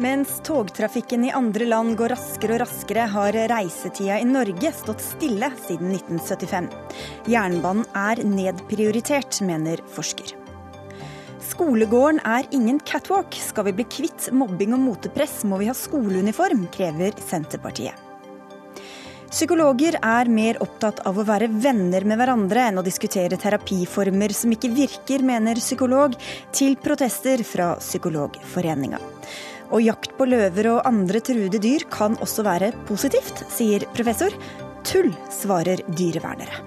Mens 0.00 0.40
togtrafikken 0.44 1.24
i 1.24 1.30
andre 1.30 1.66
land 1.68 1.92
går 2.00 2.14
raskere 2.14 2.54
og 2.54 2.62
raskere, 2.62 3.02
har 3.12 3.36
reisetida 3.52 4.16
i 4.16 4.24
Norge 4.24 4.70
stått 4.72 5.02
stille 5.04 5.50
siden 5.60 5.90
1975. 5.92 6.70
Jernbanen 7.28 7.84
er 7.92 8.22
nedprioritert, 8.24 9.42
mener 9.44 9.82
forsker. 9.92 10.32
Skolegården 11.50 12.22
er 12.24 12.48
ingen 12.56 12.80
catwalk. 12.80 13.36
Skal 13.44 13.68
vi 13.68 13.74
bli 13.76 13.86
kvitt 13.92 14.30
mobbing 14.32 14.72
og 14.72 14.80
motepress, 14.86 15.42
må 15.44 15.60
vi 15.60 15.68
ha 15.68 15.76
skoleuniform, 15.76 16.64
krever 16.72 17.20
Senterpartiet. 17.20 18.06
Psykologer 19.30 20.00
er 20.00 20.32
mer 20.32 20.56
opptatt 20.64 21.04
av 21.06 21.20
å 21.20 21.28
være 21.28 21.52
venner 21.60 22.08
med 22.08 22.18
hverandre 22.18 22.64
enn 22.70 22.80
å 22.80 22.88
diskutere 22.88 23.36
terapiformer 23.38 24.32
som 24.34 24.56
ikke 24.56 24.72
virker, 24.74 25.22
mener 25.22 25.60
psykolog, 25.60 26.16
til 26.56 26.80
protester 26.80 27.44
fra 27.44 27.74
Psykologforeninga. 27.84 28.98
Og 29.70 29.84
jakt 29.84 30.16
på 30.18 30.26
løver 30.26 30.66
og 30.72 30.82
andre 30.88 31.20
truede 31.22 31.60
dyr 31.62 31.84
kan 31.94 32.16
også 32.24 32.42
være 32.42 32.72
positivt, 32.88 33.44
sier 33.54 33.86
professor. 33.94 34.34
Tull, 34.82 35.12
svarer 35.30 35.82
dyrevernere. 35.94 36.66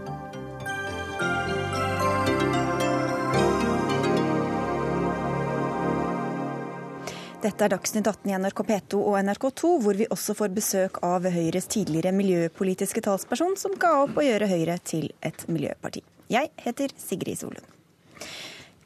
Dette 7.44 7.66
er 7.66 7.74
Dagsnytt 7.74 8.08
18 8.08 8.30
i 8.32 8.38
NRK 8.40 8.62
P2 8.70 9.02
og 9.02 9.18
NRK2, 9.20 9.72
hvor 9.84 9.98
vi 10.00 10.08
også 10.16 10.32
får 10.40 10.54
besøk 10.56 11.02
av 11.04 11.28
Høyres 11.28 11.68
tidligere 11.68 12.16
miljøpolitiske 12.16 13.04
talsperson, 13.04 13.58
som 13.60 13.76
ga 13.76 13.98
opp 14.06 14.16
å 14.16 14.24
gjøre 14.24 14.48
Høyre 14.48 14.78
til 14.88 15.10
et 15.20 15.44
miljøparti. 15.52 16.06
Jeg 16.32 16.54
heter 16.64 16.96
Sigrid 16.96 17.42
Solund. 17.42 17.68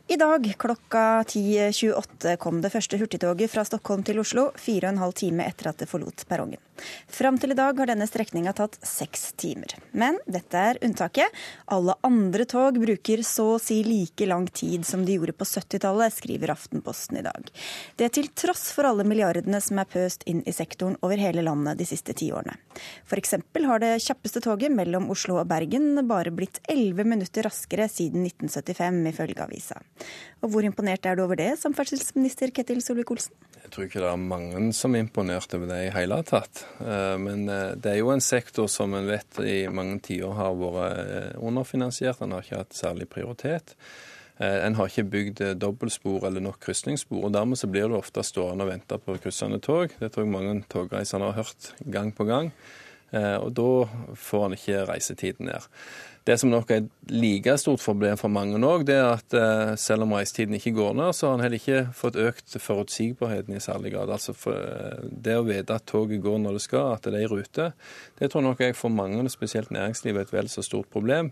I 0.10 0.16
dag 0.16 0.54
klokka 0.58 1.24
10.28 1.24 2.36
kom 2.40 2.62
det 2.64 2.70
første 2.72 2.96
hurtigtoget 2.96 3.52
fra 3.52 3.66
Stockholm 3.68 4.06
til 4.08 4.22
Oslo, 4.22 4.46
fire 4.56 4.88
og 4.88 4.94
en 4.94 5.02
halv 5.02 5.16
time 5.20 5.44
etter 5.44 5.68
at 5.68 5.82
det 5.82 5.90
forlot 5.92 6.24
perrongen. 6.30 6.62
Fram 7.12 7.36
til 7.42 7.52
i 7.52 7.58
dag 7.58 7.76
har 7.76 7.90
denne 7.90 8.08
strekninga 8.08 8.54
tatt 8.56 8.78
seks 8.88 9.34
timer. 9.42 9.74
Men 9.92 10.20
dette 10.24 10.62
er 10.70 10.80
unntaket. 10.86 11.34
Alle 11.76 11.98
andre 12.08 12.46
tog 12.48 12.78
bruker 12.80 13.24
så 13.28 13.50
å 13.56 13.60
si 13.60 13.82
like 13.84 14.30
lang 14.30 14.48
tid 14.48 14.86
som 14.88 15.04
de 15.04 15.18
gjorde 15.18 15.36
på 15.36 15.48
70-tallet, 15.50 16.16
skriver 16.16 16.54
Aftenposten 16.56 17.20
i 17.20 17.26
dag. 17.26 17.52
Det 18.00 18.08
til 18.16 18.32
tross 18.32 18.70
for 18.76 18.88
alle 18.88 19.04
milliardene 19.08 19.60
som 19.64 19.82
er 19.82 19.92
pøst 19.92 20.24
inn 20.30 20.40
i 20.48 20.56
sektoren 20.56 20.96
over 21.02 21.20
hele 21.20 21.44
landet 21.44 21.82
de 21.82 21.90
siste 21.90 22.16
ti 22.16 22.30
årene. 22.32 22.56
F.eks. 23.10 23.36
har 23.68 23.84
det 23.84 23.92
kjappeste 24.06 24.46
toget 24.46 24.72
mellom 24.72 25.12
Oslo 25.12 25.42
og 25.42 25.50
Bergen 25.52 25.98
bare 26.08 26.32
blitt 26.32 26.62
elleve 26.72 27.04
minutter 27.04 27.50
raskere 27.50 27.90
siden 27.92 28.24
1975, 28.30 29.04
ifølge 29.12 29.44
avisa. 29.44 29.82
Og 30.44 30.52
Hvor 30.54 30.66
imponert 30.66 31.06
er 31.06 31.18
du 31.18 31.24
over 31.24 31.40
det, 31.40 31.54
samferdselsminister 31.62 32.52
Ketil 32.54 32.82
Solvik-Olsen? 32.86 33.34
Jeg 33.68 33.74
tror 33.74 33.88
ikke 33.88 34.00
det 34.04 34.10
er 34.10 34.20
mange 34.22 34.60
som 34.78 34.94
er 34.96 35.04
imponert 35.04 35.54
over 35.58 35.68
det 35.68 35.80
i 35.88 35.94
hele 35.96 36.20
tatt. 36.28 36.62
Eh, 36.80 37.16
men 37.20 37.48
eh, 37.52 37.74
det 37.76 37.92
er 37.92 37.98
jo 38.00 38.14
en 38.14 38.24
sektor 38.24 38.70
som 38.72 38.94
en 38.96 39.10
vet 39.10 39.42
i 39.44 39.58
mange 39.68 39.98
tiår 40.06 40.38
har 40.38 40.56
vært 40.56 41.02
eh, 41.02 41.34
underfinansiert. 41.44 42.22
Den 42.22 42.36
har 42.36 42.46
ikke 42.46 42.62
hatt 42.62 42.78
særlig 42.78 43.10
prioritet. 43.12 43.76
En 44.38 44.76
har 44.78 44.86
ikke 44.92 45.10
bygd 45.10 45.40
dobbeltspor 45.58 46.28
eller 46.28 46.44
nok 46.46 46.60
krysningsspor. 46.62 47.24
og 47.26 47.32
Dermed 47.34 47.58
så 47.58 47.66
blir 47.74 47.90
du 47.90 47.96
ofte 47.98 48.22
stående 48.22 48.68
og 48.68 48.70
vente 48.70 49.00
på 49.02 49.16
kryssende 49.24 49.58
tog. 49.66 49.96
Det 49.98 50.12
tror 50.14 50.28
jeg 50.28 50.30
mange 50.30 50.60
togreisende 50.70 51.32
har 51.32 51.40
hørt 51.40 51.72
gang 51.90 52.12
på 52.14 52.28
gang. 52.30 52.52
Og 53.16 53.52
da 53.56 53.70
får 54.20 54.42
en 54.46 54.56
ikke 54.58 54.82
reisetiden 54.90 55.48
ned. 55.48 55.68
Det 56.28 56.36
som 56.42 56.50
nok 56.52 56.72
er 56.74 56.82
et 56.82 57.12
like 57.14 57.54
stort 57.62 57.80
problem 57.80 58.18
for 58.20 58.32
mange 58.32 58.60
òg, 58.60 58.84
det 58.88 58.98
er 59.00 59.14
at 59.14 59.36
eh, 59.38 59.76
selv 59.80 60.04
om 60.04 60.16
reisetiden 60.18 60.58
ikke 60.58 60.74
går 60.76 60.98
ned, 61.00 61.14
så 61.16 61.30
har 61.30 61.38
en 61.38 61.44
heller 61.46 61.62
ikke 61.62 61.94
fått 61.96 62.20
økt 62.20 62.58
forutsigbarheten 62.60 63.56
i 63.56 63.62
særlig 63.64 63.94
grad. 63.94 64.12
Altså 64.12 64.36
eh, 64.52 65.06
Det 65.08 65.38
å 65.40 65.46
vite 65.48 65.78
at 65.78 65.88
toget 65.88 66.20
går 66.24 66.42
når 66.44 66.58
det 66.58 66.64
skal, 66.66 66.98
at 66.98 67.08
det 67.08 67.22
er 67.22 67.30
i 67.30 67.32
rute, 67.32 67.70
det 68.20 68.32
tror 68.34 68.44
nok 68.44 68.66
jeg 68.66 68.76
for 68.76 68.92
mange, 68.92 69.24
spesielt 69.32 69.72
næringslivet, 69.72 70.20
er 70.20 70.28
et 70.28 70.36
vel 70.36 70.52
så 70.52 70.66
stort 70.66 70.92
problem. 70.92 71.32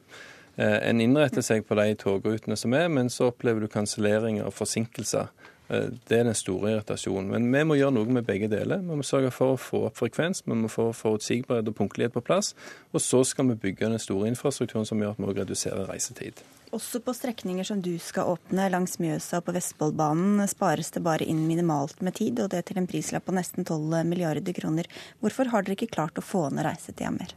Eh, 0.56 0.78
en 0.88 1.04
innretter 1.04 1.44
seg 1.44 1.68
på 1.68 1.76
de 1.76 1.90
togrutene 2.00 2.56
som 2.56 2.78
er, 2.78 2.88
men 2.88 3.12
så 3.12 3.34
opplever 3.34 3.66
du 3.66 3.72
kanselleringer 3.74 4.48
og 4.48 4.56
forsinkelser. 4.56 5.28
Eh, 5.68 5.88
det 6.08 6.20
er 6.20 6.28
den 6.28 6.38
store 6.38 6.76
irritasjonen. 6.76 7.32
Men 7.34 7.48
vi 7.52 7.64
må 7.68 7.78
gjøre 7.80 7.96
noe 7.98 8.18
med 8.18 8.28
begge 8.28 8.50
deler. 8.52 8.84
Vi 8.84 9.00
må 9.00 9.06
sørge 9.06 9.32
for 9.34 9.56
å 9.56 9.62
få 9.62 9.86
opp 9.90 9.98
frekvens, 10.02 10.44
vi 10.46 10.58
må 10.58 10.70
få 10.72 10.92
forutsigbarhet 10.96 11.72
og 11.72 11.78
punktlighet 11.78 12.14
på 12.16 12.24
plass. 12.26 12.54
Og 12.94 13.02
så 13.04 13.24
skal 13.26 13.50
vi 13.52 13.62
bygge 13.68 13.90
den 13.90 14.02
store 14.02 14.30
infrastrukturen 14.32 14.86
som 14.88 15.02
gjør 15.02 15.16
at 15.16 15.22
vi 15.22 15.30
også 15.30 15.40
reduserer 15.42 15.90
reisetid. 15.90 16.44
Også 16.76 17.00
på 17.00 17.14
strekninger 17.16 17.64
som 17.64 17.80
du 17.82 17.94
skal 18.02 18.34
åpne 18.34 18.66
langs 18.74 18.98
Mjøsa 19.00 19.40
og 19.40 19.46
på 19.48 19.54
Vestfoldbanen 19.56 20.44
spares 20.52 20.92
det 20.92 21.06
bare 21.06 21.24
inn 21.24 21.46
minimalt 21.48 22.02
med 22.04 22.18
tid, 22.18 22.42
og 22.44 22.52
det 22.52 22.66
til 22.68 22.82
en 22.82 22.90
prislapp 22.90 23.28
på 23.30 23.36
nesten 23.38 23.64
12 23.64 24.04
milliarder 24.10 24.58
kroner. 24.58 24.90
Hvorfor 25.24 25.54
har 25.54 25.64
dere 25.64 25.78
ikke 25.78 25.94
klart 25.94 26.20
å 26.20 26.26
få 26.26 26.50
ned 26.52 26.66
reisetida 26.68 27.14
mer? 27.16 27.32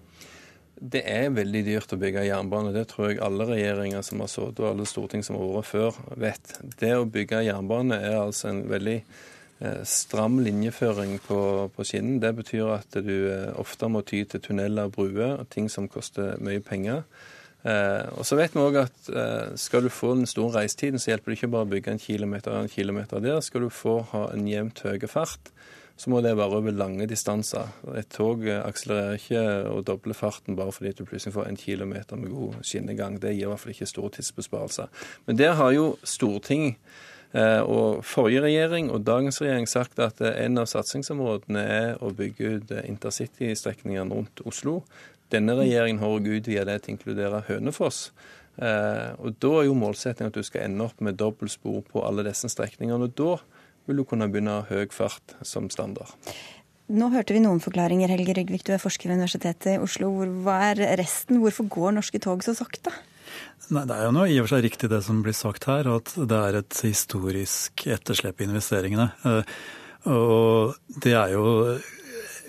Det 0.81 1.00
er 1.11 1.33
veldig 1.34 1.62
dyrt 1.66 1.93
å 1.94 1.99
bygge 1.99 2.27
jernbane. 2.28 2.72
Det 2.75 2.84
tror 2.93 3.11
jeg 3.11 3.22
alle 3.25 3.47
regjeringer 3.49 4.05
som 4.06 4.22
har 4.22 4.31
sittet 4.31 4.61
og 4.62 4.69
alle 4.71 4.87
storting 4.87 5.25
som 5.27 5.39
har 5.39 5.50
vært 5.56 5.71
før, 5.72 5.99
vet. 6.22 6.53
Det 6.78 6.93
å 6.94 7.09
bygge 7.09 7.43
jernbane 7.49 7.99
er 7.99 8.19
altså 8.21 8.53
en 8.53 8.61
veldig 8.71 8.97
eh, 9.00 9.81
stram 9.88 10.38
linjeføring 10.44 11.17
på, 11.25 11.41
på 11.75 11.88
skinnen. 11.88 12.21
Det 12.22 12.31
betyr 12.38 12.71
at 12.77 13.00
du 13.03 13.17
eh, 13.33 13.50
ofte 13.59 13.91
må 13.91 14.05
ty 14.06 14.22
til 14.31 14.44
tunneler 14.44 14.87
og 14.87 14.94
bruer, 14.94 15.43
ting 15.50 15.67
som 15.72 15.91
koster 15.91 16.38
mye 16.44 16.62
penger. 16.62 17.03
Eh, 17.67 18.06
og 18.15 18.22
så 18.28 18.38
vet 18.38 18.55
vi 18.55 18.62
òg 18.62 18.78
at 18.84 19.12
skal 19.59 19.83
du 19.83 19.91
få 19.91 20.15
den 20.15 20.31
store 20.31 20.61
reisetiden, 20.61 21.03
så 21.03 21.11
hjelper 21.15 21.34
det 21.34 21.41
ikke 21.41 21.55
bare 21.56 21.67
å 21.67 21.72
bygge 21.75 21.97
en 21.97 22.05
kilometer 22.06 22.55
og 22.55 22.69
en 22.69 22.75
kilometer 22.77 23.25
der. 23.25 23.43
Skal 23.43 23.67
du 23.67 23.72
få 23.75 23.99
ha 24.15 24.28
en 24.31 24.47
jevnt 24.47 24.87
høy 24.87 25.11
fart, 25.11 25.50
så 25.99 26.13
må 26.13 26.21
det 26.23 26.37
være 26.39 26.61
over 26.61 26.75
lange 26.79 27.09
distanser. 27.11 27.73
Et 27.99 28.07
tog 28.15 28.45
akselererer 28.47 29.19
ikke 29.19 29.43
og 29.73 29.83
dobler 29.89 30.15
farten 30.15 30.57
bare 30.59 30.73
fordi 30.73 30.93
du 30.95 31.05
plutselig 31.05 31.35
får 31.35 31.49
en 31.51 31.59
kilometer 31.59 32.17
med 32.17 32.31
god 32.31 32.61
skinnegang. 32.63 33.19
Det 33.19 33.35
gir 33.35 33.49
i 33.49 33.51
hvert 33.51 33.65
fall 33.65 33.75
ikke 33.75 33.91
store 33.91 34.13
tidsbesparelser. 34.15 34.93
Men 35.27 35.41
der 35.41 35.59
har 35.59 35.75
jo 35.75 35.89
Storting 36.07 36.71
eh, 37.35 37.61
og 37.67 38.05
forrige 38.07 38.47
regjering 38.47 38.93
og 38.95 39.03
dagens 39.07 39.43
regjering 39.43 39.67
sagt 39.69 39.99
at 39.99 40.23
en 40.23 40.63
av 40.63 40.71
satsingsområdene 40.71 41.67
er 41.67 41.93
å 41.99 42.15
bygge 42.15 42.55
ut 42.55 42.75
intercitystrekningene 42.85 44.15
rundt 44.15 44.47
Oslo. 44.47 44.85
Denne 45.35 45.59
regjeringen 45.59 45.99
har 45.99 46.15
også 46.15 46.39
utvidet 46.39 46.71
det 46.71 46.83
til 46.85 46.95
å 46.95 46.97
inkludere 46.97 47.45
Hønefoss. 47.51 48.13
Eh, 48.63 49.13
og 49.19 49.35
Da 49.43 49.51
er 49.59 49.67
jo 49.67 49.75
målsettingen 49.83 50.31
at 50.31 50.39
du 50.39 50.47
skal 50.47 50.69
ende 50.69 50.87
opp 50.87 51.03
med 51.03 51.19
dobbeltspor 51.19 51.83
på 51.91 52.07
alle 52.07 52.23
disse 52.31 52.47
strekningene. 52.55 53.11
og 53.11 53.15
da 53.19 53.58
vil 53.88 54.00
du 54.00 54.06
kunne 54.09 54.28
begynne 54.31 54.62
høy 54.69 54.87
fart 54.94 55.37
som 55.47 55.69
standard. 55.72 56.12
Nå 56.88 57.10
hørte 57.12 57.34
vi 57.37 57.43
noen 57.44 57.60
forklaringer, 57.60 58.09
Helge 58.09 58.32
Rygvik, 58.38 58.62
du 58.65 58.72
er 58.72 58.81
forsker 58.81 59.10
ved 59.10 59.19
Universitetet 59.19 59.75
i 59.75 59.81
Oslo. 59.82 60.09
Hva 60.44 60.56
er 60.71 60.81
resten? 60.97 61.43
Hvorfor 61.43 61.69
går 61.69 61.99
norske 61.99 62.21
tog 62.25 62.44
så 62.44 62.54
sakte? 62.56 62.94
Nei, 63.69 63.84
Det 63.84 63.97
er 63.97 64.06
jo 64.06 64.15
noe 64.16 64.31
i 64.32 64.38
og 64.41 64.47
for 64.47 64.56
seg 64.56 64.65
riktig 64.65 64.88
det 64.88 65.03
som 65.04 65.21
blir 65.25 65.37
sagt 65.37 65.69
her, 65.69 65.88
at 65.99 66.15
det 66.16 66.38
er 66.38 66.62
et 66.62 66.81
historisk 66.87 67.84
etterslep 67.93 68.41
i 68.41 68.49
investeringene. 68.49 69.10
Eh, 69.28 69.59
og 70.09 70.78
det 71.05 71.12
er 71.12 71.34
jo 71.34 71.44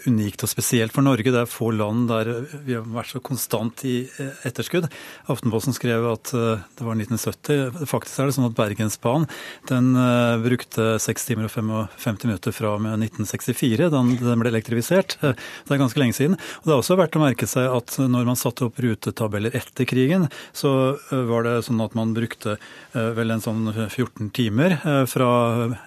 unikt 0.08 0.44
og 0.46 0.52
spesielt 0.52 0.94
for 0.96 1.06
Norge. 1.06 1.32
Det 1.32 1.42
er 1.42 1.50
få 1.50 1.72
land 1.76 2.08
der 2.10 2.30
vi 2.66 2.76
har 2.78 2.86
vært 2.88 3.12
så 3.12 3.22
konstant 3.24 3.84
i 3.88 3.96
eh, 4.08 4.44
etterskudd. 4.48 4.88
Aftenposten 5.32 5.76
skrev 5.76 6.06
at 6.12 6.32
eh, 6.38 6.64
det 6.78 6.86
var 6.86 7.00
1970. 7.00 7.88
Faktisk 7.90 8.20
er 8.20 8.30
det 8.30 8.36
sånn 8.38 8.48
at 8.50 8.58
Bergensbanen 8.58 9.28
den 9.70 9.92
eh, 10.00 10.36
brukte 10.44 10.92
6 11.02 11.30
timer 11.30 11.50
og 11.50 11.54
55 11.54 12.28
minutter 12.28 12.56
fra 12.56 12.76
og 12.78 12.84
med 12.86 13.06
1964, 13.10 13.90
da 13.92 14.04
den 14.04 14.44
ble 14.44 14.54
elektrifisert. 14.54 15.18
Det 15.20 15.76
er 15.76 15.82
ganske 15.82 16.02
lenge 16.02 16.18
siden. 16.18 16.38
Og 16.62 16.70
Det 16.70 16.76
er 16.76 16.78
også 16.78 17.00
verdt 17.00 17.18
å 17.20 17.24
merke 17.24 17.50
seg 17.50 17.70
at 17.74 17.98
når 18.00 18.28
man 18.30 18.40
satte 18.40 18.68
opp 18.68 18.80
rutetabeller 18.82 19.56
etter 19.58 19.88
krigen, 19.90 20.28
så 20.56 20.72
var 21.10 21.46
det 21.46 21.56
sånn 21.68 21.82
at 21.84 21.96
man 21.98 22.14
brukte 22.16 22.58
vel 22.94 23.34
en 23.34 23.44
sånn 23.44 23.68
14 23.72 24.32
timer 24.36 24.78
fra 25.10 25.30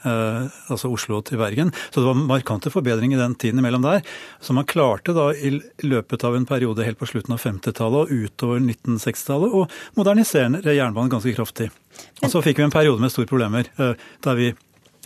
altså 0.03 0.91
Oslo 0.93 1.21
til 1.27 1.41
Bergen. 1.41 1.73
Så 1.91 2.01
det 2.01 2.09
var 2.09 2.19
markante 2.19 2.73
forbedringer 2.73 3.19
i 3.19 3.23
den 3.23 3.37
tiden 3.39 3.63
imellom 3.63 3.85
der. 3.85 4.02
Så 4.41 4.57
man 4.57 4.69
klarte 4.69 5.15
da 5.17 5.29
i 5.35 5.55
løpet 5.87 6.27
av 6.29 6.37
en 6.37 6.49
periode 6.49 6.87
helt 6.87 7.01
på 7.01 7.09
slutten 7.11 7.37
av 7.37 7.43
50-tallet 7.43 8.03
og 8.03 8.27
utover 8.27 8.61
1960-tallet 8.63 9.57
å 9.57 9.65
modernisere 9.99 10.77
jernbanen 10.77 11.13
ganske 11.13 11.35
kraftig. 11.37 11.71
Og 12.23 12.31
så 12.33 12.43
fikk 12.45 12.61
vi 12.61 12.69
en 12.69 12.75
periode 12.75 13.03
med 13.03 13.13
store 13.13 13.31
problemer 13.31 13.69
eh, 13.79 13.97
der 14.25 14.39
vi 14.39 14.53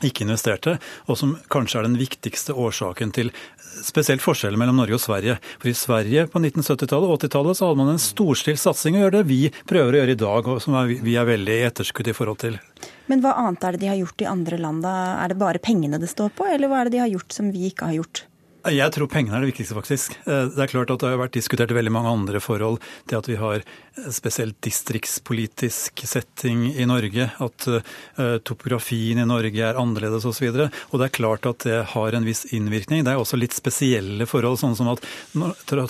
ikke 0.04 0.26
investerte, 0.26 0.74
og 1.08 1.16
som 1.16 1.36
kanskje 1.52 1.80
er 1.80 1.86
den 1.86 1.96
viktigste 1.96 2.52
årsaken 2.52 3.14
til 3.16 3.30
spesielt 3.84 4.20
forskjellen 4.24 4.60
mellom 4.60 4.76
Norge 4.80 4.96
og 4.98 5.02
Sverige. 5.02 5.38
For 5.60 5.70
i 5.70 5.76
Sverige 5.76 6.26
på 6.32 6.40
1970-tallet 6.42 7.08
og 7.08 7.16
80-tallet 7.16 7.58
så 7.58 7.68
hadde 7.68 7.80
man 7.80 7.92
en 7.94 8.02
storstilt 8.02 8.60
satsing 8.60 8.98
å 8.98 9.04
gjøre 9.04 9.18
det 9.18 9.24
vi 9.30 9.40
prøver 9.68 9.96
å 9.96 10.02
gjøre 10.02 10.16
i 10.16 10.20
dag, 10.20 10.52
og 10.52 10.62
som 10.64 10.76
vi 10.86 11.16
er 11.16 11.28
veldig 11.28 11.56
i 11.56 11.66
etterskudd 11.70 12.12
i 12.12 12.16
forhold 12.16 12.42
til. 12.44 12.60
Men 13.08 13.24
hva 13.24 13.36
annet 13.40 13.64
er 13.64 13.76
det 13.76 13.84
de 13.84 13.92
har 13.92 14.00
gjort 14.02 14.24
i 14.24 14.30
andre 14.30 14.60
land 14.60 14.84
da? 14.84 14.94
Er 15.22 15.32
det 15.32 15.40
bare 15.40 15.62
pengene 15.64 16.00
det 16.02 16.12
står 16.12 16.32
på, 16.36 16.48
eller 16.50 16.72
hva 16.72 16.82
er 16.82 16.90
det 16.90 16.98
de 16.98 17.04
har 17.06 17.12
gjort 17.12 17.36
som 17.38 17.52
vi 17.54 17.68
ikke 17.70 17.88
har 17.88 18.00
gjort? 18.02 18.26
Jeg 18.72 18.92
tror 18.94 19.06
pengene 19.10 19.36
er 19.38 19.44
det 19.44 19.52
viktigste, 19.52 19.76
faktisk. 19.76 20.16
Eh, 20.26 20.48
det 20.50 20.62
er 20.64 20.70
klart 20.72 20.90
at 20.90 21.02
det 21.02 21.12
har 21.12 21.20
vært 21.20 21.36
diskutert 21.36 21.74
veldig 21.74 21.92
mange 21.94 22.10
andre 22.10 22.40
forhold. 22.42 22.80
Det 23.06 23.18
at 23.18 23.28
vi 23.30 23.38
har 23.38 23.62
spesielt 24.12 24.58
distriktspolitisk 24.62 26.02
setting 26.06 26.66
i 26.74 26.86
Norge, 26.88 27.28
at 27.38 27.66
uh, 27.68 28.36
topografien 28.44 29.18
i 29.18 29.26
Norge 29.26 29.62
er 29.64 29.78
annerledes 29.80 30.26
osv. 30.28 30.48
Og, 30.50 30.58
så 30.58 30.68
og 30.92 31.00
det 31.00 31.08
er 31.08 31.14
klart 31.16 31.48
at 31.48 31.64
det 31.66 31.78
har 31.92 32.16
en 32.16 32.26
viss 32.26 32.44
innvirkning. 32.56 33.04
Det 33.06 33.14
er 33.14 33.20
også 33.20 33.38
litt 33.40 33.56
spesielle 33.56 34.28
forhold, 34.28 34.60
sånn 34.60 34.76
som 34.78 34.92
at 34.92 35.04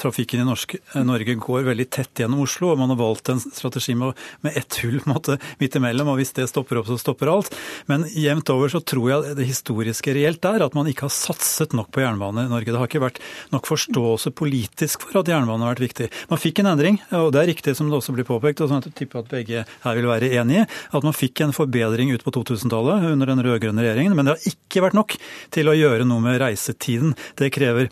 trafikken 0.00 0.42
i 0.42 0.46
eh, 0.46 1.02
Norge 1.06 1.36
går 1.42 1.66
veldig 1.66 1.88
tett 1.92 2.22
gjennom 2.22 2.44
Oslo. 2.44 2.72
og 2.72 2.80
Man 2.80 2.94
har 2.94 3.00
valgt 3.00 3.30
en 3.32 3.42
strategi 3.42 3.96
med, 3.98 4.16
med 4.46 4.56
ett 4.56 4.78
hull 4.84 5.00
måte, 5.10 5.38
midt 5.60 5.78
imellom, 5.78 6.12
og 6.12 6.20
hvis 6.20 6.34
det 6.38 6.48
stopper 6.50 6.80
opp, 6.80 6.90
så 6.90 6.98
stopper 7.00 7.32
alt. 7.32 7.52
Men 7.90 8.06
jevnt 8.12 8.50
over 8.54 8.72
så 8.72 8.82
tror 8.84 9.10
jeg 9.10 9.36
det 9.40 9.48
historiske 9.50 10.14
reelt 10.16 10.46
er 10.46 10.64
at 10.66 10.78
man 10.78 10.88
ikke 10.90 11.08
har 11.08 11.14
satset 11.14 11.74
nok 11.76 11.90
på 11.94 12.04
jernbane 12.04 12.46
i 12.46 12.52
Norge. 12.52 12.70
Det 12.70 12.80
har 12.80 12.90
ikke 12.90 13.04
vært 13.08 13.22
nok 13.54 13.68
forståelse 13.68 14.32
politisk 14.36 15.06
for 15.06 15.22
at 15.22 15.30
jernbane 15.30 15.66
har 15.66 15.74
vært 15.74 15.86
viktig. 15.88 16.10
Man 16.30 16.42
fikk 16.42 16.62
en 16.62 16.72
endring, 16.74 17.00
og 17.16 17.32
det 17.34 17.42
er 17.42 17.50
riktig 17.52 17.76
som 17.78 17.90
det 17.90 17.95
også 17.98 18.14
blir 18.16 18.28
påpekt, 18.28 18.62
og 18.62 18.70
sånn 18.70 18.82
at 18.82 18.88
jeg 18.90 18.98
tipper 19.02 19.22
at 19.22 19.30
begge 19.32 19.66
her 19.66 19.98
vil 19.98 20.08
være 20.10 20.32
enige, 20.40 20.66
at 20.66 21.06
man 21.06 21.16
fikk 21.16 21.44
en 21.44 21.54
forbedring 21.56 22.12
ut 22.14 22.24
på 22.24 22.34
2000-tallet 22.38 23.10
under 23.12 23.32
den 23.32 23.44
rød-grønne 23.46 23.84
regjeringen. 23.84 24.16
Men 24.16 24.28
det 24.28 24.36
har 24.36 24.50
ikke 24.52 24.84
vært 24.86 24.98
nok 24.98 25.16
til 25.54 25.70
å 25.70 25.76
gjøre 25.76 26.08
noe 26.08 26.24
med 26.24 26.40
reisetiden. 26.42 27.16
Det 27.38 27.52
krever 27.54 27.90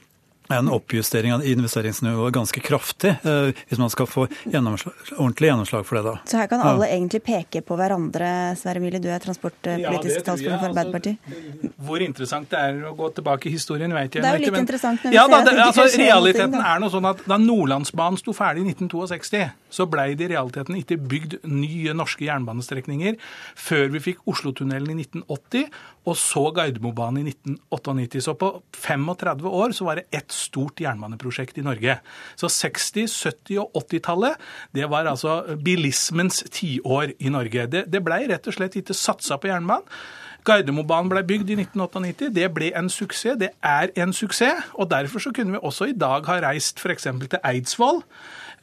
en 0.49 0.69
oppjustering 0.69 1.32
av 1.35 1.44
investeringsnivået 1.46 2.35
ganske 2.35 2.61
kraftig, 2.61 3.14
eh, 3.25 3.52
hvis 3.69 3.81
man 3.81 3.91
skal 3.93 4.08
få 4.08 4.26
gjennomslag, 4.44 4.93
ordentlig 5.17 5.49
gjennomslag 5.49 5.87
for 5.88 5.96
det. 5.96 6.02
da. 6.05 6.14
Så 6.29 6.37
her 6.37 6.50
kan 6.50 6.61
alle 6.61 6.88
ja. 6.88 6.99
egentlig 6.99 7.23
peke 7.25 7.62
på 7.64 7.79
hverandre. 7.81 8.29
Sverre 8.61 8.82
Myrli, 8.85 9.00
du 9.00 9.08
er 9.08 9.23
transportpolitisk 9.25 10.20
ja, 10.20 10.25
talsmann 10.26 10.58
for 10.61 10.69
Arbeiderpartiet. 10.69 11.17
Altså, 11.25 11.73
hvor 11.88 12.05
interessant 12.05 12.50
det 12.52 12.61
er 12.61 12.82
å 12.91 12.93
gå 12.99 13.08
tilbake 13.17 13.49
i 13.49 13.55
historien, 13.55 13.94
vet 13.96 14.19
jeg 14.19 14.25
Det 14.25 14.31
er 14.31 14.38
jo 14.38 14.44
litt 14.44 14.56
men, 14.56 14.67
interessant 14.67 15.05
når 15.05 15.14
vi 15.14 15.17
ja, 15.17 15.25
ser 15.25 15.32
da, 15.32 15.41
det, 15.49 15.64
altså, 15.64 15.88
Realiteten 16.05 16.56
ting, 16.58 16.69
er 16.75 16.82
noe 16.82 16.93
sånn 16.93 17.08
at 17.08 17.25
da 17.31 17.41
Nordlandsbanen 17.41 18.20
sto 18.20 18.37
ferdig 18.37 18.67
i 18.67 18.75
1962, 18.75 19.44
så 19.75 19.88
blei 19.91 20.11
det 20.19 20.29
i 20.29 20.32
realiteten 20.35 20.76
ikke 20.79 21.00
bygd 21.00 21.38
nye 21.49 21.96
norske 21.96 22.29
jernbanestrekninger 22.29 23.17
før 23.58 23.88
vi 23.96 24.02
fikk 24.11 24.23
Oslotunnelen 24.31 24.93
i 24.93 25.06
1980 25.06 25.70
og 26.05 26.17
så 26.20 26.44
Gardermobanen 26.55 27.25
i 27.25 27.32
1998. 27.32 28.23
Så 28.26 28.35
på 28.38 28.50
35 28.76 29.49
år 29.49 29.73
så 29.76 29.88
var 29.88 30.00
det 30.00 30.06
ett 30.12 30.33
stort 30.34 30.82
jernbaneprosjekt 30.84 31.60
i 31.60 31.64
Norge. 31.66 31.98
Så 32.40 32.50
60-, 32.50 33.06
70- 33.31 33.62
og 33.62 33.78
80-tallet, 33.84 34.42
det 34.75 34.90
var 34.90 35.08
altså 35.10 35.56
bilismens 35.64 36.42
tiår 36.50 37.16
i 37.19 37.32
Norge. 37.32 37.69
Det, 37.70 37.86
det 37.90 38.04
blei 38.04 38.25
rett 38.31 38.50
og 38.50 38.58
slett 38.58 38.76
ikke 38.81 38.96
satsa 38.98 39.40
på 39.40 39.50
jernbanen. 39.52 39.88
Gardermobanen 40.44 41.08
ble 41.08 41.22
bygd 41.25 41.54
i 41.54 41.56
1998. 41.56 42.28
Det 42.36 42.50
ble 42.52 42.69
en 42.76 42.90
suksess. 42.92 43.38
Det 43.40 43.54
er 43.64 43.92
en 43.96 44.12
suksess. 44.12 44.66
Og 44.76 44.90
derfor 44.90 45.22
så 45.25 45.32
kunne 45.32 45.56
vi 45.56 45.62
også 45.62 45.88
i 45.88 45.96
dag 45.96 46.26
ha 46.28 46.40
reist 46.44 46.82
f.eks. 46.82 47.08
til 47.31 47.40
Eidsvoll 47.40 48.02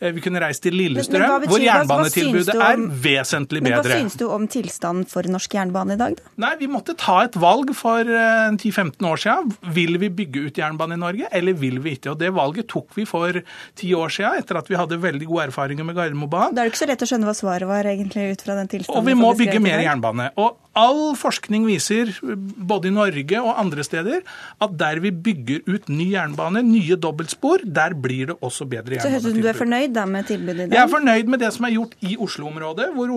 vi 0.01 0.21
kunne 0.23 0.41
reist 0.41 0.63
til 0.65 0.73
Lillestrøm, 0.73 1.45
hvor 1.45 1.61
jernbanetilbudet 1.61 2.55
om, 2.55 2.61
er 2.65 3.01
vesentlig 3.03 3.61
bedre. 3.61 3.81
Men 3.81 3.85
Hva 3.85 3.99
syns 3.99 4.17
du 4.17 4.25
om 4.33 4.47
tilstanden 4.49 5.05
for 5.09 5.27
norsk 5.29 5.53
jernbane 5.57 5.93
i 5.93 5.99
dag? 5.99 6.15
Da? 6.17 6.33
Nei, 6.41 6.53
Vi 6.61 6.69
måtte 6.71 6.95
ta 6.97 7.19
et 7.27 7.37
valg 7.41 7.69
for 7.77 8.09
10-15 8.09 8.89
eh, 8.89 9.09
år 9.11 9.21
siden. 9.21 9.51
Vil 9.77 9.99
vi 10.01 10.09
bygge 10.21 10.47
ut 10.47 10.61
jernbane 10.61 10.97
i 10.97 11.01
Norge, 11.01 11.29
eller 11.31 11.53
vil 11.53 11.77
vi 11.83 11.95
ikke? 11.99 12.15
Og 12.15 12.19
Det 12.23 12.33
valget 12.33 12.69
tok 12.71 12.89
vi 12.97 13.05
for 13.05 13.41
ti 13.77 13.93
år 13.93 14.09
siden, 14.09 14.41
etter 14.41 14.57
at 14.57 14.71
vi 14.71 14.79
hadde 14.79 14.97
veldig 15.01 15.29
gode 15.29 15.51
erfaringer 15.51 15.85
med 15.85 15.99
Gardermobanen. 15.99 16.57
Da 16.57 16.63
er 16.63 16.69
det 16.69 16.73
ikke 16.73 16.83
så 16.83 16.89
lett 16.89 17.05
å 17.05 17.11
skjønne 17.11 17.29
hva 17.29 17.37
svaret 17.37 17.69
var, 17.69 17.85
egentlig, 17.93 18.31
ut 18.33 18.45
fra 18.47 18.57
den 18.57 18.73
tilstanden. 18.73 18.97
Og 18.97 19.05
vi 19.05 19.17
må 19.17 19.33
bygge 19.37 19.61
mer 19.61 19.85
jernbane. 19.85 20.31
Og 20.41 20.57
All 20.79 21.17
forskning 21.19 21.65
viser, 21.67 22.13
både 22.55 22.87
i 22.87 22.93
Norge 22.95 23.39
og 23.43 23.57
andre 23.59 23.83
steder, 23.83 24.21
at 24.63 24.75
der 24.79 25.01
vi 25.03 25.09
bygger 25.11 25.65
ut 25.67 25.89
ny 25.91 26.05
jernbane, 26.13 26.61
nye 26.63 26.95
dobbeltspor, 26.95 27.65
der 27.67 27.91
blir 27.91 28.29
det 28.29 28.37
også 28.39 28.63
bedre 28.71 28.95
jernbanetilbud. 28.95 29.03
Så 29.03 29.11
høres 29.11 29.25
ut 29.25 29.35
som 29.35 29.41
du 29.43 29.49
er 29.51 29.59
fornøyd 29.59 29.95
da 29.97 30.05
med 30.07 30.29
tilbudet 30.29 30.55
i 30.55 30.69
dag? 30.69 30.77
Jeg 30.77 30.83
er 30.85 30.93
fornøyd 30.93 31.33
med 31.33 31.43
det 31.43 31.49
som 31.51 31.67
er 31.67 31.73
gjort 31.75 31.97
i 32.07 32.15
Oslo-området, 32.23 32.87
hvor 32.95 33.11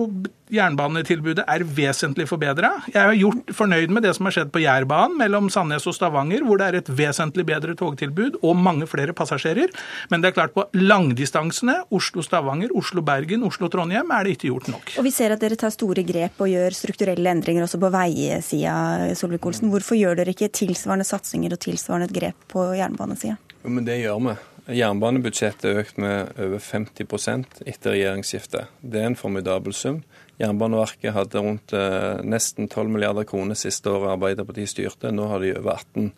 jernbanetilbudet 0.51 1.45
er 1.47 1.63
vesentlig 1.77 2.27
forbedra. 2.27 2.73
Jeg 2.91 2.99
er 2.99 3.15
gjort 3.21 3.55
fornøyd 3.55 3.95
med 3.95 4.03
det 4.03 4.11
som 4.19 4.27
har 4.27 4.35
skjedd 4.35 4.51
på 4.51 4.61
Jærbanen 4.65 5.15
mellom 5.23 5.47
Sandnes 5.53 5.87
og 5.87 5.95
Stavanger, 5.95 6.43
hvor 6.43 6.59
det 6.59 6.67
er 6.67 6.79
et 6.81 6.91
vesentlig 6.91 7.47
bedre 7.47 7.77
togtilbud 7.79 8.41
og 8.41 8.59
mange 8.59 8.83
flere 8.91 9.15
passasjerer. 9.15 9.71
Men 10.11 10.19
det 10.19 10.33
er 10.33 10.37
klart 10.41 10.53
på 10.59 10.67
langdistansene, 10.75 11.79
Oslo-Stavanger, 11.87 12.75
Oslo-Bergen, 12.75 13.47
Oslo-Trondheim, 13.47 14.11
er 14.11 14.27
det 14.27 14.35
ikke 14.35 14.51
gjort 14.51 14.69
nok. 14.75 14.93
Og 14.99 15.07
vi 15.07 15.15
ser 15.15 15.31
at 15.31 15.39
dere 15.39 15.55
tar 15.55 15.71
store 15.71 16.03
grep 16.03 16.43
og 16.43 16.51
gjør 16.51 16.75
strukturelle 16.83 17.31
endringer 17.31 17.44
endringer 17.45 17.67
også 17.67 17.79
på 17.81 17.91
veisida, 17.93 18.73
Solvik-Olsen. 19.13 19.69
Hvorfor 19.69 19.99
gjør 19.99 20.17
dere 20.17 20.33
ikke 20.33 20.49
tilsvarende 20.49 21.05
satsinger 21.05 21.53
og 21.53 21.61
tilsvarende 21.61 22.09
grep 22.09 22.47
på 22.49 22.71
jernbanesida? 22.79 23.37
Men 23.63 23.85
det 23.85 24.01
gjør 24.01 24.21
vi. 24.25 24.35
Jernbanebudsjettet 24.79 25.67
er 25.69 25.79
økt 25.83 25.99
med 26.01 26.31
over 26.41 26.57
50% 26.57 27.59
etter 27.69 27.93
regjeringsskiftet. 27.93 28.71
Det 28.81 29.01
er 29.01 29.11
en 29.11 29.19
formidabel 29.19 29.75
sum. 29.77 30.01
Jernbaneverket 30.41 31.13
hadde 31.13 31.43
rundt 31.45 31.75
eh, 31.77 32.23
nesten 32.25 32.65
12 32.67 32.89
milliarder 32.89 33.27
kroner 33.29 33.57
siste 33.59 33.93
året 33.93 34.15
Arbeiderpartiet 34.15 34.73
styrte. 34.73 35.13
Nå 35.13 35.29
har 35.29 35.43
de 35.43 35.53
over 35.59 35.77
18 35.77 36.09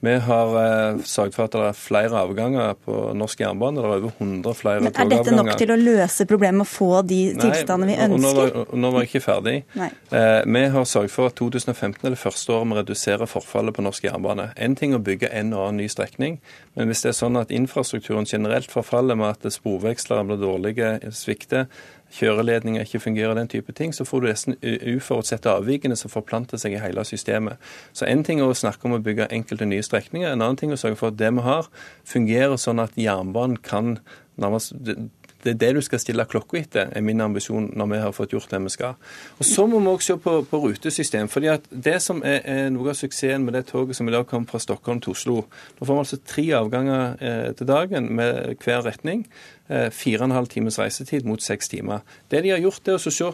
vi 0.00 0.14
har 0.24 0.54
eh, 0.56 1.00
sørget 1.04 1.34
for 1.36 1.44
at 1.44 1.52
det 1.52 1.64
er 1.68 1.76
flere 1.76 2.20
avganger 2.22 2.78
på 2.86 2.94
norsk 3.20 3.42
jernbane. 3.42 3.76
Det 3.76 3.84
er 3.84 3.90
over 3.90 4.12
100 4.14 4.54
flere 4.56 4.80
togavganger. 4.80 5.04
Men 5.04 5.12
Er 5.12 5.12
dette 5.12 5.34
nok 5.36 5.50
til 5.60 5.72
å 5.74 5.76
løse 5.76 6.26
problemet 6.30 6.64
og 6.64 6.70
få 6.70 6.88
de 7.04 7.18
tilstandene 7.36 7.90
vi 7.90 7.98
ønsker? 8.06 8.22
Nå 8.24 8.32
var, 8.38 8.72
nå 8.80 8.92
var 8.94 9.04
jeg 9.04 9.10
ikke 9.10 9.22
ferdig. 9.26 9.54
Eh, 9.76 10.40
vi 10.48 10.64
har 10.72 10.88
sørget 10.88 11.12
for 11.12 11.28
at 11.28 11.36
2015 11.36 12.00
er 12.08 12.16
det 12.16 12.22
første 12.22 12.56
året 12.56 12.70
vi 12.70 12.80
reduserer 12.80 13.28
forfallet 13.28 13.76
på 13.76 13.84
norsk 13.84 14.08
jernbane. 14.08 14.48
En 14.56 14.78
ting 14.80 14.96
å 14.96 15.02
bygge 15.04 15.28
en 15.36 15.52
og 15.52 15.66
annen 15.66 15.84
ny 15.84 15.92
strekning, 15.92 16.40
men 16.80 16.88
hvis 16.88 17.04
det 17.04 17.12
er 17.12 17.20
sånn 17.20 17.36
at 17.36 17.52
infrastrukturen 17.52 18.24
generelt 18.24 18.72
forfaller 18.72 19.20
med 19.20 19.36
at 19.36 19.52
sporvekslere 19.52 20.24
blir 20.30 20.40
dårlige, 20.40 20.94
svikter, 21.12 21.68
kjøreledninger 22.10 22.84
ikke 22.84 23.00
fungerer, 23.00 23.34
den 23.34 23.48
type 23.48 23.72
ting, 23.72 23.94
så 23.94 24.04
får 24.04 24.20
du 24.20 24.26
nesten 24.26 24.56
uforutsette 24.96 25.52
avvikene 25.52 25.96
som 25.96 26.10
forplanter 26.10 26.60
seg 26.60 26.74
i 26.74 26.82
hele 26.82 27.04
systemet. 27.06 27.60
Så 27.92 28.08
En 28.10 28.24
ting 28.24 28.40
er 28.40 28.50
å 28.50 28.56
snakke 28.56 28.88
om 28.88 28.96
å 28.98 29.02
bygge 29.02 29.30
enkelte 29.30 29.68
nye 29.68 29.82
strekninger, 29.82 30.32
en 30.32 30.42
annen 30.42 30.56
ting 30.56 30.70
er 30.70 30.78
å 30.78 30.82
sørge 30.82 30.98
for 31.00 31.12
at 31.12 31.20
det 31.20 31.30
vi 31.34 31.46
har, 31.46 31.70
fungerer 32.04 32.56
sånn 32.56 32.82
at 32.82 32.98
jernbanen 32.98 33.60
kan 33.62 33.98
nærmest 34.40 34.74
det 35.44 35.54
er 35.54 35.58
det 35.60 35.70
du 35.76 35.80
skal 35.84 36.00
stille 36.02 36.26
klokka 36.28 36.58
etter, 36.60 36.90
er 36.96 37.04
min 37.04 37.20
ambisjon 37.24 37.70
når 37.76 37.90
vi 37.92 38.00
har 38.02 38.12
fått 38.16 38.34
gjort 38.34 38.50
det 38.52 38.60
vi 38.64 38.72
skal. 38.74 38.98
Og 39.38 39.46
Så 39.48 39.66
må 39.66 39.80
vi 39.80 39.92
også 39.92 40.12
se 40.12 40.16
på, 40.24 40.34
på 40.50 40.60
rutesystem. 40.64 41.28
fordi 41.28 41.46
at 41.46 41.68
Det 41.70 42.02
som 42.02 42.22
er, 42.24 42.40
er, 42.44 42.68
noe 42.70 42.90
av 42.90 42.98
suksessen 42.98 43.44
med 43.44 43.54
det 43.54 43.66
toget 43.72 43.96
som 43.96 44.08
i 44.08 44.12
dag 44.12 44.26
kom 44.26 44.46
fra 44.46 44.58
Stockholm 44.58 45.00
til 45.00 45.12
Oslo 45.12 45.44
Nå 45.78 45.86
får 45.86 45.94
vi 45.94 45.98
altså 45.98 46.20
tre 46.26 46.44
avganger 46.58 47.16
eh, 47.20 47.52
til 47.56 47.66
dagen 47.66 48.12
med 48.16 48.56
hver 48.64 48.84
retning. 48.84 49.26
Eh, 49.68 49.90
fire 49.90 50.20
og 50.20 50.30
en 50.30 50.36
halv 50.36 50.48
times 50.48 50.78
reisetid 50.78 51.24
mot 51.24 51.42
seks 51.42 51.68
timer. 51.68 52.00
Det 52.30 52.42
de 52.42 52.50
har 52.50 52.60
gjort, 52.60 52.88
er 52.88 52.98
å 52.98 53.10
se 53.10 53.32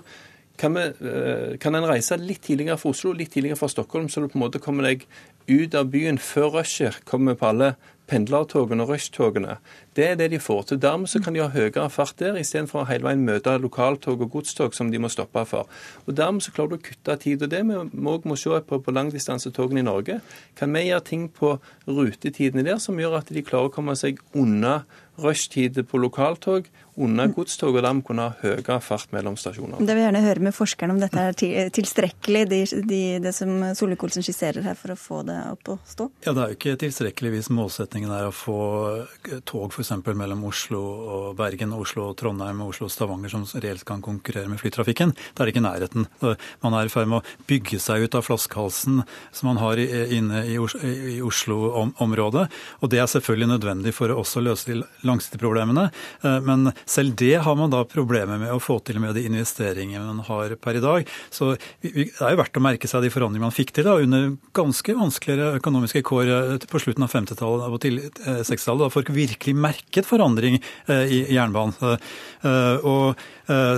kan, 0.56 0.75
vi, 0.75 0.81
eh, 0.81 1.56
kan 1.58 1.75
en 1.75 1.88
reise 1.88 2.17
litt 2.17 2.43
tidligere 2.43 2.79
fra 2.79 2.91
Oslo, 2.91 3.13
litt 3.13 3.32
tidligere 3.32 3.56
fra 3.56 3.69
Stockholm, 3.69 4.08
så 4.08 4.20
du 4.20 4.29
på 4.29 4.39
en 4.39 4.44
måte 4.46 4.63
kommer 4.63 4.89
deg 4.89 5.06
ut 5.48 5.75
av 5.75 5.91
byen 5.93 6.19
før 6.19 6.60
rushet 6.60 7.05
kommer 7.05 7.36
på 7.39 7.51
alle 7.51 7.75
pendlertogene 8.06 8.84
og 8.84 8.93
rushtogene. 8.93 9.56
Det 9.96 10.05
er 10.10 10.19
det 10.19 10.31
de 10.32 10.41
får 10.43 10.63
til. 10.69 10.81
Dermed 10.82 11.10
så 11.10 11.20
kan 11.22 11.34
de 11.34 11.43
ha 11.43 11.48
høyere 11.53 11.89
fart 11.91 12.19
der, 12.20 12.39
istedenfor 12.41 12.82
å 12.82 12.89
hele 12.91 13.08
veien 13.08 13.25
møte 13.27 13.56
lokaltog 13.58 14.22
og 14.22 14.31
godstog 14.36 14.77
som 14.77 14.91
de 14.93 15.01
må 15.03 15.10
stoppe 15.13 15.44
for. 15.48 15.70
Og 16.06 16.17
Dermed 16.17 16.44
så 16.44 16.55
klarer 16.55 16.75
du 16.75 16.79
å 16.79 16.84
kutte 16.89 17.17
tid. 17.22 17.43
og 17.43 17.51
Det 17.51 17.63
vi 17.65 17.81
må, 17.93 18.19
må 18.25 18.36
se 18.36 18.60
på 18.69 18.81
på 18.82 18.94
langdistansetogene 18.94 19.82
i 19.82 19.89
Norge. 19.89 20.20
Kan 20.56 20.72
vi 20.75 20.86
gjøre 20.89 21.05
ting 21.05 21.29
på 21.29 21.56
rutetidene 21.86 22.65
der 22.67 22.79
som 22.82 22.98
gjør 23.01 23.19
at 23.20 23.32
de 23.32 23.43
klarer 23.43 23.70
å 23.70 23.75
komme 23.75 23.96
seg 23.96 24.20
unna 24.34 24.82
rushtid 25.19 25.81
på 25.89 25.98
lokaltog, 26.01 26.69
unna 26.96 27.26
godstog, 27.32 27.76
og 27.76 27.84
dermed 27.84 28.05
kunne 28.06 28.29
ha 28.29 28.34
høyere 28.41 28.79
fart 28.84 29.12
mellom 29.15 29.36
stasjoner. 29.41 29.81
Det 29.81 29.94
vil 29.94 30.03
jeg 30.03 30.08
gjerne 30.08 30.24
høre 30.24 30.44
med 30.48 30.56
forskerne 30.56 30.96
om 30.96 31.00
dette 31.03 31.24
er 31.31 31.70
tilstrekkelig, 31.76 32.43
de, 32.50 32.60
de, 32.88 33.00
det 33.22 33.32
som 33.36 33.53
Solvik-Olsen 33.76 34.24
skisserer 34.26 34.65
her, 34.65 34.79
for 34.79 34.94
å 34.94 34.98
få 35.00 35.20
det 35.29 35.36
opp 35.53 35.72
å 35.74 35.79
stå? 35.88 36.08
Ja, 36.26 36.32
Det 36.32 36.43
er 36.43 36.53
jo 36.53 36.58
ikke 36.58 36.76
tilstrekkelig 36.81 37.34
hvis 37.36 37.50
målsettingen 37.55 38.12
er 38.17 38.29
å 38.29 38.34
få 38.34 38.58
tog 39.48 39.74
f.eks. 39.74 39.93
mellom 40.06 40.44
Oslo 40.48 40.82
og 41.17 41.26
Bergen, 41.38 41.74
Oslo 41.76 42.10
og 42.10 42.17
Trondheim 42.20 42.62
og 42.65 42.74
Oslo 42.74 42.88
og 42.88 42.94
Stavanger 42.94 43.32
som 43.32 43.46
reelt 43.62 43.84
kan 43.88 44.05
konkurrere 44.05 44.50
med 44.53 44.60
flytrafikken. 44.62 45.15
Da 45.34 45.44
er 45.44 45.50
det 45.50 45.56
ikke 45.56 45.67
nærheten. 45.67 46.08
Man 46.65 46.76
er 46.76 46.88
i 46.88 46.93
ferd 46.93 47.10
med 47.12 47.20
å 47.20 47.46
bygge 47.48 47.81
seg 47.82 48.06
ut 48.06 48.17
av 48.19 48.26
flaskehalsen 48.26 49.03
som 49.05 49.50
man 49.50 49.60
har 49.62 49.81
inne 49.81 50.44
i 50.48 50.56
Oslo-området. 51.24 52.46
Og 52.81 52.93
det 52.93 53.00
er 53.03 53.10
selvfølgelig 53.10 53.53
nødvendig 53.55 53.94
for 53.96 54.12
å 54.12 54.20
også 54.22 54.43
løse 54.44 54.70
de 54.70 54.81
langsiktige 55.06 55.43
problemene. 55.43 55.88
Eh, 56.22 56.38
men 56.44 56.70
selv 56.86 57.16
det 57.19 57.34
har 57.43 57.56
man 57.58 57.72
da 57.72 57.82
problemer 57.88 58.38
med 58.40 58.52
å 58.55 58.60
få 58.62 58.78
til 58.86 59.00
med 59.02 59.16
de 59.16 59.24
investeringene 59.26 60.05
man 60.06 60.22
har 60.28 60.55
per 60.62 60.78
i 60.78 60.82
dag. 60.84 61.08
Så 61.34 61.55
det 61.82 62.06
er 62.14 62.34
jo 62.34 62.40
verdt 62.40 62.60
å 62.60 62.62
merke 62.64 62.90
seg 62.90 63.02
de 63.02 63.10
forandringene 63.12 63.48
man 63.48 63.55
fikk 63.56 63.74
til 63.76 63.88
da, 63.88 63.96
under 64.02 64.36
ganske 64.56 64.94
vanskeligere 64.96 65.60
økonomiske 65.60 66.05
kår 66.06 66.32
eh, 66.36 66.69
på 66.70 66.82
slutten 66.82 67.06
av 67.06 67.12
50-tallet 67.12 67.74
og 67.74 67.82
til 67.82 67.98
60-tallet, 68.22 68.86
da 68.86 68.93
folk 68.94 69.10
virkelig 69.16 69.56
merket 69.58 70.08
forandring 70.08 70.60
eh, 70.60 71.05
i 71.10 71.20
jernbanen. 71.34 71.98
Og 72.86 73.26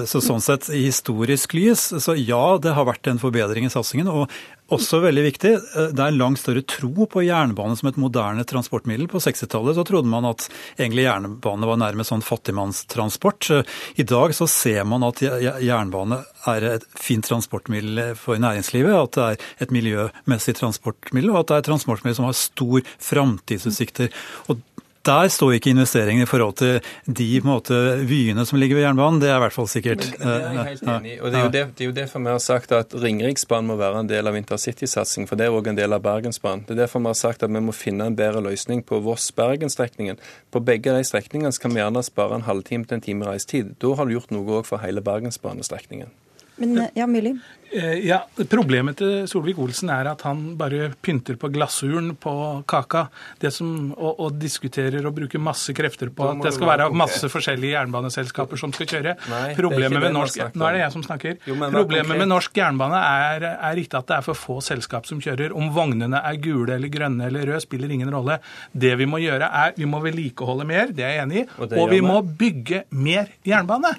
så 0.09 0.21
sånn 0.25 0.41
sett, 0.41 0.69
i 0.73 0.87
historisk 0.87 1.53
lys, 1.57 1.91
så 2.01 2.15
ja, 2.17 2.57
det 2.61 2.73
har 2.77 2.87
vært 2.89 3.09
en 3.11 3.21
forbedring 3.21 3.67
i 3.69 3.73
satsingen. 3.73 4.09
Og 4.09 4.33
også 4.75 5.01
veldig 5.01 5.25
viktig, 5.25 5.53
eh, 5.57 5.91
det 5.97 6.03
er 6.03 6.13
en 6.13 6.21
langt 6.21 6.41
større 6.43 6.63
tro 6.69 7.07
på 7.09 7.25
jernbane 7.25 7.77
som 7.79 7.89
et 7.91 8.01
moderne 8.01 8.45
transportmiddel. 8.49 9.09
På 9.09 9.21
60-tallet 9.23 9.79
så 9.79 9.85
trodde 9.89 10.11
man 10.13 10.29
at 10.29 10.49
egentlig 10.77 11.07
jernbane 11.07 11.71
var 11.71 11.81
nærmest 11.81 12.13
sånn 12.13 12.25
fattigmannstransport. 12.27 13.51
Eh, 13.57 13.77
I 14.03 14.09
dag 14.09 14.35
så 14.37 14.49
ser 14.51 14.85
man 14.89 15.07
at 15.09 15.23
jernbane 15.25 16.21
er 16.53 16.69
et 16.75 16.89
fint 16.99 17.25
transportmiddel 17.25 18.15
for 18.19 18.41
næringslivet, 18.41 18.93
at 18.97 19.17
det 19.17 19.29
er 19.29 19.67
et 19.67 19.75
miljømessig 19.75 20.59
transportmiddel, 20.61 21.33
og 21.33 21.43
at 21.43 21.49
det 21.49 21.57
er 21.57 21.65
et 21.65 21.71
transportmiddel 21.73 22.21
som 22.21 22.29
har 22.29 22.37
stor 22.37 22.93
framtidsutsikter. 23.09 24.13
Og 24.49 24.61
der 25.09 25.31
står 25.33 25.57
ikke 25.57 25.73
investeringene 25.73 26.27
i 26.27 26.29
forhold 26.29 26.59
til 26.61 26.79
de 27.21 27.29
måte, 27.47 27.77
vyene 28.09 28.45
som 28.49 28.61
ligger 28.61 28.79
ved 28.79 28.87
jernbanen. 28.87 29.21
Det 29.23 29.31
er 29.31 29.39
i 29.39 29.43
hvert 29.45 29.57
fall 29.57 29.71
sikkert. 29.71 30.05
Men, 30.05 30.29
det 30.29 30.35
er 30.37 30.59
jeg 30.59 30.67
helt 30.69 30.85
enig 30.95 31.13
i. 31.15 31.17
Og 31.21 31.33
det 31.33 31.41
er, 31.41 31.47
jo 31.47 31.53
det, 31.55 31.65
det 31.79 31.85
er 31.85 31.91
jo 31.91 31.97
derfor 31.97 32.25
vi 32.27 32.33
har 32.35 32.45
sagt 32.45 32.75
at 32.77 32.95
Ringeriksbanen 33.05 33.73
må 33.73 33.79
være 33.81 34.05
en 34.05 34.11
del 34.11 34.31
av 34.31 34.39
intercitysatsing, 34.39 35.29
for 35.31 35.41
det 35.41 35.49
er 35.49 35.57
òg 35.57 35.73
en 35.73 35.81
del 35.81 35.97
av 35.97 36.05
Bergensbanen. 36.05 36.67
Det 36.69 36.77
er 36.77 36.85
derfor 36.85 37.05
vi 37.05 37.13
har 37.13 37.19
sagt 37.19 37.45
at 37.47 37.55
vi 37.55 37.65
må 37.65 37.75
finne 37.77 38.11
en 38.11 38.19
bedre 38.19 38.45
løsning 38.45 38.85
på 38.87 39.01
Voss-Bergen-strekningen. 39.07 40.21
På 40.55 40.63
begge 40.65 40.95
de 40.95 41.05
strekningene 41.07 41.55
kan 41.59 41.75
vi 41.75 41.83
gjerne 41.83 42.05
spare 42.07 42.39
en 42.39 42.49
halvtime 42.49 42.89
til 42.89 43.01
en 43.01 43.05
time 43.09 43.29
reisetid. 43.29 43.77
Da 43.83 43.95
har 43.97 44.09
du 44.09 44.17
gjort 44.17 44.35
noe 44.35 44.61
òg 44.61 44.69
for 44.69 44.85
hele 44.85 45.05
Bergensbanestrekningen. 45.05 46.13
Men 46.59 46.89
ja, 46.99 47.07
Myrli? 47.07 47.37
Eh, 47.71 48.07
ja, 48.07 48.23
Problemet 48.49 48.97
til 49.01 49.27
Solvik-Olsen 49.29 49.91
er 49.93 50.09
at 50.13 50.23
han 50.25 50.55
bare 50.59 50.89
pynter 51.05 51.37
på 51.41 51.51
glasuren 51.53 52.15
på 52.17 52.33
kaka 52.69 53.09
som, 53.53 53.91
og, 53.93 54.21
og, 54.25 54.37
diskuterer 54.41 55.05
og 55.09 55.15
bruker 55.17 55.43
masse 55.43 55.75
krefter 55.77 56.09
på 56.15 56.31
at 56.31 56.41
det 56.47 56.55
skal 56.57 56.71
være 56.71 56.89
masse 56.97 57.29
forskjellige 57.29 57.75
jernbaneselskaper 57.75 58.61
som 58.61 58.73
skal 58.73 58.89
kjøre. 58.93 59.15
Nei, 59.29 59.43
Problemet 59.59 60.01
med 60.01 60.17
norsk, 60.17 60.41
Nå 60.55 60.69
er 60.69 60.79
det 60.79 60.83
jeg 60.85 60.95
som 60.95 61.05
snakker. 61.05 61.37
Jo, 61.49 61.59
Problemet 61.75 62.23
med 62.23 62.31
norsk 62.31 62.57
jernbane 62.57 63.03
er, 63.03 63.47
er 63.57 63.83
ikke 63.83 64.01
at 64.01 64.09
det 64.09 64.17
er 64.19 64.27
for 64.27 64.39
få 64.39 64.59
selskap 64.65 65.09
som 65.09 65.21
kjører. 65.25 65.53
Om 65.57 65.73
vognene 65.77 66.23
er 66.23 66.41
gule 66.43 66.79
eller 66.79 66.93
grønne 66.93 67.29
eller 67.29 67.49
røde, 67.53 67.61
spiller 67.65 67.93
ingen 67.93 68.13
rolle. 68.15 68.39
Det 68.73 68.95
vi 69.01 69.09
må 69.11 69.21
gjøre, 69.23 69.51
er 69.65 69.77
vi 69.77 69.89
må 69.89 70.01
vedlikeholde 70.05 70.69
mer, 70.69 70.95
det 70.95 71.05
er 71.05 71.17
jeg 71.19 71.27
enig 71.27 71.43
i, 71.43 71.47
og, 71.59 71.77
og 71.83 71.93
vi 71.93 72.01
må 72.05 72.21
bygge 72.23 72.85
mer 72.97 73.29
jernbane. 73.47 73.93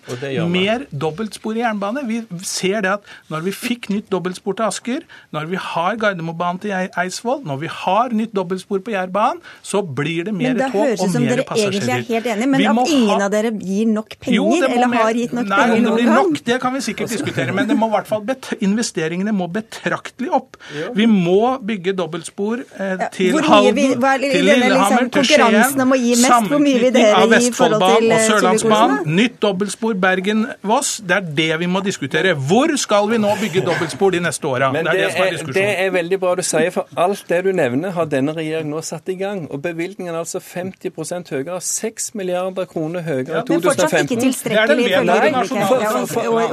Mer 0.50 0.88
dobbeltspor 0.90 1.60
i 1.60 1.64
jernbane. 1.66 2.06
Vi 2.10 2.24
ser 2.48 2.82
det 2.86 2.96
at 2.98 3.16
når 3.30 3.46
vi 3.46 3.56
fikk 3.60 3.90
nytt 3.94 4.10
dobbeltspor 4.14 4.58
til 4.60 4.68
Asker, 4.70 5.06
når 5.36 5.50
vi 5.52 5.60
har 5.60 5.98
Gardermobanen 6.02 6.62
til 6.64 6.74
Eidsvoll, 6.74 7.42
når 7.48 7.62
vi 7.64 7.72
har 7.72 8.14
nytt 8.16 8.36
dobbeltspor 8.36 8.82
på 8.86 8.94
Jærbanen, 8.94 9.42
så 9.66 9.82
blir 9.84 10.28
det 10.30 10.34
mer 10.36 10.58
tog 10.60 10.76
og 10.80 10.80
mer 10.80 10.94
passasjerer. 10.96 11.00
Men 11.00 11.00
det 11.00 11.00
høres 11.00 11.04
ut 11.04 11.14
som 11.16 11.28
dere 11.30 11.46
egentlig 11.46 11.96
er 11.96 12.06
helt 12.10 12.30
enige, 12.34 12.50
men 12.54 12.66
at 12.70 12.94
ingen 12.94 13.14
ha... 13.14 13.28
av 13.28 13.34
dere 13.34 13.52
gir 13.60 13.90
nok 13.92 14.16
penger, 14.20 14.38
jo, 14.38 14.48
eller 14.70 14.96
har 14.96 15.20
gitt 15.20 15.36
nok 15.36 15.50
Nei, 15.50 15.60
penger 15.60 15.84
noen 15.86 16.00
gang? 16.00 16.30
Nok, 16.30 16.42
det 16.50 16.60
kan 16.64 16.76
vi 16.76 16.84
sikkert 16.88 17.14
diskutere, 17.16 17.56
men 17.56 17.70
det 17.70 17.78
må 17.80 17.92
bet... 18.28 18.52
investeringene 18.60 19.34
må 19.36 19.50
betraktelig 19.54 20.32
opp. 20.40 20.60
Vi 20.96 21.08
må 21.10 21.58
bygge 21.66 21.96
dobbeltspor 21.98 22.64
eh, 22.64 23.06
til 23.16 23.36
ja, 23.36 23.44
Halden, 23.50 23.76
vi, 23.78 23.88
hva, 24.00 24.16
til 24.22 24.46
Lillehammer, 24.46 25.08
liksom, 25.08 25.12
til 25.16 25.28
Skien, 25.30 26.24
sammenknytning 26.24 27.10
av 27.18 27.34
Vestfoldbanen 27.34 28.10
og 28.10 28.16
eh, 28.16 28.26
Sørlandsbanen, 28.30 28.98
nytt 29.20 29.40
dobbeltspor 29.44 29.98
Bergen-Voss. 30.00 30.96
Det 31.10 31.18
er 31.18 31.30
det 31.42 31.50
vi 31.64 31.70
må 31.72 31.84
diskutere. 31.86 32.36
Hvor 32.50 32.72
skal 32.80 33.10
vi 33.12 33.20
nå 33.22 33.34
bygge 33.40 33.49
dobbeltspor? 33.54 33.74
dobbeltspor 33.74 34.12
de 34.12 34.20
neste 34.24 34.48
åra. 34.48 34.72
Det, 34.74 34.84
det, 34.86 35.04
er 35.06 35.38
det, 35.38 35.54
det 35.54 35.68
er 35.86 35.92
veldig 35.94 36.20
bra 36.22 36.36
du 36.40 36.44
sier, 36.46 36.72
for 36.76 36.88
alt 37.00 37.24
det 37.30 37.44
du 37.46 37.52
nevner 37.56 37.94
har 37.96 38.10
denne 38.10 38.34
regjeringen 38.38 38.74
nå 38.74 38.82
satt 38.86 39.10
i 39.10 39.18
gang. 39.20 39.46
Og 39.52 39.62
bevilgningen 39.64 40.14
er 40.14 40.22
altså 40.22 40.40
50% 40.44 41.34
høyere, 41.34 41.60
6 41.62 42.14
milliarder 42.20 42.70
kroner 42.70 43.04
høyere 43.06 43.44
i 43.44 43.46
2015. 43.48 43.54
Men 43.54 43.66
fortsatt 43.68 43.94
ikke 44.04 44.20
tilstrekkelig 44.24 44.88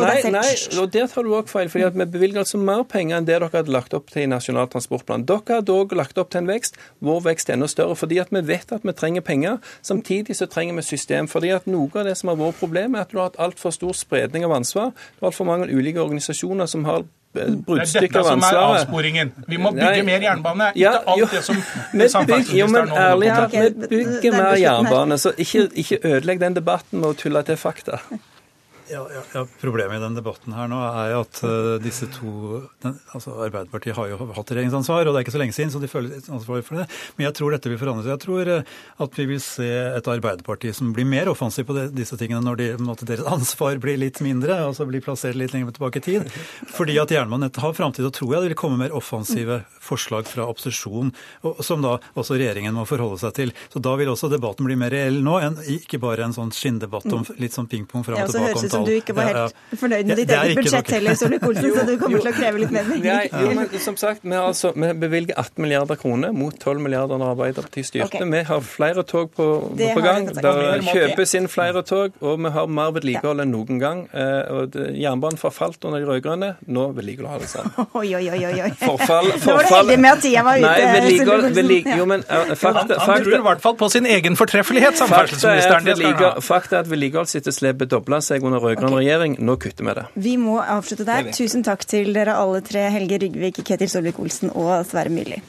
Nei, 0.07 0.21
nei, 0.33 0.53
og 0.81 0.91
der 0.93 1.09
tar 1.11 1.27
du 1.27 1.33
òg 1.37 1.49
feil. 1.51 1.69
fordi 1.71 1.91
vi 1.99 2.07
bevilger 2.17 2.43
altså 2.43 2.59
mer 2.59 2.83
penger 2.89 3.19
enn 3.19 3.27
det 3.27 3.37
dere 3.37 3.51
hadde 3.53 3.73
lagt 3.73 3.95
opp 3.97 4.11
til 4.13 4.25
i 4.25 4.31
Nasjonal 4.31 4.69
transportplan. 4.73 5.27
Dere 5.29 5.61
hadde 5.61 5.75
òg 5.75 5.95
lagt 5.99 6.19
opp 6.21 6.33
til 6.33 6.45
en 6.45 6.51
vekst. 6.51 6.79
Vår 7.05 7.23
vekst 7.27 7.51
er 7.51 7.59
enda 7.59 7.69
større. 7.71 7.97
fordi 7.97 8.19
at 8.23 8.33
vi 8.33 8.43
vet 8.47 8.73
at 8.73 8.85
vi 8.85 8.93
trenger 8.93 9.21
penger. 9.21 9.59
Samtidig 9.83 10.37
så 10.37 10.47
trenger 10.47 10.75
vi 10.75 10.83
system. 10.83 11.29
fordi 11.29 11.49
at 11.55 11.67
noe 11.67 11.91
av 11.95 12.05
det 12.05 12.17
som 12.17 12.29
har 12.29 12.37
vært 12.37 12.61
problemet, 12.61 12.99
er 12.99 13.03
at 13.03 13.11
du 13.13 13.19
har 13.19 13.31
hatt 13.31 13.39
altfor 13.39 13.71
stor 13.71 13.93
spredning 13.93 14.45
av 14.45 14.53
ansvar. 14.53 14.93
Du 15.17 15.25
har 15.25 15.33
altfor 15.33 15.45
mange 15.45 15.69
ulike 15.69 16.01
organisasjoner 16.01 16.67
som 16.67 16.85
har 16.89 17.05
bruddstykker 17.37 18.21
av 18.21 18.31
ansvaret. 18.33 18.37
Det 18.37 18.37
er 18.37 18.37
dette 18.37 18.45
som 18.45 18.45
er 18.47 18.61
avsporingen. 18.81 19.33
Vi 19.49 19.59
må 19.61 19.73
bygge 19.77 20.05
mer 20.07 20.25
jernbane. 20.25 20.71
Ikke 20.75 21.03
alt 21.15 21.35
det 21.35 21.43
som 21.45 21.59
samferdselsministeren 21.61 22.89
nå 22.89 23.03
ærlig 23.03 23.35
talt, 23.35 23.83
vi 23.91 23.99
bygger 24.05 24.39
mer 24.39 24.57
jernbane, 24.61 25.19
så 25.21 25.35
ikke, 25.37 25.67
ikke 25.83 26.01
ødelegg 26.05 26.41
den 26.41 26.57
debatten 26.57 27.03
med 27.03 27.13
å 27.13 27.19
tulle 27.19 27.45
til 27.47 27.61
fakta. 27.61 28.01
Ja, 28.89 29.01
ja, 29.11 29.23
ja, 29.35 29.47
Problemet 29.61 29.97
i 29.97 30.03
den 30.03 30.15
debatten 30.15 30.55
her 30.55 30.69
nå 30.71 30.79
er 30.79 31.17
at 31.19 31.41
uh, 31.43 31.75
disse 31.83 32.07
to 32.15 32.61
den, 32.85 32.95
altså 33.11 33.35
Arbeiderpartiet 33.43 33.97
har 33.99 34.13
jo 34.13 34.19
hatt 34.37 34.53
regjeringsansvar, 34.53 35.09
og 35.09 35.15
det 35.15 35.21
er 35.21 35.27
ikke 35.27 35.35
så 35.35 35.41
lenge 35.43 35.57
siden, 35.57 35.73
så 35.75 35.81
de 35.83 35.91
føler 35.91 36.15
ansvar 36.31 36.63
for 36.67 36.79
det. 36.79 36.87
Men 37.17 37.27
jeg 37.27 37.37
tror 37.39 37.57
dette 37.57 37.73
vil 37.73 37.81
forandre 37.81 38.05
seg. 38.05 38.13
Jeg 38.15 38.23
tror 38.23 38.51
uh, 38.53 38.77
at 39.07 39.19
vi 39.19 39.27
vil 39.33 39.43
se 39.43 39.67
et 39.67 40.11
Arbeiderparti 40.13 40.71
som 40.77 40.93
blir 40.95 41.09
mer 41.09 41.31
offensiv 41.33 41.67
på 41.67 41.75
det, 41.75 41.89
disse 41.99 42.19
tingene 42.21 42.45
når 42.47 42.61
de, 42.63 42.69
deres 43.03 43.27
ansvar 43.37 43.81
blir 43.83 43.99
litt 43.99 44.23
mindre, 44.23 44.61
altså 44.69 44.87
blir 44.87 45.03
plassert 45.03 45.39
litt 45.39 45.57
lenger 45.57 45.75
tilbake 45.75 46.03
i 46.03 46.07
tid. 46.07 46.31
Fordi 46.77 46.99
at 47.03 47.17
jernbanenettet 47.17 47.63
har 47.65 47.75
framtid, 47.75 48.07
og 48.07 48.15
tror 48.15 48.37
jeg 48.37 48.47
det 48.47 48.53
vil 48.55 48.61
komme 48.63 48.79
mer 48.85 48.95
offensive 48.95 49.65
forslag 49.83 50.31
fra 50.31 50.47
opposisjon, 50.47 51.11
som 51.63 51.83
da 51.83 51.97
også 52.15 52.39
regjeringen 52.39 52.75
må 52.79 52.87
forholde 52.87 53.19
seg 53.23 53.35
til. 53.35 53.55
Så 53.73 53.83
da 53.83 53.97
vil 53.99 54.15
også 54.15 54.31
debatten 54.31 54.67
bli 54.67 54.79
mer 54.79 54.95
reell 54.95 55.19
nå, 55.27 55.37
enn 55.43 55.59
ikke 55.75 55.99
bare 56.03 56.27
en 56.27 56.35
sånn 56.37 56.55
skinndebatt 56.55 57.11
om 57.11 57.27
litt 57.43 57.55
sånn 57.55 57.71
pingpong 57.71 58.07
fram 58.07 58.23
og 58.23 58.31
tilbake 58.31 58.76
som 58.77 58.87
du 58.87 58.93
ikke 58.97 59.17
var 59.17 59.31
helt 59.33 59.81
fornøyd 59.81 60.11
med 60.11 60.23
ditt 60.23 60.35
eget 60.37 60.61
budsjett 60.61 60.95
heller, 60.97 61.19
Solvik-Olsen, 61.19 61.71
så 61.77 61.87
du 61.89 61.95
kommer 62.01 62.23
til 62.23 62.31
å 62.31 62.35
kreve 62.37 62.63
litt 62.63 62.75
mer 62.75 62.89
penger. 62.91 63.81
Som 63.83 63.99
sagt, 64.01 64.25
vi, 64.25 64.35
altså, 64.39 64.73
vi 64.77 64.93
bevilger 65.01 65.37
18 65.37 65.63
milliarder 65.65 66.01
kroner 66.01 66.35
mot 66.37 66.55
12 66.55 66.83
milliarder 66.83 67.21
når 67.21 67.35
Arbeiderpartiet 67.35 67.91
styrte. 67.91 68.09
Okay. 68.21 68.31
Vi 68.37 68.43
har 68.49 68.65
flere 68.67 69.05
tog 69.07 69.31
på, 69.37 69.49
på 69.77 70.05
gang. 70.05 70.29
Det 70.31 70.55
kjøpes 70.87 71.37
inn 71.39 71.49
flere 71.51 71.83
tog, 71.87 72.17
og 72.21 72.41
vi 72.43 72.53
har 72.57 72.71
mer 72.71 72.95
vedlikehold 72.97 73.45
enn 73.45 73.53
noen 73.55 73.81
gang. 73.83 74.05
Eh, 74.13 74.77
Jernbanen 75.01 75.41
forfalt 75.41 75.85
under 75.87 76.03
de 76.03 76.09
rød-grønne. 76.11 76.53
Nå 76.73 76.89
vedlikeholder 76.97 77.45
det 77.45 77.51
seg. 77.53 77.81
Oi, 78.01 78.09
oi, 78.17 78.27
oi, 78.31 78.41
oi. 78.45 78.71
Forfall, 78.81 79.31
forfall. 79.41 79.47
Nå 79.47 79.57
var 79.57 79.65
du 79.65 79.75
heldig 79.75 79.99
med 80.03 80.11
at 80.11 80.23
tida 80.25 80.43
var 80.47 80.61
ute. 80.61 80.67
Nei, 80.67 80.91
vedlikehold, 80.97 81.47
vedlikehold, 81.57 82.01
jo, 82.01 82.09
men 82.11 82.25
uh, 82.29 82.53
fakta, 82.59 82.99
Han 83.07 83.25
tror 83.25 83.39
i 83.39 83.43
hvert 83.47 83.65
fall 83.65 83.77
på 83.81 83.89
sin 83.93 84.09
egen 84.11 84.39
fortreffelighet, 84.39 84.99
samferdselsministeren. 85.01 86.43
Fakta 86.45 86.81
er 86.81 86.85
at 86.85 86.91
vedlikeholdsetterslepet 86.91 87.93
dobla 87.93 88.21
seg 88.25 88.45
under 88.47 88.63
rød-grønn 88.67 88.93
okay. 88.93 89.03
regjering. 89.03 89.37
Nå 89.47 89.57
kutter 89.63 89.89
vi 89.89 89.97
det. 90.01 90.07
Vi 90.29 90.37
må 90.41 90.59
avslutte 90.61 91.07
der. 91.09 91.31
Tusen 91.37 91.65
takk 91.67 91.87
til 91.89 92.13
dere 92.17 92.37
alle 92.39 92.63
tre, 92.67 92.89
Helge 92.95 93.21
Rygvik, 93.25 93.63
Ketil 93.67 93.93
Solvik-Olsen 93.93 94.53
og 94.55 94.75
Sverre 94.89 95.15
Myrli. 95.15 95.41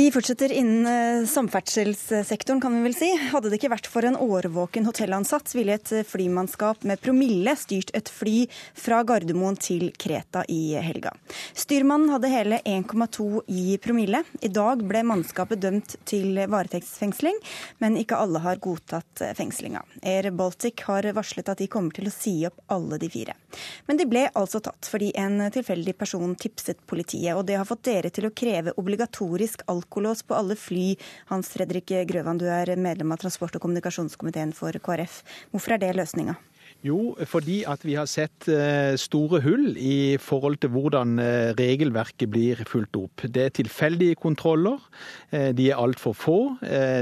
Vi 0.00 0.06
fortsetter 0.10 0.52
innen 0.52 0.86
eh, 1.20 1.26
samferdselssektoren, 1.26 2.60
kan 2.60 2.72
vi 2.76 2.82
vel 2.86 2.94
si. 2.96 3.08
Hadde 3.32 3.50
det 3.50 3.58
ikke 3.58 3.68
vært 3.74 3.88
for 3.90 4.06
en 4.08 4.14
årvåken 4.16 4.86
hotellansatt, 4.88 5.50
ville 5.52 5.74
et 5.76 5.90
flymannskap 6.08 6.86
med 6.88 7.02
promille 7.04 7.52
styrt 7.60 7.90
et 7.92 8.08
fly 8.08 8.46
fra 8.72 9.02
Gardermoen 9.04 9.58
til 9.60 9.90
Kreta 10.00 10.46
i 10.48 10.72
helga. 10.80 11.12
Styrmannen 11.52 12.14
hadde 12.14 12.30
hele 12.32 12.60
1,2 12.64 13.42
i 13.52 13.74
promille. 13.84 14.22
I 14.40 14.48
dag 14.48 14.80
ble 14.88 15.02
mannskapet 15.10 15.60
dømt 15.60 15.98
til 16.08 16.40
varetektsfengsling, 16.48 17.36
men 17.84 18.00
ikke 18.00 18.22
alle 18.24 18.40
har 18.46 18.62
godtatt 18.64 19.26
eh, 19.26 19.34
fengslinga. 19.36 19.84
Air 20.00 20.30
Baltic 20.32 20.86
har 20.88 21.10
varslet 21.12 21.52
at 21.52 21.60
de 21.60 21.68
kommer 21.68 21.92
til 21.98 22.08
å 22.08 22.14
si 22.14 22.38
opp 22.48 22.64
alle 22.72 22.96
de 23.04 23.12
fire. 23.12 23.36
Men 23.84 24.00
de 24.00 24.08
ble 24.08 24.24
altså 24.32 24.62
tatt 24.64 24.88
fordi 24.88 25.12
en 25.20 25.50
tilfeldig 25.52 25.98
person 26.00 26.32
tipset 26.40 26.80
politiet, 26.88 27.36
og 27.36 27.44
det 27.52 27.60
har 27.60 27.68
fått 27.68 27.84
dere 27.92 28.08
til 28.08 28.30
å 28.30 28.34
kreve 28.44 28.78
obligatorisk 28.80 29.68
alkohol 29.68 29.89
alkolås 29.90 30.22
på 30.22 30.34
alle 30.34 30.56
fly. 30.56 30.96
Hans 31.26 31.48
Fredrik 31.50 31.90
Grøvan, 32.06 32.38
du 32.38 32.46
er 32.46 32.76
medlem 32.76 33.12
av 33.12 33.18
transport- 33.18 33.56
og 33.56 33.62
kommunikasjonskomiteen 33.62 34.54
for 34.54 34.72
KrF. 34.72 35.22
Hvorfor 35.50 35.74
er 35.74 35.78
det 35.78 35.96
løsninga? 35.96 36.36
Jo, 36.80 37.12
fordi 37.28 37.58
at 37.68 37.82
vi 37.84 37.92
har 37.98 38.06
sett 38.08 38.46
eh, 38.48 38.94
store 38.96 39.42
hull 39.44 39.74
i 39.76 40.16
forhold 40.16 40.56
til 40.62 40.70
hvordan 40.72 41.18
eh, 41.20 41.50
regelverket 41.58 42.30
blir 42.32 42.62
fulgt 42.64 42.96
opp. 42.96 43.20
Det 43.20 43.42
er 43.44 43.52
tilfeldige 43.52 44.16
kontroller, 44.16 44.80
eh, 45.28 45.50
de 45.52 45.66
er 45.68 45.76
altfor 45.76 46.16
få. 46.16 46.38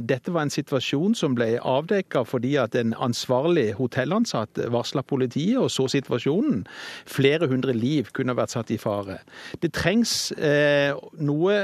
Dette 0.03 0.33
var 0.35 0.47
en 0.47 0.51
situasjon 0.51 1.15
som 1.15 1.37
ble 1.39 1.61
avdekka 1.63 2.25
fordi 2.27 2.57
at 2.59 2.75
en 2.75 2.91
ansvarlig 2.99 3.77
hotellansatt 3.79 4.59
varsla 4.75 5.05
politiet 5.07 5.61
og 5.63 5.71
så 5.71 5.87
situasjonen. 5.93 6.65
Flere 7.07 7.47
hundre 7.47 7.73
liv 7.77 8.11
kunne 8.17 8.35
vært 8.35 8.57
satt 8.57 8.73
i 8.75 8.81
fare. 8.83 9.21
Det 9.63 9.71
trengs 9.77 10.33
noe 11.19 11.57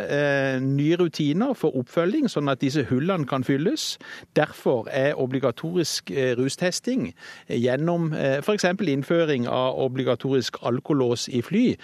nye 0.63 0.99
rutiner 1.01 1.55
for 1.59 1.77
oppfølging, 1.79 2.29
sånn 2.31 2.51
at 2.53 2.63
disse 2.63 2.87
hullene 2.91 3.27
kan 3.31 3.47
fylles. 3.47 3.97
Derfor 4.39 4.89
er 4.93 5.19
obligatorisk 5.21 6.13
rustesting 6.39 7.11
gjennom 7.49 8.04
som 8.05 8.13
eh, 8.13 8.39
f.eks. 8.39 8.65
innføring 8.81 9.49
av 9.49 9.79
obligatorisk 9.81 10.57
alkolås 10.63 11.29
i 11.29 11.43
fly, 11.43 11.77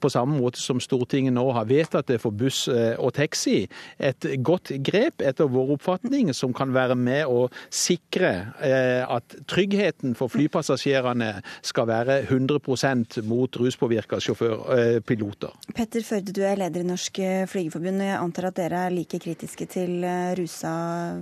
på 0.00 0.10
samme 0.10 0.38
måte 0.38 0.60
som 0.60 0.80
Stortinget 0.80 1.34
nå 1.34 1.44
har 1.52 1.68
vedtatt 1.68 2.08
det 2.10 2.20
for 2.22 2.32
buss 2.32 2.68
eh, 2.68 2.94
og 2.98 3.14
taxi. 3.14 3.68
Et 3.98 4.26
godt 4.42 4.72
grep, 4.84 5.22
etter 5.22 5.48
vår 5.48 5.76
oppfatning, 5.76 6.32
som 6.34 6.52
kan 6.52 6.72
være 6.74 6.96
med 6.96 7.26
å 7.26 7.48
sikre 7.70 8.32
at 8.62 9.34
tryggheten 9.50 10.14
for 10.16 10.30
flypassasjerene 10.32 11.30
skal 11.64 11.86
være 11.88 12.18
100% 12.24 13.20
mot 13.26 13.56
ruspåvirka 13.58 14.18
sjåførpiloter. 14.22 15.54
Petter 15.76 16.04
Førde, 16.06 16.34
du 16.34 16.42
er 16.46 16.58
leder 16.60 16.82
i 16.82 16.88
Norsk 16.88 17.20
Flygerforbund. 17.50 18.02
og 18.02 18.08
Jeg 18.08 18.18
antar 18.18 18.48
at 18.50 18.58
dere 18.58 18.84
er 18.86 18.94
like 18.94 19.20
kritiske 19.22 19.66
til 19.70 20.06
rusa 20.38 20.72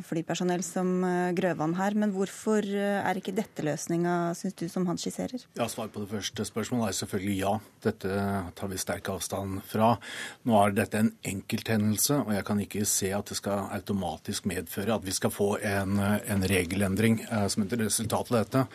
flypersonell 0.07 0.65
som 0.67 0.93
Grøvan 1.37 1.77
her. 1.79 1.97
Men 1.99 2.15
hvorfor 2.15 2.67
er 2.67 3.21
ikke 3.21 3.37
dette 3.37 3.65
løsninga, 3.67 4.17
syns 4.41 4.57
du, 4.59 4.67
som 4.73 4.87
han 4.89 4.99
skisserer? 5.01 5.45
Ja, 5.59 5.69
Svar 5.71 5.91
på 5.93 6.03
det 6.03 6.11
første 6.11 6.47
spørsmålet 6.49 6.91
er 6.91 6.99
selvfølgelig 7.01 7.37
ja. 7.39 7.55
Dette 7.85 8.21
tar 8.59 8.71
vi 8.73 8.81
sterk 8.81 9.11
avstand 9.13 9.61
fra. 9.69 9.93
Nå 10.49 10.57
er 10.61 10.77
dette 10.77 11.01
en 11.01 11.13
enkelthendelse, 11.33 12.23
og 12.25 12.33
jeg 12.37 12.47
kan 12.49 12.63
ikke 12.65 12.87
se 12.89 13.13
at 13.17 13.31
det 13.31 13.39
skal 13.41 13.69
automatisk 13.77 14.49
medføre 14.51 14.97
at 14.97 15.07
vi 15.07 15.17
skal 15.17 15.35
få 15.35 15.51
en, 15.61 15.99
en 16.01 16.49
regelendring 16.51 17.21
eh, 17.29 17.47
som 17.53 17.67
et 17.67 17.77
resultat 17.85 18.33
av 18.33 18.41
dette. 18.41 18.67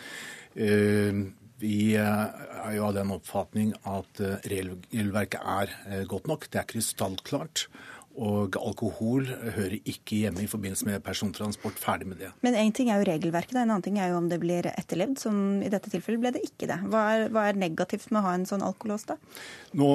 Uh, 0.55 1.25
vi 1.61 1.95
eh, 1.95 2.25
er 2.65 2.73
jo 2.75 2.87
av 2.89 2.95
den 2.97 3.13
oppfatning 3.15 3.71
at 3.87 4.19
eh, 4.23 4.41
regelverket 4.51 5.39
er 5.39 6.03
godt 6.09 6.27
nok. 6.27 6.49
Det 6.51 6.59
er 6.61 6.67
krystallklart. 6.67 7.67
Og 8.15 8.55
alkohol 8.55 9.25
hører 9.27 9.75
ikke 9.81 10.21
hjemme 10.21 10.45
i 10.45 10.49
forbindelse 10.49 10.87
med 10.87 11.03
persontransport. 11.03 11.79
Ferdig 11.81 12.07
med 12.07 12.21
det. 12.23 12.29
Men 12.45 12.55
én 12.55 12.71
ting 12.75 12.89
er 12.89 13.01
jo 13.01 13.07
regelverket, 13.09 13.57
en 13.57 13.65
annen 13.65 13.83
ting 13.83 13.99
er 13.99 14.13
jo 14.13 14.19
om 14.21 14.29
det 14.31 14.39
blir 14.39 14.69
etterlevd. 14.71 15.17
Som 15.19 15.41
i 15.65 15.71
dette 15.71 15.91
tilfellet 15.91 16.23
ble 16.23 16.31
det 16.37 16.45
ikke 16.47 16.69
det. 16.71 16.79
Hva 16.91 17.03
er, 17.15 17.25
hva 17.35 17.47
er 17.49 17.59
negativt 17.59 18.07
med 18.11 18.21
å 18.21 18.25
ha 18.29 18.37
en 18.37 18.47
sånn 18.47 18.63
alkolås, 18.65 19.07
da? 19.09 19.19
Nå 19.75 19.89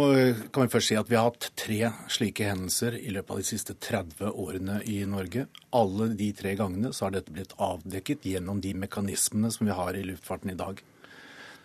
kan 0.53 0.67
vi 0.67 0.75
først 0.75 0.93
si 0.93 1.01
at 1.01 1.09
vi 1.09 1.17
har 1.17 1.31
hatt 1.31 1.51
tre 1.59 1.93
slike 2.13 2.51
hendelser 2.51 2.99
i 3.01 3.15
løpet 3.15 3.35
av 3.35 3.41
de 3.41 3.49
siste 3.49 3.79
30 3.81 4.31
årene 4.31 4.81
i 4.85 5.01
Norge. 5.09 5.47
Alle 5.77 6.13
de 6.19 6.31
tre 6.37 6.55
gangene 6.61 6.93
så 6.93 7.09
har 7.09 7.17
dette 7.17 7.33
blitt 7.33 7.57
avdekket 7.57 8.29
gjennom 8.29 8.61
de 8.61 8.75
mekanismene 8.85 9.53
som 9.55 9.69
vi 9.69 9.77
har 9.77 9.97
i 9.97 10.05
luftfarten 10.05 10.53
i 10.53 10.59
dag. 10.61 10.85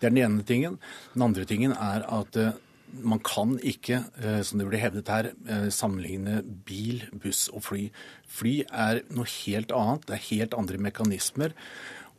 Det 0.00 0.08
er 0.08 0.12
den 0.12 0.24
ene 0.24 0.44
tingen. 0.44 0.78
Den 1.14 1.24
andre 1.30 1.44
tingen 1.48 1.72
er 1.72 2.04
at 2.12 2.36
eh, 2.36 2.56
man 3.02 3.20
kan 3.24 3.56
ikke, 3.58 4.04
eh, 4.22 4.40
som 4.42 4.58
det 4.60 4.68
blir 4.68 4.80
hevdet 4.82 5.08
her, 5.08 5.32
eh, 5.48 5.68
sammenligne 5.70 6.42
bil, 6.66 7.04
buss 7.12 7.48
og 7.48 7.64
fly. 7.66 7.90
Fly 8.26 8.64
er 8.70 9.02
noe 9.10 9.26
helt 9.44 9.72
annet. 9.72 10.06
Det 10.06 10.14
er 10.16 10.28
helt 10.30 10.54
andre 10.54 10.78
mekanismer. 10.78 11.52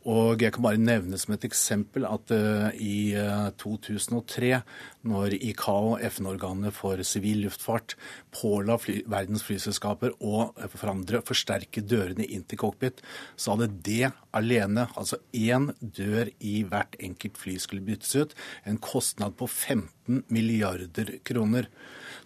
Og 0.08 0.40
jeg 0.40 0.54
kan 0.54 0.64
bare 0.64 0.80
nevne 0.80 1.18
som 1.20 1.34
et 1.34 1.44
eksempel 1.44 2.06
at 2.08 2.32
uh, 2.32 2.68
i 2.80 3.12
uh, 3.12 3.50
2003, 3.60 4.54
når 5.08 5.36
ICAO, 5.36 5.98
FN-organet 6.08 6.72
for 6.76 7.02
sivil 7.04 7.42
luftfart, 7.44 7.92
påla 8.32 8.78
fly, 8.80 9.02
verdens 9.10 9.44
flyselskaper 9.44 10.16
å 10.24 10.48
forandre, 10.72 11.20
forsterke 11.28 11.84
dørene 11.84 12.24
inn 12.24 12.46
til 12.48 12.62
cockpit, 12.62 13.02
så 13.36 13.54
hadde 13.54 13.68
det 13.84 14.10
alene, 14.36 14.88
altså 14.96 15.20
én 15.36 15.74
dør 15.80 16.32
i 16.40 16.62
hvert 16.64 16.96
enkelt 17.04 17.36
fly 17.40 17.58
skulle 17.60 17.84
byttes 17.84 18.16
ut, 18.16 18.36
en 18.64 18.80
kostnad 18.80 19.36
på 19.36 19.48
15 19.50 20.24
milliarder 20.32 21.18
kroner. 21.28 21.68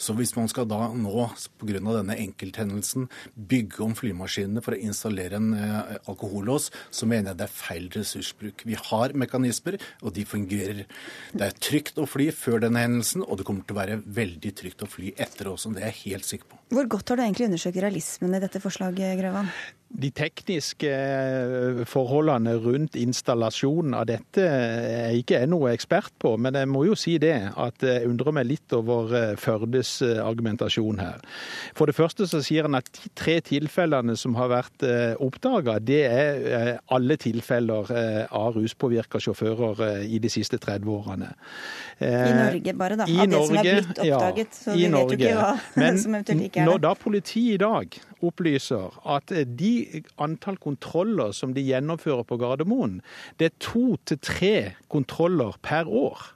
Så 0.02 0.16
hvis 0.18 0.34
man 0.34 0.50
skal 0.50 0.66
da 0.70 0.88
nå, 0.96 1.28
pga. 1.62 1.78
denne 1.78 2.16
enkelthendelsen, 2.24 3.08
bygge 3.36 3.82
om 3.84 3.94
flymaskinene 3.98 4.62
for 4.64 4.74
å 4.74 4.80
installere 4.82 5.38
en 5.38 5.52
eh, 5.54 5.92
alkohollås, 6.10 6.70
så 6.90 7.08
mener 7.08 7.32
jeg 7.32 7.40
det 7.42 7.46
er 7.46 7.54
feil 7.54 7.88
ressursbruk. 7.94 8.66
Vi 8.68 8.78
har 8.78 9.14
mekanismer, 9.18 9.78
og 10.02 10.16
de 10.16 10.26
fungerer. 10.28 10.84
Det 11.32 11.48
er 11.48 11.60
trygt 11.62 12.00
å 12.02 12.08
fly 12.08 12.30
før 12.34 12.64
denne 12.66 12.82
hendelsen, 12.82 13.22
og 13.22 13.38
det 13.38 13.46
kommer 13.48 13.66
til 13.66 13.76
å 13.76 13.82
være 13.82 14.00
veldig 14.22 14.54
trygt 14.58 14.82
å 14.82 14.90
fly 14.90 15.14
etter 15.22 15.52
også. 15.52 15.74
Det 15.76 15.84
er 15.84 15.92
jeg 15.92 16.16
helt 16.16 16.28
sikker 16.28 16.50
på. 16.50 16.58
Hvor 16.72 16.90
godt 16.96 17.12
har 17.12 17.20
du 17.20 17.26
egentlig 17.26 17.50
undersøkt 17.50 17.80
realismen 17.84 18.34
i 18.34 18.42
dette 18.42 18.60
forslaget, 18.62 19.14
Grøvan? 19.20 19.52
De 19.92 20.08
tekniske 20.14 20.88
eh, 20.88 21.80
forholdene 21.88 22.54
rundt 22.62 22.94
installasjonen 22.96 23.92
av 23.98 24.06
dette 24.08 24.44
er 24.46 25.10
jeg 25.12 25.22
ikke 25.22 25.40
noe 25.50 25.74
ekspert 25.74 26.14
på, 26.22 26.32
men 26.40 26.56
jeg 26.56 26.70
må 26.70 26.86
jo 26.88 26.96
si 26.96 27.18
det 27.20 27.34
at 27.60 27.84
jeg 27.84 28.08
undrer 28.08 28.32
meg 28.38 28.48
litt 28.48 28.72
over 28.76 29.12
eh, 29.18 29.32
Førdes 29.42 29.90
eh, 30.06 30.20
argumentasjon 30.22 31.02
her. 31.02 31.20
For 31.76 31.90
det 31.90 31.96
første 31.98 32.28
så 32.30 32.40
sier 32.44 32.68
han 32.68 32.78
at 32.78 32.88
de 32.96 33.12
tre 33.18 33.36
tilfellene 33.44 34.16
som 34.16 34.36
har 34.38 34.48
vært 34.52 34.84
oppdaga, 35.22 35.76
det 35.82 36.00
er 36.06 36.70
alle 36.92 37.16
tilfeller 37.20 37.90
av 38.32 38.56
ruspåvirka 38.56 39.20
sjåfører 39.22 40.04
i 40.04 40.20
de 40.22 40.30
siste 40.32 40.60
30 40.62 40.88
årene. 40.92 41.32
I 42.00 42.32
Norge 42.38 42.74
bare, 42.78 42.98
da? 43.00 43.08
Av 43.08 43.28
det 43.28 43.42
som 43.46 43.60
er 43.60 43.68
blitt 43.68 44.02
oppdaget? 44.06 44.56
Ja, 44.56 44.62
så 44.62 44.76
vi 44.78 44.88
vet 44.88 44.96
jo 44.96 45.18
ikke 45.18 45.36
hva 45.38 45.52
men, 45.82 46.00
som 46.00 46.16
eventuelt 46.16 46.48
ikke 46.48 46.62
er 46.62 46.64
det. 46.64 46.70
Når 46.70 46.82
da 46.86 46.94
politiet 46.98 47.58
i 47.58 47.60
dag 47.62 48.00
opplyser 48.22 48.94
at 49.08 49.32
de 49.58 50.02
antall 50.22 50.58
kontroller 50.62 51.34
som 51.36 51.54
de 51.54 51.64
gjennomfører 51.66 52.26
på 52.28 52.38
Gardermoen, 52.40 53.00
det 53.38 53.50
er 53.50 53.58
to 53.62 53.96
til 54.06 54.20
tre 54.22 54.54
kontroller 54.92 55.58
per 55.62 55.88
år. 55.88 56.32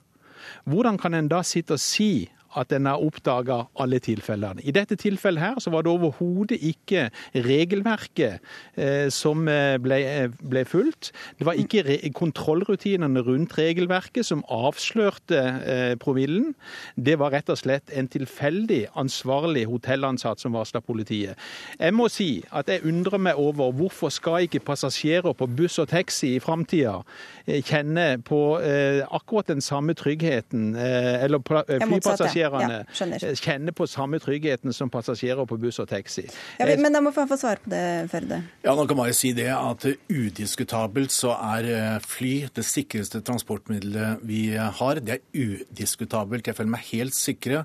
Hvordan 0.67 0.99
kan 0.99 1.15
en 1.15 1.31
da 1.31 1.43
sitte 1.47 1.77
og 1.77 1.83
si 1.83 2.29
at 2.57 2.73
en 2.73 2.87
har 2.89 3.03
oppdaga 3.03 3.59
alle 3.81 3.99
tilfellene. 4.03 4.63
I 4.65 4.73
dette 4.75 4.97
tilfellet 5.01 5.43
her 5.43 5.61
så 5.63 5.73
var 5.75 5.85
det 5.85 5.93
overhodet 5.93 6.59
ikke 6.63 7.09
regelverket 7.35 8.39
eh, 8.79 9.09
som 9.13 9.47
eh, 9.51 9.77
ble, 9.83 9.99
eh, 10.07 10.37
ble, 10.41 10.65
fulgt. 10.67 11.13
Det 11.39 11.47
var 11.47 11.59
ikke 11.61 11.85
kontrollrutinene 12.17 13.23
rundt 13.27 13.57
regelverket 13.59 14.27
som 14.27 14.45
avslørte 14.53 15.41
eh, 15.41 15.95
promillen. 16.01 16.55
Det 16.97 17.19
var 17.21 17.35
rett 17.37 17.53
og 17.53 17.61
slett 17.61 17.93
en 17.93 18.09
tilfeldig 18.09 18.87
ansvarlig 18.97 19.67
hotellansatt 19.71 20.43
som 20.43 20.57
varsla 20.57 20.81
politiet. 20.85 21.37
Jeg 21.79 21.95
må 21.95 22.09
si 22.13 22.31
at 22.57 22.71
jeg 22.73 22.85
undrer 22.89 23.21
meg 23.21 23.41
over 23.41 23.75
hvorfor 23.77 24.13
skal 24.15 24.47
ikke 24.47 24.65
passasjerer 24.67 25.37
på 25.37 25.51
buss 25.59 25.79
og 25.83 25.91
taxi 25.93 26.37
i 26.37 26.43
framtida 26.43 27.01
eh, 27.47 27.61
kjenne 27.67 28.09
på 28.25 28.43
eh, 28.65 29.03
akkurat 29.11 29.53
den 29.53 29.61
samme 29.61 29.95
tryggheten, 29.97 30.75
eller 30.77 31.41
flypassasjerer 31.43 32.36
passasjerene 32.37 33.27
ja, 33.27 33.35
kjenner 33.41 33.77
på 33.77 33.87
samme 33.91 34.21
tryggheten 34.23 34.75
som 34.77 34.91
passasjerer 34.93 35.49
på 35.49 35.59
buss 35.61 35.81
og 35.83 35.89
taxi. 35.91 36.27
Ja, 36.61 36.69
men 36.81 36.95
da 36.95 37.03
må 37.05 37.13
vi 37.15 37.27
få 37.29 37.39
svar 37.41 37.61
på 37.63 37.73
det, 37.73 37.83
Førde. 38.13 38.41
Ja, 38.65 38.75
nå 38.77 38.87
kan 38.89 38.99
man 38.99 39.11
jo 39.11 39.17
si 39.17 39.33
det 39.37 39.49
at 39.55 39.87
udiskutabelt 40.13 41.15
så 41.15 41.35
er 41.37 41.71
eh, 41.73 41.99
fly 42.05 42.35
det 42.57 42.67
sikreste 42.67 43.23
transportmiddelet 43.27 44.25
vi 44.27 44.43
har. 44.57 45.03
Det 45.03 45.19
er 45.19 45.47
udiskutabelt. 45.47 46.47
Jeg 46.47 46.59
føler 46.59 46.77
meg 46.77 46.87
helt 46.93 47.17
sikre 47.17 47.65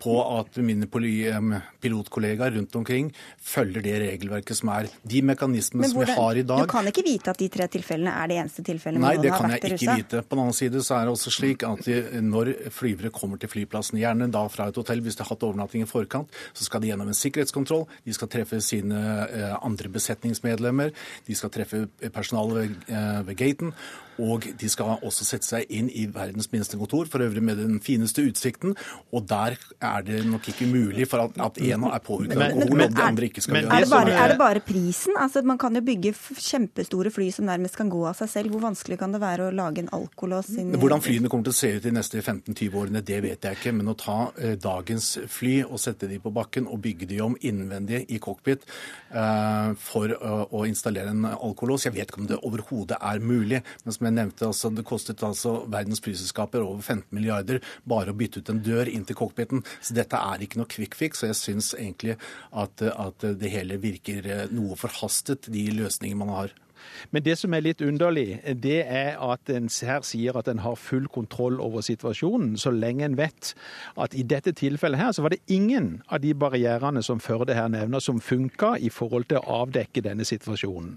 på 0.00 0.14
at 0.38 0.58
mine 0.64 0.88
pilotkollegaer 0.88 2.54
rundt 2.56 2.76
omkring 2.78 3.10
følger 3.42 3.84
det 3.84 3.96
regelverket 4.02 4.58
som 4.58 4.72
er. 4.74 4.88
De 5.02 5.22
mekanismene 5.26 5.90
som 5.90 6.02
vi 6.02 6.16
har 6.18 6.40
i 6.40 6.44
dag 6.46 6.64
Du 6.64 6.70
kan 6.70 6.88
ikke 6.90 7.04
vite 7.06 7.32
at 7.34 7.40
de 7.40 7.48
tre 7.52 7.68
tilfellene 7.72 8.14
er 8.22 8.30
de 8.30 8.38
eneste 8.42 8.64
tilfellene 8.66 9.04
Nei, 9.04 9.14
det 9.22 9.34
kan 9.34 9.54
jeg 9.54 9.62
ikke 9.74 9.98
vite. 10.00 10.22
På 10.22 10.36
den 10.36 10.44
annen 10.46 10.56
side 10.56 10.82
så 10.86 10.98
er 10.98 11.08
det 11.08 11.14
også 11.14 11.34
slik 11.34 11.66
at 11.66 11.84
de, 11.86 12.00
når 12.24 12.52
flyvere 12.74 13.12
kommer 13.14 13.40
til 13.40 13.52
flyplassen, 13.52 14.00
gjerne 14.00 14.30
da 14.32 14.44
fra 14.52 14.68
et 14.70 14.80
hotell, 14.80 15.02
hvis 15.04 15.18
de 15.18 15.24
har 15.24 15.32
hatt 15.32 15.46
overnatting 15.46 15.84
i 15.84 15.90
forkant, 15.90 16.34
så 16.52 16.66
skal 16.66 16.82
de 16.82 16.92
gjennom 16.92 17.10
en 17.10 17.18
sikkerhetskontroll. 17.18 17.86
De 18.06 18.16
skal 18.16 18.30
treffe 18.32 18.60
sine 18.64 18.98
eh, 19.26 19.54
andre 19.58 19.92
besetningsmedlemmer. 19.92 20.92
De 21.26 21.38
skal 21.38 21.52
treffe 21.54 21.86
personalet 22.14 22.60
ved, 22.60 22.76
eh, 22.92 23.24
ved 23.28 23.40
gaten. 23.40 23.74
Og 24.18 24.48
de 24.60 24.68
skal 24.70 24.98
også 25.06 25.26
sette 25.26 25.46
seg 25.46 25.68
inn 25.70 25.88
i 25.94 26.08
verdens 26.10 26.50
minste 26.50 26.78
kontor, 26.78 27.06
for 27.10 27.22
øvrig 27.22 27.42
med 27.44 27.60
den 27.62 27.78
fineste 27.84 28.24
utsikten. 28.26 28.74
Og 29.14 29.28
der 29.30 29.54
er 29.90 30.06
det 30.06 30.22
nok 30.28 30.48
ikke 30.52 30.68
mulig 30.70 31.08
for 31.10 31.24
at, 31.24 31.38
at 31.48 31.60
en 31.64 31.86
er 31.88 32.02
påvirket 32.04 32.36
av 32.38 32.44
alkohol, 32.48 32.84
og 32.84 32.94
de 32.96 33.04
andre 33.04 33.28
ikke 33.28 33.44
skal 33.44 33.58
gjøre 33.58 33.68
det. 33.68 33.76
Er 33.78 33.84
det, 33.84 33.90
bare, 33.92 34.14
er 34.14 34.32
det 34.32 34.38
bare 34.40 34.62
prisen? 34.64 35.18
Altså, 35.20 35.42
man 35.46 35.60
kan 35.60 35.76
jo 35.78 35.82
bygge 35.84 36.14
kjempestore 36.38 37.12
fly 37.14 37.28
som 37.34 37.48
nærmest 37.48 37.78
kan 37.78 37.90
gå 37.92 38.02
av 38.08 38.18
seg 38.18 38.32
selv. 38.32 38.54
Hvor 38.54 38.66
vanskelig 38.68 38.98
kan 39.00 39.14
det 39.14 39.22
være 39.22 39.48
å 39.48 39.54
lage 39.54 39.84
en 39.84 39.90
alkolås 39.96 40.50
Hvordan 40.78 41.04
flyene 41.04 41.30
kommer 41.30 41.48
til 41.48 41.54
å 41.54 41.58
se 41.58 41.72
ut 41.76 41.84
de 41.84 41.94
neste 41.94 42.22
15-20 42.22 42.78
årene, 42.80 43.04
det 43.04 43.20
vet 43.24 43.48
jeg 43.48 43.58
ikke. 43.58 43.74
Men 43.78 43.92
å 43.92 43.96
ta 43.98 44.18
eh, 44.38 44.56
dagens 44.60 45.10
fly 45.30 45.60
og 45.66 45.78
sette 45.82 46.08
de 46.10 46.20
på 46.22 46.32
bakken 46.34 46.68
og 46.68 46.80
bygge 46.84 47.08
de 47.10 47.20
om 47.24 47.36
innvendig 47.46 48.04
i 48.14 48.20
cockpit 48.22 48.64
eh, 49.10 49.72
for 49.78 50.12
uh, 50.12 50.44
å 50.54 50.64
installere 50.68 51.12
en 51.12 51.26
alkolås, 51.30 51.86
jeg 51.86 51.96
vet 51.96 52.10
ikke 52.10 52.22
om 52.22 52.28
det 52.30 52.40
overhodet 52.46 52.98
er 52.98 53.22
mulig. 53.22 53.62
men 53.84 53.94
som 53.94 54.08
jeg 54.08 54.16
nevnte, 54.16 54.46
altså, 54.48 54.70
Det 54.74 54.84
kostet 54.86 55.22
altså 55.24 55.64
verdens 55.70 56.02
flyselskaper 56.04 56.64
over 56.64 56.82
15 56.82 57.08
milliarder 57.16 57.60
bare 57.88 58.12
å 58.12 58.18
bytte 58.18 58.42
ut 58.42 58.52
en 58.52 58.62
dør 58.62 58.90
inn 58.90 59.06
til 59.08 59.18
cockpiten. 59.18 59.64
Så 59.80 59.96
dette 59.96 60.18
er 60.18 60.44
ikke 60.44 60.60
noe 60.60 60.70
quick 60.70 60.96
fix. 60.98 61.22
Og 61.22 61.32
jeg 61.32 61.40
syns 61.40 61.72
egentlig 61.78 62.16
at, 62.52 62.82
at, 62.82 63.28
det 63.40 63.52
hele 63.52 63.78
virker 63.82 64.26
eh, 64.26 64.46
noe 64.54 64.78
forhastet, 64.78 65.50
de 65.52 65.68
løsningene 65.76 66.24
man 66.24 66.34
har. 66.34 66.56
Men 67.10 67.24
det 67.24 67.38
som 67.40 67.54
er 67.54 67.64
litt 67.64 67.82
underlig, 67.84 68.40
det 68.62 68.80
er 68.84 69.18
at 69.22 69.50
en 69.52 69.68
her 69.68 70.04
sier 70.06 70.36
at 70.38 70.48
en 70.48 70.62
har 70.64 70.76
full 70.78 71.08
kontroll 71.12 71.60
over 71.60 71.84
situasjonen, 71.84 72.56
så 72.60 72.72
lenge 72.74 73.04
en 73.04 73.16
vet 73.18 73.54
at 74.00 74.14
i 74.14 74.24
dette 74.26 74.52
tilfellet 74.56 75.00
her 75.00 75.12
så 75.12 75.24
var 75.24 75.34
det 75.34 75.42
ingen 75.46 76.02
av 76.08 76.22
de 76.24 76.34
barrierene 76.34 77.02
som 77.04 77.20
Førde 77.28 77.54
her 77.54 77.68
nevner, 77.68 78.00
som 78.00 78.20
funka 78.22 78.76
i 78.80 78.88
forhold 78.94 79.26
til 79.28 79.40
å 79.40 79.62
avdekke 79.64 80.02
denne 80.04 80.24
situasjonen. 80.24 80.94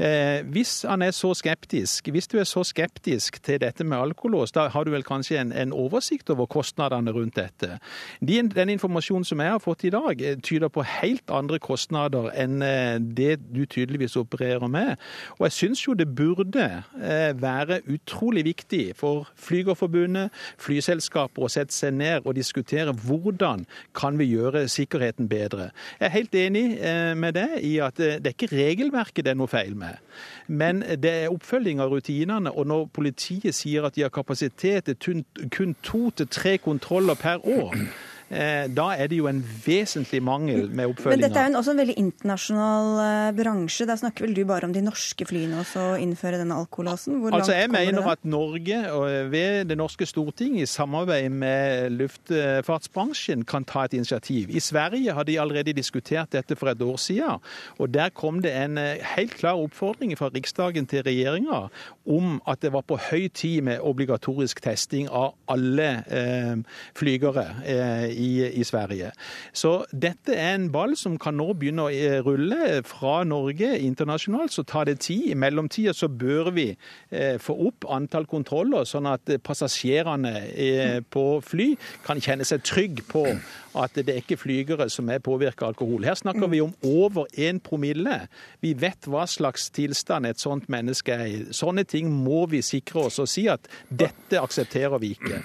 Eh, 0.00 0.40
hvis 0.50 0.80
han 0.88 1.04
er 1.04 1.12
så 1.14 1.32
skeptisk, 1.36 2.08
hvis 2.10 2.28
du 2.30 2.38
er 2.40 2.48
så 2.48 2.64
skeptisk 2.66 3.38
til 3.44 3.60
dette 3.62 3.84
med 3.84 3.98
alkolås, 3.98 4.54
da 4.56 4.68
har 4.72 4.84
du 4.84 4.92
vel 4.94 5.06
kanskje 5.06 5.38
en, 5.40 5.52
en 5.52 5.74
oversikt 5.76 6.30
over 6.32 6.48
kostnadene 6.50 7.12
rundt 7.14 7.36
dette. 7.38 7.78
De, 8.20 8.40
den 8.42 8.72
informasjonen 8.74 9.26
som 9.28 9.42
jeg 9.42 9.54
har 9.54 9.62
fått 9.62 9.84
i 9.86 9.92
dag, 9.94 10.22
eh, 10.22 10.38
tyder 10.40 10.72
på 10.72 10.86
helt 10.86 11.30
andre 11.30 11.60
kostnader 11.62 12.30
enn 12.34 12.62
eh, 12.66 12.96
det 12.98 13.38
du 13.52 13.64
tydeligvis 13.66 14.16
opererer 14.20 14.68
med. 14.70 14.96
Og 15.38 15.46
jeg 15.46 15.56
syns 15.56 15.82
jo 15.86 15.94
det 15.98 16.08
burde 16.16 16.66
eh, 17.02 17.42
være 17.42 17.80
utrolig 17.90 18.44
viktig 18.44 18.82
for 18.98 19.28
Flygerforbundet, 19.40 20.30
flyselskaper 20.60 21.46
å 21.46 21.50
sette 21.52 21.74
seg 21.74 21.96
ned 21.96 22.26
og 22.26 22.36
diskutere 22.38 22.94
hvordan 22.94 23.64
kan 23.96 24.18
vi 24.20 24.30
gjøre 24.32 24.66
sikkerheten 24.70 25.28
bedre. 25.30 25.70
Jeg 26.00 26.08
er 26.08 26.16
helt 26.16 26.38
enig 26.42 26.64
eh, 26.78 27.14
med 27.18 27.36
deg 27.38 27.56
i 27.66 27.76
at 27.84 27.98
det 28.00 28.20
er 28.20 28.36
ikke 28.36 28.52
regelverket 28.52 29.26
det 29.26 29.34
er 29.34 29.40
noe 29.40 29.50
feil 29.50 29.74
med, 29.78 29.98
men 30.48 30.84
det 31.00 31.12
er 31.24 31.34
oppfølging 31.34 31.82
av 31.82 31.92
rutinene. 31.92 32.52
Og 32.52 32.68
når 32.68 32.86
politiet 32.94 33.56
sier 33.56 33.86
at 33.86 33.96
de 33.96 34.06
har 34.06 34.14
kapasitet 34.14 34.90
til 35.00 35.24
kun 35.52 35.76
to 35.86 36.08
til 36.16 36.28
tre 36.30 36.56
kontroller 36.62 37.18
per 37.18 37.44
år, 37.46 37.74
Eh, 37.74 38.09
da 38.30 38.86
er 38.94 39.10
det 39.10 39.18
jo 39.18 39.26
en 39.30 39.40
vesentlig 39.64 40.20
mangel 40.22 40.68
med 40.70 40.92
oppfølginga. 40.92 41.16
Men 41.16 41.24
dette 41.24 41.42
er 41.42 41.50
jo 41.50 41.60
også 41.60 41.74
en 41.74 41.80
veldig 41.82 41.96
internasjonal 41.98 42.90
eh, 43.04 43.30
bransje. 43.36 43.86
Da 43.88 43.96
snakker 43.98 44.26
vel 44.26 44.36
du 44.36 44.42
bare 44.48 44.68
om 44.68 44.74
de 44.74 44.82
norske 44.84 45.26
flyene 45.26 45.60
også, 45.64 45.86
å 45.94 45.98
innføre 46.00 46.38
denne 46.40 46.58
alkolåsen? 46.60 47.18
Hvor 47.22 47.34
altså, 47.36 47.56
jeg 47.58 47.72
mener 47.72 48.06
at 48.12 48.22
Norge, 48.24 48.80
ved 49.32 49.70
det 49.70 49.78
norske 49.78 50.06
storting, 50.08 50.60
i 50.60 50.68
samarbeid 50.68 51.30
med 51.34 51.96
luftfartsbransjen, 51.98 53.44
kan 53.48 53.66
ta 53.66 53.86
et 53.88 53.96
initiativ. 53.98 54.50
I 54.50 54.62
Sverige 54.62 55.14
har 55.16 55.26
de 55.26 55.38
allerede 55.40 55.74
diskutert 55.76 56.32
dette 56.32 56.56
for 56.56 56.70
et 56.70 56.82
år 56.82 56.96
siden. 57.00 57.40
Og 57.78 57.90
der 57.94 58.10
kom 58.14 58.42
det 58.42 58.52
en 58.54 58.78
eh, 58.78 59.02
helt 59.16 59.34
klar 59.34 59.58
oppfordring 59.58 60.14
fra 60.18 60.30
Riksdagen 60.34 60.86
til 60.86 61.04
regjeringa 61.06 61.66
om 62.06 62.38
at 62.48 62.62
det 62.62 62.72
var 62.74 62.84
på 62.86 62.98
høy 63.10 63.28
tid 63.34 63.62
med 63.66 63.80
obligatorisk 63.80 64.62
testing 64.64 65.08
av 65.08 65.34
alle 65.50 65.90
eh, 66.10 66.56
flygere. 66.98 67.46
Eh, 67.66 68.06
i, 68.20 68.30
i, 68.60 68.64
Sverige. 68.64 69.10
Så 69.52 69.72
dette 69.92 70.34
er 70.36 70.54
en 70.54 70.68
ball 70.72 70.96
som 70.98 71.16
kan 71.20 71.38
nå 71.40 71.50
begynne 71.58 71.88
å 71.88 71.92
eh, 71.94 72.18
rulle 72.24 72.80
fra 72.86 73.20
Norge 73.28 73.72
internasjonalt. 73.80 74.54
Så 74.54 74.66
tar 74.68 74.88
det 74.90 75.00
tid. 75.06 75.30
I 75.32 75.38
mellomtida 75.38 75.94
så 75.96 76.08
bør 76.08 76.52
vi 76.56 76.68
eh, 76.72 77.36
få 77.40 77.56
opp 77.68 77.88
antall 77.90 78.28
kontroller, 78.30 78.86
sånn 78.88 79.08
at 79.10 79.32
passasjerene 79.46 80.34
eh, 80.50 81.00
på 81.02 81.24
fly 81.44 81.72
kan 82.06 82.20
kjenne 82.22 82.46
seg 82.48 82.64
trygg 82.66 83.04
på 83.10 83.26
at 83.78 83.94
det 83.94 84.10
er 84.10 84.22
ikke 84.22 84.38
flygere 84.40 84.88
som 84.90 85.10
er 85.12 85.22
påvirka 85.22 85.66
av 85.66 85.74
alkohol. 85.74 86.04
Her 86.06 86.18
snakker 86.18 86.50
vi 86.50 86.62
om 86.64 86.72
over 86.86 87.30
én 87.38 87.60
promille. 87.62 88.24
Vi 88.64 88.74
vet 88.74 89.06
hva 89.10 89.26
slags 89.30 89.70
tilstand 89.74 90.26
et 90.26 90.42
sånt 90.42 90.68
menneske 90.72 91.14
er 91.14 91.26
i. 91.28 91.40
Sånne 91.54 91.86
ting 91.88 92.10
må 92.10 92.46
vi 92.50 92.64
sikre 92.66 93.06
oss 93.08 93.20
og 93.22 93.30
si 93.30 93.46
at 93.50 93.70
dette 93.88 94.40
aksepterer 94.40 94.98
vi 95.02 95.14
ikke 95.16 95.42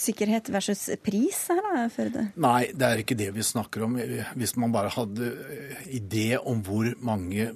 sikkerhet 0.00 0.50
versus 0.52 0.88
pris 1.04 1.44
her, 1.52 1.62
da, 1.64 1.86
Førde? 1.92 2.26
Nei, 2.42 2.70
det 2.72 2.88
er 2.88 3.02
ikke 3.02 3.18
det 3.18 3.30
vi 3.36 3.44
snakker 3.46 3.86
om. 3.86 3.96
Hvis 4.38 4.56
man 4.60 4.74
bare 4.74 4.92
hadde 4.94 5.32
idé 5.86 6.28
om 6.38 6.62
hvor 6.66 6.90
mange 7.04 7.50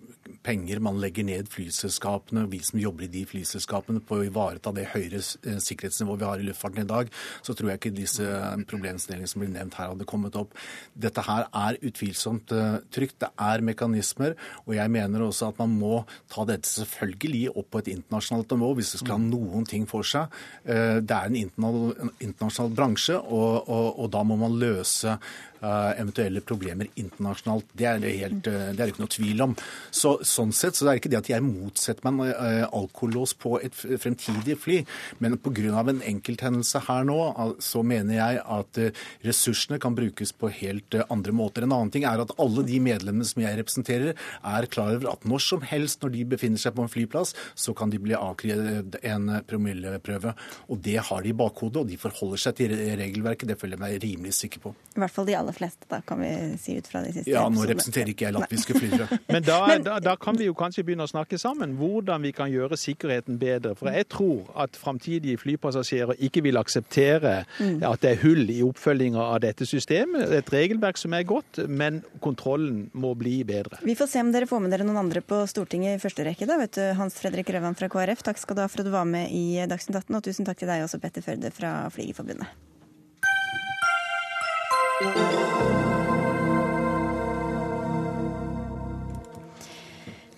penger 0.46 0.80
man 0.82 1.00
legger 1.00 1.26
ned 1.26 1.48
flyselskapene, 1.52 2.46
vi 2.50 2.60
som 2.64 2.80
jobber 2.80 3.06
i 3.06 3.10
de 3.12 3.24
flyselskapene, 3.28 4.02
på 4.04 4.20
å 4.20 4.26
ivareta 4.26 4.72
det 4.76 4.88
høyere 4.94 5.20
eh, 5.20 5.58
sikkerhetsnivået 5.60 6.22
vi 6.22 6.28
har 6.28 6.42
i 6.42 6.46
luftfarten 6.48 6.84
i 6.84 6.88
dag, 6.88 7.10
så 7.46 7.54
tror 7.56 7.72
jeg 7.72 7.80
ikke 7.80 7.94
disse 7.96 8.28
problemstillingene 8.70 9.30
som 9.30 9.44
blir 9.44 9.52
nevnt 9.52 9.76
her, 9.78 9.92
hadde 9.92 10.08
kommet 10.08 10.38
opp. 10.40 10.56
Dette 10.94 11.24
her 11.26 11.46
er 11.48 11.80
utvilsomt 11.84 12.54
eh, 12.56 12.78
trygt. 12.92 13.18
Det 13.20 13.30
er 13.36 13.64
mekanismer. 13.66 14.36
Og 14.66 14.74
jeg 14.78 14.92
mener 14.92 15.26
også 15.26 15.50
at 15.50 15.60
man 15.60 15.76
må 15.80 16.04
ta 16.32 16.46
dette 16.48 16.70
selvfølgelig 16.70 17.50
opp 17.52 17.70
på 17.74 17.82
et 17.82 17.92
internasjonalt 17.92 18.56
nivå 18.56 18.72
hvis 18.78 18.94
det 18.94 19.02
skal 19.02 19.18
ha 19.18 19.22
noen 19.26 19.68
ting 19.68 19.86
for 19.90 20.06
seg. 20.06 20.32
Eh, 20.64 20.98
det 21.04 21.16
er 21.16 21.28
en 21.28 21.40
internasjonal 21.40 22.72
bransje, 22.76 23.18
og, 23.20 23.68
og, 23.68 23.86
og 24.00 24.10
da 24.14 24.24
må 24.26 24.40
man 24.40 24.58
løse 24.60 25.18
Eh, 25.60 26.00
eventuelle 26.00 26.40
problemer 26.40 26.86
internasjonalt. 26.96 27.66
Det 27.76 27.84
er 27.84 27.98
det, 28.00 28.10
helt, 28.16 28.46
eh, 28.48 28.70
det 28.72 28.80
er 28.80 28.92
ikke 28.94 29.02
noe 29.02 29.12
tvil 29.12 29.42
om. 29.44 29.50
Så, 29.92 30.14
sånn 30.30 30.54
sett 30.56 30.78
så 30.78 30.86
det 30.86 30.92
er 30.92 31.00
ikke 31.02 31.12
det 31.12 31.20
at 31.20 31.30
jeg 31.32 31.44
motsetter 31.46 32.06
meg 32.10 32.32
en 32.34 32.66
alkolås 32.80 33.34
på 33.40 33.56
et 33.60 33.74
fremtidig 33.74 34.56
fly, 34.60 34.80
men 35.22 35.38
pga. 35.40 35.80
en 35.80 36.02
enkelthendelse 36.06 36.84
her 36.86 37.06
nå, 37.08 37.18
så 37.62 37.82
mener 37.86 38.16
jeg 38.16 38.40
at 38.44 38.80
ressursene 39.26 39.80
kan 39.82 39.96
brukes 39.98 40.32
på 40.32 40.50
helt 40.60 40.96
andre 41.08 41.34
måter. 41.36 41.66
En 41.66 41.74
annen 41.76 41.92
ting 41.92 42.06
er 42.08 42.22
at 42.22 42.32
alle 42.40 42.64
de 42.66 42.80
medlemmene 42.82 43.26
som 43.26 43.42
jeg 43.42 43.58
representerer, 43.58 44.14
er 44.14 44.70
klar 44.72 44.94
over 44.96 45.12
at 45.12 45.26
når 45.28 45.44
som 45.44 45.64
helst 45.66 46.04
når 46.04 46.14
de 46.14 46.24
befinner 46.34 46.60
seg 46.60 46.76
på 46.76 46.84
en 46.84 46.92
flyplass, 46.92 47.34
så 47.58 47.74
kan 47.76 47.92
de 47.92 48.00
bli 48.02 48.16
avkrevd 48.16 49.00
en 49.02 49.30
promilleprøve. 49.48 50.34
Og 50.70 50.80
det 50.84 50.98
har 51.08 51.24
de 51.24 51.32
i 51.32 51.36
bakhodet, 51.36 51.82
og 51.82 51.90
de 51.90 51.98
forholder 52.00 52.42
seg 52.44 52.58
til 52.60 52.74
regelverket. 52.74 53.48
Det 53.50 53.58
føler 53.60 53.76
jeg 53.76 53.82
meg 53.82 53.98
rimelig 54.04 54.36
sikker 54.38 54.64
på. 54.64 54.74
I 54.96 55.02
hvert 55.04 55.14
fall 55.14 55.28
de 55.28 55.36
aller 55.38 55.56
fleste, 55.56 55.88
da, 55.90 56.00
kan 56.06 56.20
vi 56.22 56.30
si 56.60 56.76
ut 56.78 56.90
fra 56.90 57.04
de 57.04 57.14
siste 57.14 57.32
Ja, 57.32 57.46
nå 57.52 57.66
representerer 57.68 58.12
ikke 58.12 58.28
jeg 58.28 58.36
latviske 58.36 58.76
flyere. 58.76 59.08
Men, 59.32 59.44
da, 59.46 59.60
da, 59.78 59.98
da, 60.02 60.16
kan 60.20 60.36
vi 60.36 60.46
jo 60.48 60.54
kanskje 60.56 60.84
begynne 60.84 61.06
å 61.06 61.10
snakke 61.10 61.38
sammen 61.40 61.76
hvordan 61.78 62.22
vi 62.24 62.32
kan 62.36 62.50
gjøre 62.52 62.76
sikkerheten 62.78 63.38
bedre. 63.40 63.74
For 63.78 63.90
jeg 63.92 64.08
tror 64.12 64.50
at 64.60 64.76
framtidige 64.78 65.40
flypassasjerer 65.40 66.20
ikke 66.26 66.42
vil 66.44 66.60
akseptere 66.60 67.44
mm. 67.58 67.80
at 67.88 68.02
det 68.04 68.14
er 68.14 68.22
hull 68.24 68.44
i 68.52 68.60
oppfølginga 68.66 69.22
av 69.34 69.40
dette 69.44 69.66
systemet. 69.68 70.30
Et 70.40 70.52
regelverk 70.52 71.00
som 71.00 71.16
er 71.16 71.26
godt, 71.28 71.62
men 71.68 72.02
kontrollen 72.24 72.88
må 72.92 73.14
bli 73.18 73.40
bedre. 73.48 73.80
Vi 73.86 73.96
får 73.98 74.12
se 74.12 74.24
om 74.24 74.32
dere 74.34 74.48
får 74.50 74.64
med 74.64 74.74
dere 74.74 74.86
noen 74.88 75.02
andre 75.06 75.24
på 75.24 75.42
Stortinget 75.50 75.96
i 75.96 76.02
første 76.02 76.26
rekke, 76.26 76.48
da. 76.48 76.60
Vet 76.60 76.76
du, 76.76 76.84
Hans 77.00 77.16
Fredrik 77.20 77.48
Røvan 77.54 77.78
fra 77.78 77.88
KrF, 77.92 78.24
takk 78.26 78.38
skal 78.40 78.58
du 78.58 78.64
ha 78.64 78.68
for 78.70 78.84
at 78.84 78.90
du 78.90 78.94
var 78.94 79.08
med 79.08 79.32
i 79.32 79.60
Dagsnytt 79.70 80.02
18, 80.04 80.18
og 80.18 80.24
tusen 80.26 80.48
takk 80.48 80.60
til 80.60 80.70
deg 80.70 80.84
også, 80.84 81.00
Petter 81.02 81.24
Førde 81.24 81.52
fra 81.54 81.70
Flygerforbundet. 81.94 82.48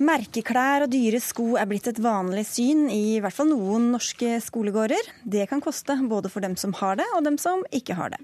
Merkeklær 0.02 0.82
og 0.82 0.90
dyre 0.90 1.20
sko 1.22 1.52
er 1.60 1.68
blitt 1.70 1.86
et 1.86 1.98
vanlig 2.02 2.42
syn 2.48 2.88
i, 2.90 3.20
hvert 3.22 3.36
fall 3.36 3.52
noen 3.52 3.90
norske 3.92 4.38
skolegårder. 4.42 5.10
Det 5.22 5.44
kan 5.50 5.60
koste 5.62 5.94
både 6.10 6.30
for 6.32 6.42
dem 6.42 6.56
som 6.58 6.72
har 6.80 6.96
det, 6.98 7.06
og 7.14 7.22
dem 7.22 7.36
som 7.38 7.62
ikke 7.70 7.94
har 7.94 8.10
det. 8.14 8.18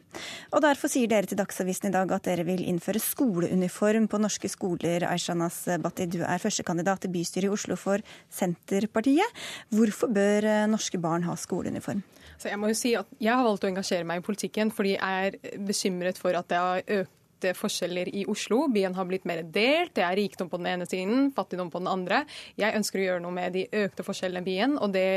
Og 0.50 0.64
Derfor 0.64 0.90
sier 0.90 1.10
dere 1.10 1.28
til 1.30 1.38
Dagsavisen 1.38 1.90
i 1.90 1.94
dag 1.94 2.10
at 2.16 2.26
dere 2.26 2.46
vil 2.48 2.64
innføre 2.66 3.02
skoleuniform 3.02 4.08
på 4.10 4.18
norske 4.18 4.50
skoler. 4.50 5.06
Aishanas 5.06 5.60
Bhatti, 5.78 6.08
du 6.10 6.24
er 6.26 6.42
førstekandidat 6.42 7.04
til 7.04 7.14
bystyret 7.14 7.46
i 7.46 7.52
Oslo 7.54 7.78
for 7.78 8.02
Senterpartiet. 8.26 9.38
Hvorfor 9.70 10.10
bør 10.10 10.48
norske 10.72 10.98
barn 10.98 11.28
ha 11.28 11.36
skoleuniform? 11.38 12.02
Så 12.38 12.50
jeg 12.50 12.58
må 12.58 12.72
jo 12.72 12.78
si 12.78 12.96
at 12.98 13.06
jeg 13.22 13.34
har 13.34 13.46
valgt 13.46 13.66
å 13.66 13.70
engasjere 13.70 14.06
meg 14.08 14.20
i 14.20 14.26
politikken 14.26 14.74
fordi 14.74 14.96
jeg 14.96 15.30
er 15.30 15.62
bekymret 15.68 16.18
for 16.18 16.34
at 16.38 16.50
det 16.50 16.58
har 16.58 16.82
økt 17.02 17.17
forskjeller 17.58 18.10
i 18.14 18.24
Oslo. 18.28 18.64
Byen 18.72 18.94
har 18.94 19.08
blitt 19.08 19.26
mer 19.28 19.42
delt. 19.42 19.94
Det 19.96 20.04
er 20.04 20.16
rikdom 20.18 20.50
på 20.50 20.60
den 20.60 20.70
ene 20.72 20.86
siden, 20.88 21.32
fattigdom 21.36 21.70
på 21.70 21.82
den 21.82 21.90
andre. 21.90 22.22
Jeg 22.58 22.76
ønsker 22.78 23.00
å 23.00 23.04
gjøre 23.06 23.24
noe 23.24 23.34
med 23.34 23.54
de 23.56 23.66
økte 23.84 24.06
forskjellene 24.06 24.42
i 24.44 24.48
byen, 24.48 24.78
og 24.78 24.94
det 24.96 25.08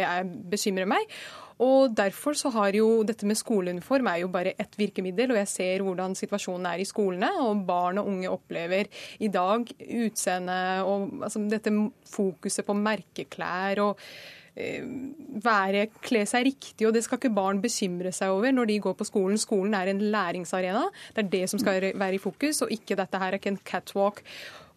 bekymrer 0.51 0.89
meg. 0.89 1.15
Og 1.62 1.93
Derfor 1.93 2.34
så 2.34 2.49
har 2.55 2.73
jo 2.73 3.03
dette 3.05 3.27
med 3.29 3.38
skoleuniform 3.38 4.07
er 4.10 4.23
jo 4.23 4.31
bare 4.34 4.55
ett 4.57 4.73
virkemiddel. 4.79 5.31
og 5.31 5.38
Jeg 5.38 5.47
ser 5.47 5.86
hvordan 5.86 6.15
situasjonen 6.17 6.65
er 6.65 6.81
i 6.81 6.89
skolene. 6.89 7.29
og 7.41 7.65
Barn 7.67 8.01
og 8.01 8.07
unge 8.07 8.29
opplever 8.29 8.89
i 9.19 9.27
dag 9.27 9.65
utseende 9.79 10.84
og 10.84 11.23
altså, 11.23 11.39
dette 11.49 11.69
fokuset 12.10 12.65
på 12.65 12.73
merkeklær. 12.73 13.79
og 13.79 13.97
Eh, 13.97 14.40
være, 14.55 15.85
kle 16.03 16.25
seg 16.27 16.45
riktig, 16.49 16.87
og 16.87 16.93
det 16.95 17.03
skal 17.05 17.19
ikke 17.21 17.33
barn 17.35 17.61
bekymre 17.63 18.11
seg 18.15 18.33
over 18.33 18.51
når 18.51 18.67
de 18.67 18.79
går 18.83 18.95
på 18.99 19.07
skolen. 19.07 19.39
Skolen 19.39 19.75
er 19.77 19.91
en 19.91 20.01
læringsarena. 20.13 20.83
Det 21.15 21.23
er 21.23 21.31
det 21.31 21.43
som 21.49 21.61
skal 21.61 21.91
være 21.95 22.17
i 22.17 22.21
fokus, 22.21 22.61
og 22.65 22.73
ikke 22.73 22.97
dette 22.99 23.21
her 23.21 23.31
er 23.31 23.39
ikke 23.39 23.53
en 23.53 23.61
catwalk. 23.65 24.21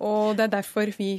Og 0.05 0.37
det 0.39 0.47
er 0.47 0.59
derfor 0.61 0.95
vi 0.99 1.17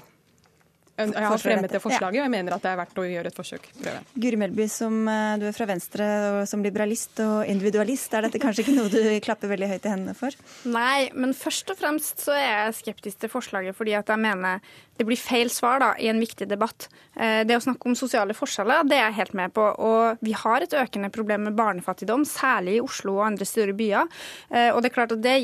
jeg 0.96 1.28
har 1.28 1.42
fremmet 1.42 1.72
det 1.72 1.82
forslaget, 1.84 2.22
og 2.22 2.24
jeg 2.24 2.32
mener 2.32 2.56
at 2.56 2.64
det 2.64 2.72
er 2.72 2.78
verdt 2.80 3.00
å 3.02 3.04
gjøre 3.04 3.32
et 3.32 3.36
forsøk. 3.36 3.68
Prøve. 3.82 4.02
Guri 4.24 4.40
Melby, 4.40 4.68
som 4.72 5.02
eh, 5.12 5.36
du 5.42 5.46
er 5.50 5.56
fra 5.56 5.68
Venstre 5.68 6.08
og 6.30 6.40
som 6.48 6.64
liberalist 6.64 7.20
og 7.24 7.52
individualist, 7.52 8.16
er 8.16 8.28
dette 8.28 8.40
kanskje 8.40 8.64
ikke 8.64 8.78
noe 8.78 8.92
du 8.94 9.02
klapper 9.26 9.52
veldig 9.52 9.74
høyt 9.74 9.90
i 9.90 9.92
hendene 9.92 10.16
for? 10.16 10.38
Nei, 10.72 11.10
men 11.12 11.36
først 11.36 11.74
og 11.74 11.80
fremst 11.82 12.24
så 12.24 12.38
er 12.38 12.48
jeg 12.48 12.80
skeptisk 12.80 13.26
til 13.26 13.34
forslaget 13.34 13.76
fordi 13.76 13.98
at 14.00 14.12
jeg 14.12 14.24
mener 14.24 14.64
det 14.96 15.04
blir 15.04 15.20
feil 15.20 15.52
svar 15.52 15.82
da, 15.84 15.92
i 16.00 16.08
en 16.08 16.22
viktig 16.24 16.48
debatt. 16.48 16.88
Eh, 17.20 17.44
det 17.44 17.60
å 17.60 17.66
snakke 17.66 17.92
om 17.92 18.00
sosiale 18.00 18.36
forskjeller, 18.38 18.88
det 18.88 18.96
er 18.96 19.10
jeg 19.10 19.20
helt 19.20 19.36
med 19.36 19.56
på. 19.58 19.68
Og 19.84 20.24
vi 20.24 20.32
har 20.46 20.64
et 20.64 20.80
økende 20.80 21.12
problem 21.12 21.50
med 21.50 21.60
barnefattigdom, 21.60 22.24
særlig 22.30 22.78
i 22.78 22.84
Oslo 22.86 23.18
og 23.20 23.28
andre 23.28 23.48
store 23.50 23.76
byer. 23.76 24.08
Eh, 24.48 24.72
og 24.72 24.80
det 24.80 24.94
er 24.94 24.96
klart 24.96 25.16
at 25.18 25.24
det 25.26 25.38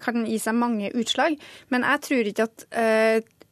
kan 0.00 0.24
gi 0.24 0.38
seg 0.40 0.56
mange 0.56 0.88
utslag, 0.96 1.36
men 1.74 1.84
jeg 1.84 2.06
tror 2.06 2.28
ikke 2.30 2.46
at 2.46 2.64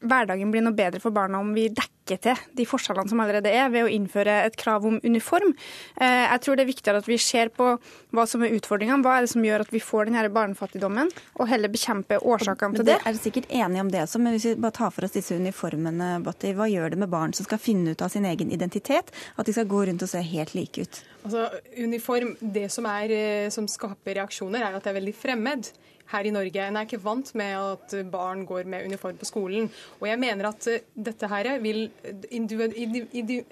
hverdagen 0.04 0.50
blir 0.52 0.64
noe 0.64 0.76
bedre 0.76 1.00
for 1.02 1.14
barna 1.14 1.40
om 1.40 1.52
vi 1.56 1.68
dekker 1.72 2.20
til 2.20 2.40
de 2.56 2.66
forskjellene 2.68 3.08
som 3.08 3.20
allerede 3.22 3.48
er, 3.48 3.70
ved 3.72 3.86
å 3.86 3.92
innføre 3.92 4.34
et 4.44 4.56
krav 4.60 4.84
om 4.84 4.98
uniform. 5.04 5.54
Eh, 5.96 6.24
jeg 6.26 6.42
tror 6.44 6.58
det 6.58 6.64
er 6.64 6.70
viktigere 6.70 7.00
at 7.00 7.08
vi 7.08 7.18
ser 7.22 7.50
på 7.54 7.70
hva 8.14 8.26
som 8.28 8.44
er 8.44 8.52
utfordringene, 8.56 9.00
hva 9.04 9.16
er 9.16 9.24
det 9.24 9.32
som 9.32 9.46
gjør 9.46 9.64
at 9.64 9.72
vi 9.72 9.80
får 9.80 10.10
denne 10.10 10.26
barnefattigdommen, 10.34 11.12
og 11.38 11.48
heller 11.48 11.72
bekjempe 11.72 12.20
årsakene 12.20 12.76
til 12.76 12.88
det. 12.90 12.98
Dere 12.98 13.14
er 13.14 13.20
sikkert 13.22 13.48
enige 13.48 13.86
om 13.86 13.92
det 13.94 14.04
også, 14.04 14.20
men 14.20 14.36
hvis 14.36 14.50
vi 14.50 14.54
bare 14.66 14.78
tar 14.80 14.92
for 14.94 15.08
oss 15.08 15.16
disse 15.16 15.38
uniformene, 15.38 16.10
Batti, 16.24 16.52
hva 16.56 16.68
gjør 16.70 16.94
det 16.94 17.00
med 17.00 17.12
barn 17.12 17.32
som 17.36 17.48
skal 17.48 17.62
finne 17.62 17.94
ut 17.94 18.04
av 18.04 18.12
sin 18.12 18.28
egen 18.28 18.52
identitet, 18.52 19.14
at 19.36 19.48
de 19.48 19.56
skal 19.56 19.70
gå 19.70 19.86
rundt 19.88 20.04
og 20.04 20.12
se 20.12 20.20
helt 20.34 20.54
like 20.58 20.84
ut? 20.84 21.02
Altså, 21.24 21.48
uniform, 21.80 22.36
Det 22.54 22.68
som, 22.70 22.84
er, 22.86 23.10
eh, 23.10 23.48
som 23.50 23.66
skaper 23.70 24.20
reaksjoner, 24.20 24.60
er 24.60 24.76
at 24.76 24.84
det 24.84 24.92
er 24.92 25.00
veldig 25.00 25.16
fremmed 25.16 25.72
her 26.12 26.26
i 26.26 26.32
Norge. 26.34 26.66
En 26.68 26.76
er 26.76 26.86
ikke 26.88 27.02
vant 27.04 27.34
med 27.38 27.52
at 27.58 27.94
barn 28.12 28.44
går 28.46 28.68
med 28.70 28.86
uniform 28.90 29.18
på 29.20 29.28
skolen. 29.28 29.70
Og 30.00 30.08
jeg 30.08 30.20
mener 30.20 30.50
at 30.50 30.68
eh, 30.70 30.84
dette 30.94 31.28
her 31.30 31.58
vil 31.62 31.86
individu 32.30 33.42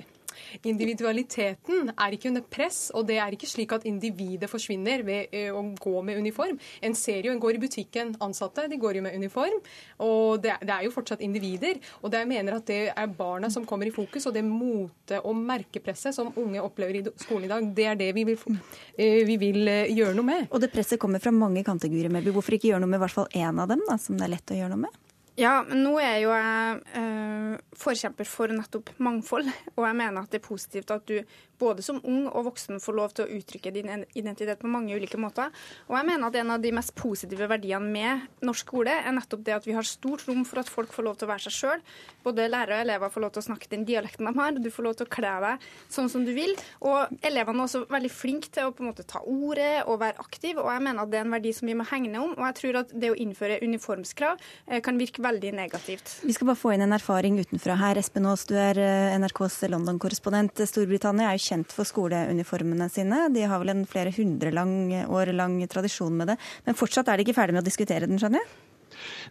Individualiteten 0.69 1.93
er 1.93 2.17
ikke 2.17 2.31
under 2.33 2.45
press, 2.47 2.91
og 2.97 3.07
det 3.09 3.19
er 3.23 3.35
ikke 3.35 3.51
slik 3.51 3.75
at 3.77 3.87
individet 3.89 4.51
forsvinner 4.51 5.05
ved 5.07 5.33
eh, 5.35 5.51
å 5.53 5.63
gå 5.79 6.03
med 6.07 6.21
uniform. 6.21 6.59
En 6.83 6.97
ser 6.99 7.27
jo, 7.27 7.33
en 7.35 7.43
går 7.43 7.59
i 7.59 7.63
butikken, 7.63 8.15
ansatte 8.25 8.67
de 8.71 8.79
går 8.81 8.99
jo 8.99 9.05
med 9.07 9.17
uniform, 9.19 9.61
og 10.05 10.43
det, 10.45 10.57
er 10.63 10.87
jo 10.87 10.95
fortsatt 10.95 11.23
individer. 11.25 11.81
Og 12.03 12.13
jeg 12.13 12.29
mener 12.31 12.59
at 12.59 12.67
det 12.69 12.81
er 12.91 13.15
barna 13.19 13.51
som 13.53 13.67
kommer 13.69 13.89
i 13.89 13.95
fokus, 13.95 14.27
og 14.29 14.37
det 14.37 14.45
mote- 14.47 15.23
og 15.23 15.37
merkepresset 15.39 16.17
som 16.17 16.33
unge 16.37 16.63
opplever 16.63 17.01
i 17.01 17.05
skolen 17.21 17.49
i 17.49 17.53
dag, 17.53 17.71
det 17.77 17.89
er 17.91 18.01
det 18.01 18.11
vi 18.17 18.27
vil, 18.29 18.59
eh, 18.97 19.23
vi 19.29 19.39
vil 19.41 19.69
eh, 19.69 19.93
gjøre 19.93 20.17
noe 20.19 20.29
med. 20.29 20.51
Og 20.51 20.63
det 20.63 20.73
presset 20.73 21.01
kommer 21.03 21.23
fra 21.23 21.35
mange 21.35 21.65
kanter, 21.67 21.93
Guri 21.93 22.11
Melby. 22.13 22.35
Hvorfor 22.35 22.57
ikke 22.57 22.73
gjøre 22.73 22.85
noe 22.85 22.93
med 22.93 23.01
i 23.01 23.05
hvert 23.07 23.19
fall 23.21 23.33
én 23.37 23.63
av 23.63 23.71
dem, 23.71 23.83
da, 23.89 23.99
som 24.01 24.19
det 24.19 24.29
er 24.29 24.37
lett 24.37 24.55
å 24.55 24.59
gjøre 24.59 24.75
noe 24.75 24.87
med? 24.87 25.01
Ja, 25.41 25.63
men 25.65 25.81
nå 25.81 25.95
er 26.03 26.19
jo 26.21 26.33
jeg 26.37 26.81
eh, 26.99 27.55
forkjemper 27.81 28.29
for 28.29 28.53
nettopp 28.53 28.91
mangfold. 29.01 29.49
Og 29.79 29.87
jeg 29.87 29.97
mener 29.97 30.21
at 30.21 30.33
det 30.33 30.43
er 30.43 30.45
positivt 30.45 30.93
at 30.93 31.07
du 31.09 31.17
både 31.63 31.85
som 31.87 32.01
ung 32.03 32.27
og 32.31 32.49
voksen 32.51 32.83
får 32.83 32.99
lov 32.99 33.15
til 33.17 33.27
å 33.27 33.39
uttrykke 33.39 33.75
din 33.75 33.91
identitet 34.19 34.61
på 34.61 34.71
mange 34.71 34.97
ulike 34.97 35.21
måter. 35.21 35.53
Og 35.91 35.97
jeg 35.99 36.09
mener 36.09 36.29
at 36.29 36.39
en 36.41 36.55
av 36.57 36.63
de 36.63 36.75
mest 36.75 36.95
positive 36.99 37.49
verdiene 37.51 37.93
med 37.93 38.45
norsk 38.47 38.73
skole 38.73 38.95
er 38.95 39.15
nettopp 39.15 39.43
det 39.47 39.57
at 39.57 39.67
vi 39.69 39.75
har 39.77 39.87
stort 39.87 40.25
rom 40.29 40.45
for 40.49 40.63
at 40.63 40.71
folk 40.71 40.93
får 40.95 41.07
lov 41.07 41.19
til 41.19 41.29
å 41.29 41.33
være 41.33 41.47
seg 41.47 41.57
sjøl. 41.57 41.83
Både 42.25 42.49
lærere 42.51 42.79
og 42.79 42.87
elever 42.87 43.13
får 43.13 43.25
lov 43.25 43.33
til 43.35 43.43
å 43.43 43.47
snakke 43.49 43.71
den 43.73 43.87
dialekten 43.89 44.29
de 44.29 44.35
har. 44.39 44.55
Du 44.57 44.71
får 44.73 44.87
lov 44.87 44.99
til 44.99 45.09
å 45.09 45.13
kle 45.13 45.33
deg 45.45 45.67
sånn 45.93 46.11
som 46.13 46.25
du 46.27 46.33
vil. 46.37 46.55
Og 46.87 47.13
elevene 47.27 47.65
er 47.65 47.69
også 47.69 47.85
veldig 47.91 48.13
flinke 48.13 48.53
til 48.55 48.69
å 48.69 48.75
på 48.77 48.85
en 48.85 48.91
måte 48.93 49.07
ta 49.09 49.23
ordet 49.27 49.85
og 49.87 50.01
være 50.03 50.23
aktive, 50.23 50.63
og 50.63 50.71
jeg 50.73 50.85
mener 50.87 51.05
at 51.05 51.13
det 51.13 51.21
er 51.21 51.27
en 51.27 51.37
verdi 51.37 51.53
som 51.57 51.69
vi 51.69 51.77
må 51.79 51.87
hegne 51.91 52.23
om. 52.23 52.35
Og 52.37 52.45
jeg 52.49 52.59
tror 52.61 52.81
at 52.83 52.95
det 53.05 53.13
å 53.13 53.19
innføre 53.25 53.61
uniformskrav 53.63 54.41
eh, 54.69 54.81
kan 54.85 55.01
virke 55.01 55.25
veldig 55.25 55.53
negativt. 55.59 56.17
Vi 56.23 56.37
skal 56.37 56.53
bare 56.53 56.61
få 56.61 56.75
inn 56.77 56.87
en 56.87 56.97
erfaring 56.97 57.39
utenfra 57.43 57.77
her. 57.81 58.01
Espen 58.01 58.29
Aas, 58.31 58.47
du 58.49 58.57
er 58.59 58.79
eh, 58.81 59.17
NRKs 59.19 59.61
London-korrespondent. 59.73 60.65
Storbritannia 60.69 61.31
er 61.31 61.39
jo 61.39 61.47
kjent 61.53 61.77
for 61.77 61.89
skoleuniformene 61.89 62.89
sine. 62.93 63.27
De 63.35 63.47
har 63.47 63.63
vel 63.63 63.77
en 63.77 63.87
flere 63.89 64.13
hundre 64.17 64.53
lang, 64.55 64.75
år 65.07 65.35
lang 65.37 65.61
tradisjon 65.71 66.17
med 66.19 66.33
det. 66.33 66.41
Men 66.67 66.79
fortsatt 66.79 67.13
er 67.13 67.21
de 67.21 67.29
ikke 67.29 67.39
ferdig 67.39 67.57
med 67.59 67.65
å 67.65 67.71
diskutere 67.71 68.09
den, 68.09 68.21
skjønner 68.21 68.43
jeg? 68.43 68.53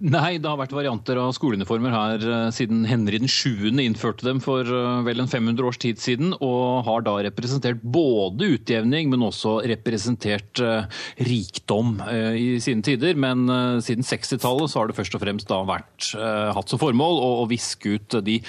Nei, 0.02 0.38
det 0.42 0.50
har 0.50 0.60
vært 0.60 0.74
varianter 0.74 1.20
av 1.22 1.34
skoleuniformer 1.36 1.94
her 1.94 2.24
eh, 2.26 2.48
siden 2.56 2.84
Henry 2.90 3.20
den 3.22 3.30
7. 3.30 3.70
innførte 3.84 4.26
dem 4.26 4.42
for 4.44 4.66
eh, 4.66 5.02
vel 5.06 5.22
en 5.24 5.30
500 5.30 5.68
års 5.68 5.80
tid 5.82 6.02
siden, 6.02 6.34
og 6.42 6.84
har 6.88 7.06
da 7.06 7.18
representert 7.28 7.84
både 7.84 8.54
utjevning, 8.56 9.12
men 9.12 9.26
også 9.26 9.60
representert 9.70 10.62
uh, 10.64 10.88
rikdom 11.22 12.00
i 12.38 12.58
sine 12.64 12.84
tider. 12.86 13.18
Men 13.20 13.46
siden 13.84 14.06
60-tallet 14.06 14.72
så 14.72 14.82
har 14.82 14.90
det 14.90 14.98
først 14.98 15.16
og 15.18 15.24
fremst 15.24 15.50
da 15.50 15.60
vært 15.68 16.12
hatt 16.56 16.72
som 16.72 16.82
formål 16.82 17.20
å 17.22 17.46
viske 17.50 17.96
ut 17.96 18.18
de 18.26 18.40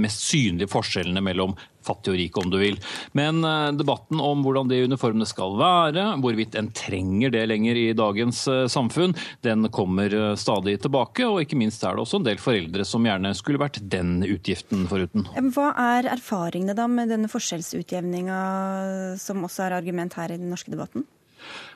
mest 0.00 0.24
synlige 0.28 0.70
forskjellene 0.72 1.22
mellom 1.24 1.54
fattig 1.86 2.14
og 2.14 2.18
rik, 2.20 2.38
om 2.40 2.50
du 2.52 2.58
vil. 2.60 2.78
Men 3.16 3.44
eh, 3.44 3.70
debatten 3.76 4.20
om 4.22 4.44
hvordan 4.44 4.70
de 4.70 4.82
uniformene 4.88 5.28
skal 5.28 5.56
være, 5.60 6.06
hvorvidt 6.24 6.58
en 6.60 6.70
trenger 6.74 7.34
det 7.34 7.46
lenger 7.50 7.80
i 7.80 7.86
dagens 7.96 8.44
eh, 8.50 8.64
samfunn, 8.72 9.16
den 9.46 9.68
kommer 9.74 10.12
eh, 10.12 10.34
stadig 10.40 10.78
tilbake. 10.84 11.26
Og 11.28 11.42
ikke 11.44 11.58
minst 11.60 11.84
er 11.84 11.96
det 11.96 12.04
også 12.04 12.22
en 12.22 12.28
del 12.28 12.40
foreldre 12.42 12.86
som 12.88 13.06
gjerne 13.06 13.34
skulle 13.38 13.62
vært 13.62 13.82
den 13.82 14.18
utgiften 14.26 14.86
foruten. 14.90 15.28
Hva 15.54 15.70
er 15.80 16.10
erfaringene 16.14 16.76
da 16.76 16.88
med 16.90 17.12
denne 17.12 17.30
forskjellsutjevninga, 17.32 18.38
som 19.20 19.44
også 19.46 19.68
er 19.68 19.78
argument 19.80 20.16
her 20.18 20.34
i 20.34 20.40
den 20.40 20.50
norske 20.52 20.72
debatten? 20.74 21.06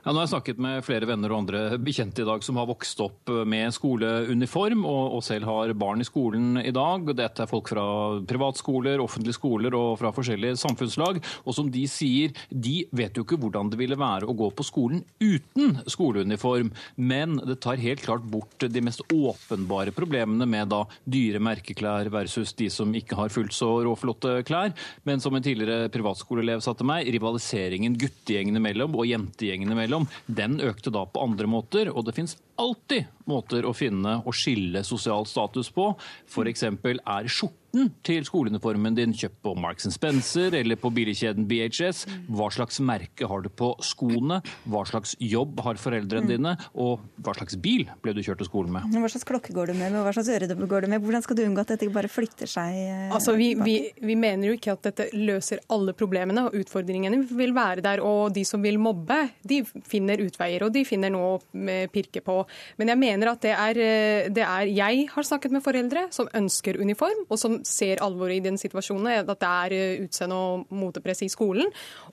Ja, 0.05 0.13
nå 0.13 0.21
har 0.21 0.29
jeg 0.29 0.31
snakket 0.31 0.61
med 0.63 0.85
flere 0.87 1.07
venner 1.11 1.33
og 1.33 1.41
andre 1.43 1.61
bekjente 1.83 2.23
i 2.23 2.27
dag 2.27 2.45
som 2.47 2.59
har 2.61 2.69
vokst 2.71 3.01
opp 3.03 3.31
med 3.51 3.75
skoleuniform 3.75 4.85
og, 4.87 5.17
og, 5.17 5.23
selv 5.27 5.49
har 5.51 5.73
barn 5.79 6.05
i 6.05 6.07
skolen 6.07 6.61
i 6.63 6.71
dag. 6.75 7.09
Dette 7.19 7.43
er 7.43 7.51
folk 7.51 7.73
fra 7.73 7.87
privatskoler, 8.29 9.03
offentlige 9.03 9.35
skoler 9.35 9.75
og 9.75 9.97
fra 9.99 10.13
forskjellige 10.15 10.61
samfunnslag. 10.63 11.19
Og 11.43 11.57
som 11.57 11.71
de 11.75 11.83
sier, 11.91 12.37
de 12.49 12.77
vet 12.95 13.19
jo 13.19 13.25
ikke 13.27 13.41
hvordan 13.43 13.73
det 13.73 13.81
ville 13.81 13.99
være 13.99 14.29
å 14.29 14.37
gå 14.39 14.53
på 14.55 14.67
skolen 14.69 15.03
uten 15.19 15.81
skoleuniform. 15.91 16.71
Men 16.95 17.41
det 17.43 17.59
tar 17.67 17.83
helt 17.83 18.05
klart 18.07 18.23
bort 18.31 18.69
de 18.71 18.85
mest 18.85 19.03
åpenbare 19.11 19.95
problemene 19.97 20.47
med 20.47 20.71
da 20.71 20.85
dyre 21.11 21.43
merkeklær 21.43 22.13
versus 22.15 22.55
de 22.55 22.71
som 22.71 22.95
ikke 22.95 23.19
har 23.19 23.35
fullt 23.35 23.57
så 23.57 23.73
råflotte 23.89 24.39
klær. 24.47 24.77
Men 25.03 25.19
som 25.25 25.35
en 25.35 25.43
tidligere 25.45 25.91
privatskoleelev 25.91 26.63
sa 26.63 26.77
til 26.79 26.87
meg, 26.87 27.11
rivaliseringen 27.19 27.99
guttegjengene 27.99 28.63
mellom 28.63 28.95
og 28.95 29.11
jentegjengene 29.11 29.75
mellom 29.75 29.88
imellom, 29.88 30.07
den 30.27 30.61
økte 30.61 30.92
da 30.92 31.07
på 31.09 31.22
andre 31.24 31.48
måter. 31.48 31.90
Og 31.90 32.05
det 32.07 32.14
finnes 32.16 32.37
alltid 32.61 33.09
måter 33.29 33.67
å 33.69 33.75
finne 33.77 34.19
og 34.25 34.37
skille 34.37 34.85
sosial 34.87 35.29
status 35.29 35.71
på. 35.75 35.93
F.eks. 36.29 36.64
er 36.69 37.29
skjorten 37.29 37.91
til 38.07 38.25
skoleuniformen 38.25 38.97
din 38.97 39.12
kjøpt 39.17 39.41
på 39.45 39.53
Marks 39.61 39.88
Spencer 39.93 40.55
eller 40.57 40.79
på 40.81 40.91
billigkjeden 40.95 41.47
BHS? 41.49 42.05
Hva 42.33 42.49
slags 42.55 42.81
merke 42.81 43.29
har 43.29 43.45
du 43.45 43.51
på 43.53 43.75
skoene? 43.85 44.41
Hva 44.69 44.85
slags 44.88 45.14
jobb 45.21 45.61
har 45.64 45.81
foreldrene 45.81 46.25
mm. 46.25 46.31
dine? 46.33 46.55
Og 46.81 47.05
hva 47.25 47.35
slags 47.37 47.59
bil 47.61 47.87
ble 48.03 48.14
du 48.17 48.23
kjørt 48.25 48.41
til 48.43 48.49
skolen 48.49 48.73
med? 48.75 48.88
Hva 48.95 49.11
slags 49.12 49.29
klokke 49.29 49.55
går 49.57 49.73
du 49.73 49.77
med, 49.79 49.97
hva 49.97 50.14
slags 50.17 50.33
øredobber 50.33 50.71
går 50.71 50.87
du 50.87 50.93
med? 50.95 51.05
Hvordan 51.05 51.25
skal 51.27 51.38
du 51.38 51.45
unngå 51.45 51.64
at 51.64 51.75
dette 51.75 51.91
bare 51.93 52.12
flytter 52.12 52.51
seg? 52.51 52.79
Eh, 52.79 53.12
altså, 53.14 53.37
vi, 53.38 53.53
vi, 53.61 53.77
vi, 54.01 54.17
mener 54.19 54.51
jo 54.51 54.57
ikke 54.57 54.75
at 54.75 54.88
dette 54.88 55.09
løser 55.17 55.62
alle 55.75 55.95
problemene, 55.99 56.49
og 56.49 56.57
utfordringene 56.59 57.21
vil 57.29 57.55
være 57.57 57.85
der. 57.85 58.05
Og 58.05 58.33
de 58.35 58.45
som 58.49 58.64
vil 58.64 58.81
mobbe, 58.81 59.21
de 59.49 59.61
finner 59.88 60.25
utveier, 60.25 60.64
og 60.64 60.73
de 60.75 60.85
finner 60.88 61.12
noe 61.12 61.37
å 61.37 61.77
pirke 61.93 62.23
på. 62.25 62.41
Men 62.81 62.95
jeg 62.95 63.03
mener 63.05 63.17
at 63.26 63.40
det 63.42 63.50
er, 63.50 63.78
eh, 63.83 64.28
det 64.31 64.44
er 64.44 64.68
Jeg 64.70 65.09
har 65.11 65.22
snakket 65.22 65.50
med 65.50 65.64
foreldre 65.64 66.07
som 66.14 66.28
ønsker 66.33 66.78
uniform, 66.81 67.24
og 67.28 67.38
som 67.38 67.64
ser 67.64 67.96
alvoret 68.00 68.37
i 68.37 68.44
den 68.44 68.57
situasjonen, 68.57 69.09
at 69.09 69.26
det 69.26 69.48
er 69.48 69.72
eh, 69.72 70.04
utseende 70.04 70.37
og 70.37 70.66
motepress 70.70 71.22
i 71.22 71.28
skolen. 71.28 71.66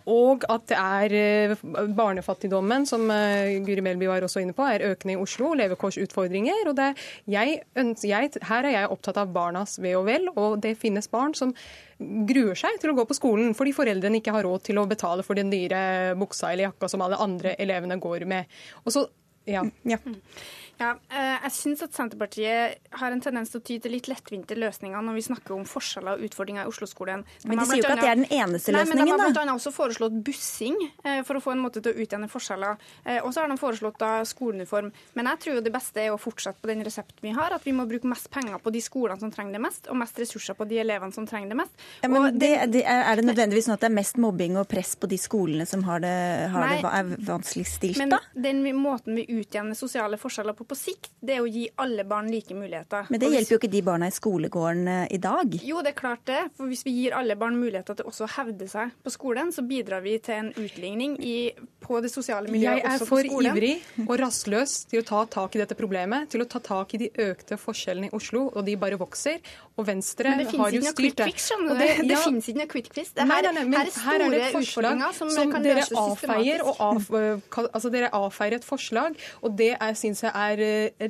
Og 0.08 0.44
at 0.50 0.66
det 0.72 0.78
er 0.78 1.14
eh, 1.52 1.56
barnefattigdommen, 1.94 2.88
som 2.90 3.06
Guri 3.06 3.82
Melby 3.82 4.08
var 4.08 4.26
også 4.26 4.42
inne 4.42 4.54
på, 4.54 4.66
er 4.66 4.90
økende 4.92 5.14
i 5.14 5.22
Oslo. 5.22 5.54
Levekårsutfordringer. 5.54 6.68
og 6.68 6.76
det, 6.76 6.96
jeg, 7.28 7.62
jeg, 8.04 8.32
Her 8.42 8.64
er 8.64 8.72
jeg 8.72 8.90
opptatt 8.90 9.18
av 9.18 9.34
barnas 9.34 9.78
ve 9.80 9.96
og 9.96 10.06
vel, 10.06 10.30
og 10.36 10.62
det 10.62 10.78
finnes 10.80 11.08
barn 11.08 11.36
som 11.38 11.54
gruer 12.00 12.58
seg 12.60 12.80
til 12.82 12.92
å 12.92 12.98
gå 12.98 13.06
på 13.08 13.16
skolen 13.16 13.54
fordi 13.56 13.72
foreldrene 13.76 14.20
ikke 14.20 14.34
har 14.36 14.44
råd 14.44 14.66
til 14.68 14.80
å 14.82 14.88
betale 14.90 15.24
for 15.24 15.38
den 15.38 15.52
dyre 15.54 16.16
buksa 16.20 16.52
eller 16.52 16.70
jakka 16.70 16.90
som 16.92 17.04
alle 17.06 17.20
andre 17.24 17.56
elevene 17.62 18.00
går 18.04 18.28
med. 18.30 18.52
Og 18.84 18.96
så, 18.96 19.06
ja. 19.48 19.64
ja. 19.88 20.02
Ja, 20.76 20.92
eh, 21.08 21.36
jeg 21.46 21.54
syns 21.56 21.84
at 21.86 21.96
Senterpartiet 21.96 22.82
har 23.00 23.14
en 23.14 23.22
tendens 23.24 23.52
til 23.54 23.62
å 23.62 23.64
ty 23.64 23.78
til 23.80 23.94
litt 23.96 24.10
lettvinte 24.12 24.58
løsninger 24.60 25.06
når 25.08 25.16
vi 25.16 25.24
snakker 25.30 25.56
om 25.56 25.64
forskjeller 25.70 26.18
og 26.20 26.26
utfordringer 26.28 26.66
i 26.66 26.72
Oslo-skolen. 26.72 27.24
Men 27.48 27.62
de 27.62 27.68
sier 27.70 27.80
jo 27.80 27.86
ikke 27.86 27.94
at 27.96 28.04
det 28.04 28.10
er 28.10 28.20
den 28.20 28.28
eneste 28.28 28.76
løsningen, 28.76 29.08
da. 29.08 29.16
De 29.16 29.24
har 29.24 29.38
bl.a. 29.38 29.56
også 29.56 29.72
foreslått 29.76 30.18
bussing 30.28 30.76
eh, 31.06 31.22
for 31.28 31.40
å 31.40 31.44
få 31.44 31.54
en 31.56 31.64
måte 31.64 31.84
til 31.84 31.96
å 31.96 32.04
utjevne 32.04 32.28
forskjeller. 32.32 32.82
Eh, 33.06 33.22
og 33.22 33.32
så 33.32 33.44
har 33.46 33.52
de 33.52 33.58
foreslått 33.62 34.00
da 34.02 34.12
skoleuniform. 34.28 34.92
Men 35.16 35.32
jeg 35.32 35.42
tror 35.46 35.60
jo 35.60 35.64
det 35.66 35.74
beste 35.76 36.04
er 36.04 36.12
å 36.12 36.20
fortsette 36.20 36.60
på 36.60 36.72
den 36.72 36.84
resepten 36.86 37.24
vi 37.24 37.32
har, 37.38 37.56
at 37.56 37.64
vi 37.64 37.76
må 37.76 37.88
bruke 37.88 38.12
mest 38.12 38.28
penger 38.34 38.60
på 38.60 38.74
de 38.76 38.84
skolene 38.84 39.20
som 39.22 39.32
trenger 39.32 39.56
det 39.56 39.64
mest, 39.64 39.88
og 39.88 40.00
mest 40.02 40.20
ressurser 40.20 40.60
på 40.60 40.68
de 40.68 40.82
elevene 40.84 41.16
som 41.16 41.28
trenger 41.30 41.56
det 41.56 41.60
mest. 41.64 41.88
Ja, 42.04 42.12
men 42.12 42.36
det, 42.36 42.52
det, 42.74 42.84
er 42.84 43.16
det 43.16 43.28
nødvendigvis 43.30 43.70
sånn 43.70 43.78
at 43.78 43.86
det 43.86 43.92
er 43.94 43.96
mest 43.96 44.20
mobbing 44.20 44.60
og 44.60 44.68
press 44.72 44.96
på 45.00 45.08
de 45.08 45.20
skolene 45.22 45.68
som 45.70 45.88
har 45.88 46.04
det, 46.04 46.16
har 46.52 46.68
nei, 46.68 46.78
det 46.84 46.94
er 47.00 47.16
vanskeligst 47.32 47.80
stilt, 47.80 48.04
da? 48.12 48.20
Men 48.36 48.44
den 48.44 48.64
måten 48.76 49.16
vi 49.16 49.24
utjevner 49.40 49.78
sosiale 49.78 50.20
forskjeller 50.20 50.58
på 50.70 50.76
på 50.76 50.80
sikt, 50.80 51.12
det 51.26 51.38
er 51.38 51.44
å 51.44 51.50
gi 51.50 51.66
alle 51.82 52.04
barn 52.08 52.28
like 52.32 52.56
muligheter. 52.56 53.08
Men 53.10 53.22
det 53.22 53.32
hjelper 53.32 53.56
jo 53.56 53.60
ikke 53.62 53.72
de 53.72 53.82
barna 53.86 54.10
i 54.10 54.16
skolegården 54.16 54.90
eh, 54.92 55.06
i 55.16 55.20
dag? 55.22 55.56
Jo, 55.64 55.82
det 55.86 55.94
er 55.94 55.98
klart 55.98 56.26
det. 56.30 56.42
For 56.58 56.70
hvis 56.72 56.84
vi 56.88 56.94
gir 57.00 57.16
alle 57.18 57.38
barn 57.40 57.58
muligheter 57.60 57.98
til 57.98 58.10
også 58.10 58.28
å 58.28 58.32
hevde 58.36 58.68
seg 58.72 58.94
på 59.06 59.14
skolen, 59.14 59.52
så 59.56 59.64
bidrar 59.66 60.04
vi 60.06 60.18
til 60.24 60.36
en 60.42 60.52
utligning 60.52 61.16
i, 61.24 61.38
på 61.84 62.00
det 62.04 62.12
sosiale 62.14 62.52
miljøet 62.52 62.84
også 62.84 63.08
på 63.08 63.22
skolen. 63.24 63.56
Jeg 63.56 63.72
er 63.72 63.82
for 63.86 64.02
ivrig 64.02 64.08
og 64.10 64.16
rastløs 64.22 64.76
til 64.92 65.04
å 65.04 65.08
ta 65.08 65.24
tak 65.38 65.56
i 65.56 65.64
dette 65.64 65.78
problemet, 65.80 66.30
til 66.34 66.44
å 66.44 66.50
ta 66.50 66.62
tak 66.64 66.98
i 66.98 67.02
de 67.06 67.12
økte 67.30 67.60
forskjellene 67.62 68.12
i 68.12 68.16
Oslo, 68.16 68.48
og 68.52 68.68
de 68.68 68.76
bare 68.80 69.00
vokser. 69.00 69.40
Og 69.76 69.88
Venstre 69.88 70.32
har 70.36 70.76
jo 70.76 70.84
styrt 70.86 71.20
det. 71.20 71.32
Men 71.60 71.80
det, 71.80 71.88
det, 72.00 72.10
det 72.12 72.20
finnes 72.24 72.46
ikke 72.52 72.62
noe 72.62 72.72
quick 72.72 72.92
fix. 72.96 73.12
Det 73.16 73.26
her, 73.28 73.50
nei, 73.50 73.54
nei, 73.56 73.66
nei, 73.72 73.86
her 74.06 74.24
er 74.24 74.46
store 74.50 74.62
utfordringer 74.62 75.18
som, 75.18 75.32
som 75.36 75.56
dere 75.64 75.84
avfeier. 76.00 76.64
Og 76.64 76.80
av, 76.80 77.10
altså 77.76 77.92
dere 77.94 78.12
avfeier 78.16 78.56
et 78.60 78.66
forslag 78.66 79.18
Og 79.44 79.56
det 79.60 79.74
syns 80.00 80.24
jeg 80.24 80.32
er 80.32 80.55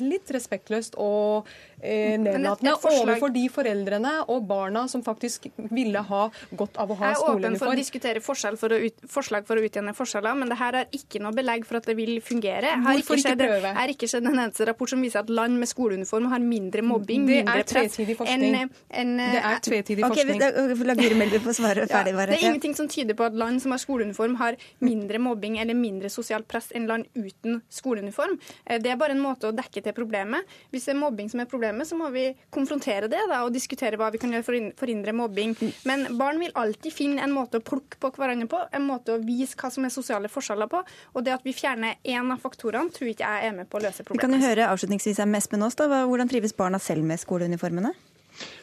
litt 0.02 0.32
respektløst 0.36 0.98
og 1.02 1.50
eh, 1.82 2.16
nedlatende 2.20 2.76
overfor 2.76 3.34
de 3.36 3.46
foreldrene 3.52 4.14
og 4.32 4.46
barna 4.50 4.86
som 4.92 5.04
faktisk 5.06 5.48
ville 5.72 6.02
ha 6.10 6.22
godt 6.52 6.80
av 6.82 6.92
å 6.92 6.98
ha 7.00 7.14
skoleuniform. 7.16 7.42
Jeg 7.42 7.46
er 7.46 7.56
åpen 7.56 7.60
for 7.62 7.74
å 7.74 7.80
diskutere 7.80 8.24
for 8.24 8.76
å 8.76 8.80
ut, 8.86 9.06
forslag 9.12 9.48
for 9.48 9.60
å 9.60 9.66
utjevne 9.66 9.96
forskjeller, 9.98 10.38
men 10.40 10.52
det 10.52 10.60
her 10.60 10.80
er 10.82 10.96
ikke 10.96 11.22
noe 11.24 11.36
belegg 11.36 11.66
for 11.68 11.80
at 11.80 11.90
det 11.90 11.98
vil 12.00 12.18
fungere. 12.26 12.74
Jeg 12.76 12.84
har 12.86 13.00
Hvorfor 13.00 13.22
ikke, 13.22 13.36
prøve? 13.40 13.72
Jeg 13.72 13.80
har 13.80 13.94
ikke 13.96 14.10
sett 14.12 14.24
en 14.24 14.34
eneste 14.34 14.68
rapport 14.70 14.92
som 14.92 15.04
viser 15.04 15.24
at 15.24 15.32
land 15.32 15.60
med 15.62 15.72
skoleuniform 15.72 16.30
har 16.32 16.44
mindre 16.44 16.86
mobbing, 16.86 17.26
det 17.28 17.42
mindre 17.44 17.66
press 17.70 18.00
enn 18.26 18.46
en, 18.56 19.16
Det 19.20 19.42
er 19.42 19.62
tvetydig 19.66 20.06
forskning. 20.06 20.42
Okay, 20.46 20.86
la 20.86 20.98
Guri 20.98 21.20
Melby 21.20 21.42
få 21.44 21.56
svare 21.58 21.86
ferdig. 21.90 22.16
Ja, 22.16 22.28
det 22.30 22.40
er 22.40 22.48
ingenting 22.50 22.76
som 22.78 22.90
tyder 22.92 23.18
på 23.18 23.28
at 23.28 23.38
land 23.38 23.62
som 23.64 23.74
har 23.76 23.82
skoleuniform, 23.82 24.38
har 24.42 24.58
mindre 24.84 25.20
mobbing 25.22 25.60
eller 25.62 25.78
mindre 25.78 26.12
sosialt 26.14 26.48
press 26.52 26.72
enn 26.76 26.88
land 26.90 27.10
uten 27.16 27.62
skoleuniform. 27.74 28.38
Eh, 28.66 28.80
det 28.82 28.94
er 28.94 29.00
bare 29.00 29.16
en 29.16 29.24
måte 29.24 29.50
å 29.50 29.56
dekke 29.56 29.84
til 29.86 29.96
problemet. 29.98 30.46
Hvis 30.74 30.88
det 30.88 30.96
er 30.96 31.00
mobbing 31.02 31.32
som 31.32 31.42
er 31.44 31.50
problemet, 31.50 31.65
så 31.88 31.98
må 31.98 32.10
vi 32.14 32.28
konfrontere 32.54 33.10
det 33.12 33.22
da, 33.30 33.42
og 33.46 33.54
diskutere 33.56 34.00
hva 34.00 34.12
vi 34.14 34.22
kan 34.22 34.34
gjøre 34.34 34.46
for 34.46 34.58
å 34.58 34.72
forhindre 34.80 35.16
mobbing. 35.16 35.56
Men 35.88 36.08
barn 36.20 36.42
vil 36.42 36.54
alltid 36.58 36.94
finne 36.94 37.24
en 37.26 37.36
måte 37.36 37.62
å 37.62 37.66
plukke 37.66 38.00
på 38.02 38.12
hverandre 38.16 38.50
på, 38.52 38.62
en 38.76 38.88
måte 38.88 39.16
å 39.16 39.22
vise 39.24 39.58
hva 39.60 39.72
som 39.74 39.88
er 39.88 39.94
sosiale 39.94 40.32
forskjeller 40.32 40.72
på. 40.72 40.82
Og 41.14 41.26
det 41.26 41.36
at 41.36 41.46
vi 41.46 41.56
fjerner 41.56 42.00
én 42.04 42.34
av 42.34 42.42
faktorene, 42.44 42.94
tror 42.96 43.12
ikke 43.12 43.30
jeg 43.30 43.52
er 43.52 43.56
med 43.60 43.70
på 43.70 43.80
å 43.80 43.86
løse 43.86 44.04
problemet. 44.04 44.22
Vi 44.22 44.26
kan 44.26 44.36
jo 44.38 44.50
høre 44.50 44.72
avslutningsvis 44.74 45.24
med 45.26 45.42
Espen 45.42 45.66
Aas, 45.66 45.78
hvordan 45.80 46.32
trives 46.32 46.56
barna 46.58 46.82
selv 46.82 47.06
med 47.08 47.22
skoleuniformene? 47.22 47.96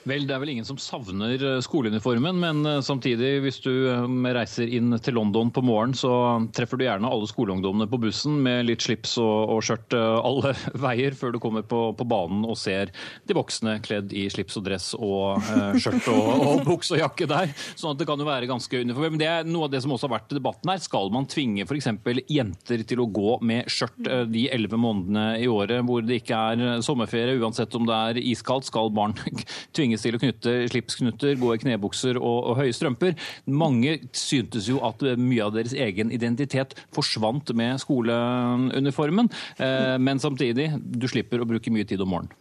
Vel, 0.02 0.24
det 0.26 0.34
er 0.34 0.40
vel 0.42 0.50
ingen 0.56 0.66
som 0.66 0.78
savner 0.82 1.38
eh, 1.38 1.60
skoleuniformen, 1.62 2.38
men 2.42 2.66
eh, 2.66 2.80
samtidig, 2.82 3.36
hvis 3.44 3.60
du 3.62 3.70
eh, 3.86 4.06
reiser 4.34 4.66
inn 4.66 4.90
til 4.98 5.14
London 5.14 5.52
på 5.54 5.62
morgenen, 5.62 5.94
så 5.94 6.10
treffer 6.54 6.80
du 6.80 6.82
gjerne 6.88 7.06
alle 7.06 7.28
skoleungdommene 7.30 7.86
på 7.90 8.00
bussen 8.02 8.40
med 8.42 8.66
litt 8.66 8.82
slips 8.82 9.14
og, 9.22 9.52
og 9.54 9.60
skjørt 9.62 9.94
alle 9.94 10.56
veier, 10.86 11.14
før 11.14 11.36
du 11.36 11.38
kommer 11.42 11.62
på, 11.66 11.84
på, 11.94 12.06
banen 12.08 12.42
og 12.42 12.58
ser 12.58 12.90
de 13.28 13.36
voksne 13.38 13.76
kledd 13.84 14.10
i 14.16 14.24
slips 14.32 14.58
og 14.58 14.66
dress 14.66 14.88
og 14.98 15.38
eh, 15.38 15.78
skjørt 15.78 16.10
og, 16.10 16.32
og 16.48 16.64
buks 16.66 16.90
og 16.96 17.02
jakke 17.04 17.30
der. 17.30 17.54
Sånn 17.78 17.94
at 17.94 18.02
det 18.02 18.08
kan 18.10 18.18
jo 18.18 18.26
være 18.26 18.50
ganske 18.50 18.82
uniform. 18.82 19.14
Men 19.14 19.22
det 19.22 19.30
er 19.30 19.46
noe 19.46 19.68
av 19.68 19.76
det 19.76 19.84
som 19.84 19.94
også 19.94 20.10
har 20.10 20.16
vært 20.16 20.34
i 20.34 20.40
debatten 20.40 20.72
her. 20.72 20.82
Skal 20.82 21.14
man 21.14 21.30
tvinge 21.30 21.68
f.eks. 21.68 21.92
jenter 22.26 22.82
til 22.90 23.04
å 23.04 23.06
gå 23.06 23.38
med 23.46 23.70
skjørt 23.70 24.02
de 24.32 24.48
elleve 24.50 24.82
månedene 24.82 25.38
i 25.38 25.46
året 25.50 25.86
hvor 25.86 26.02
det 26.02 26.18
ikke 26.24 26.42
er 26.50 26.82
sommerferie, 26.82 27.38
uansett 27.38 27.78
om 27.78 27.86
det 27.86 28.02
er 28.10 28.22
iskaldt? 28.34 28.66
Skal 28.72 28.90
barn 28.94 29.14
tvinges 29.76 29.91
til 30.00 30.16
å 30.16 30.20
knytte 30.22 30.54
slipsknutter, 30.72 31.36
gå 31.40 31.52
i 31.52 31.60
knebukser 31.60 32.16
og, 32.16 32.38
og, 32.38 32.56
høye 32.62 32.72
strømper. 32.72 33.16
Mange 33.52 33.98
syntes 34.16 34.70
jo 34.70 34.80
at 34.86 35.04
mye 35.20 35.44
av 35.44 35.52
deres 35.56 35.76
egen 35.76 36.12
identitet 36.14 36.72
forsvant 36.96 37.52
med 37.58 37.82
skoleuniformen. 37.82 39.28
Eh, 39.58 39.98
men 40.00 40.22
samtidig, 40.22 40.70
du 40.80 41.08
slipper 41.10 41.42
å 41.42 41.48
bruke 41.48 41.74
mye 41.74 41.88
tid 41.88 42.00
om 42.00 42.14
morgenen. 42.16 42.38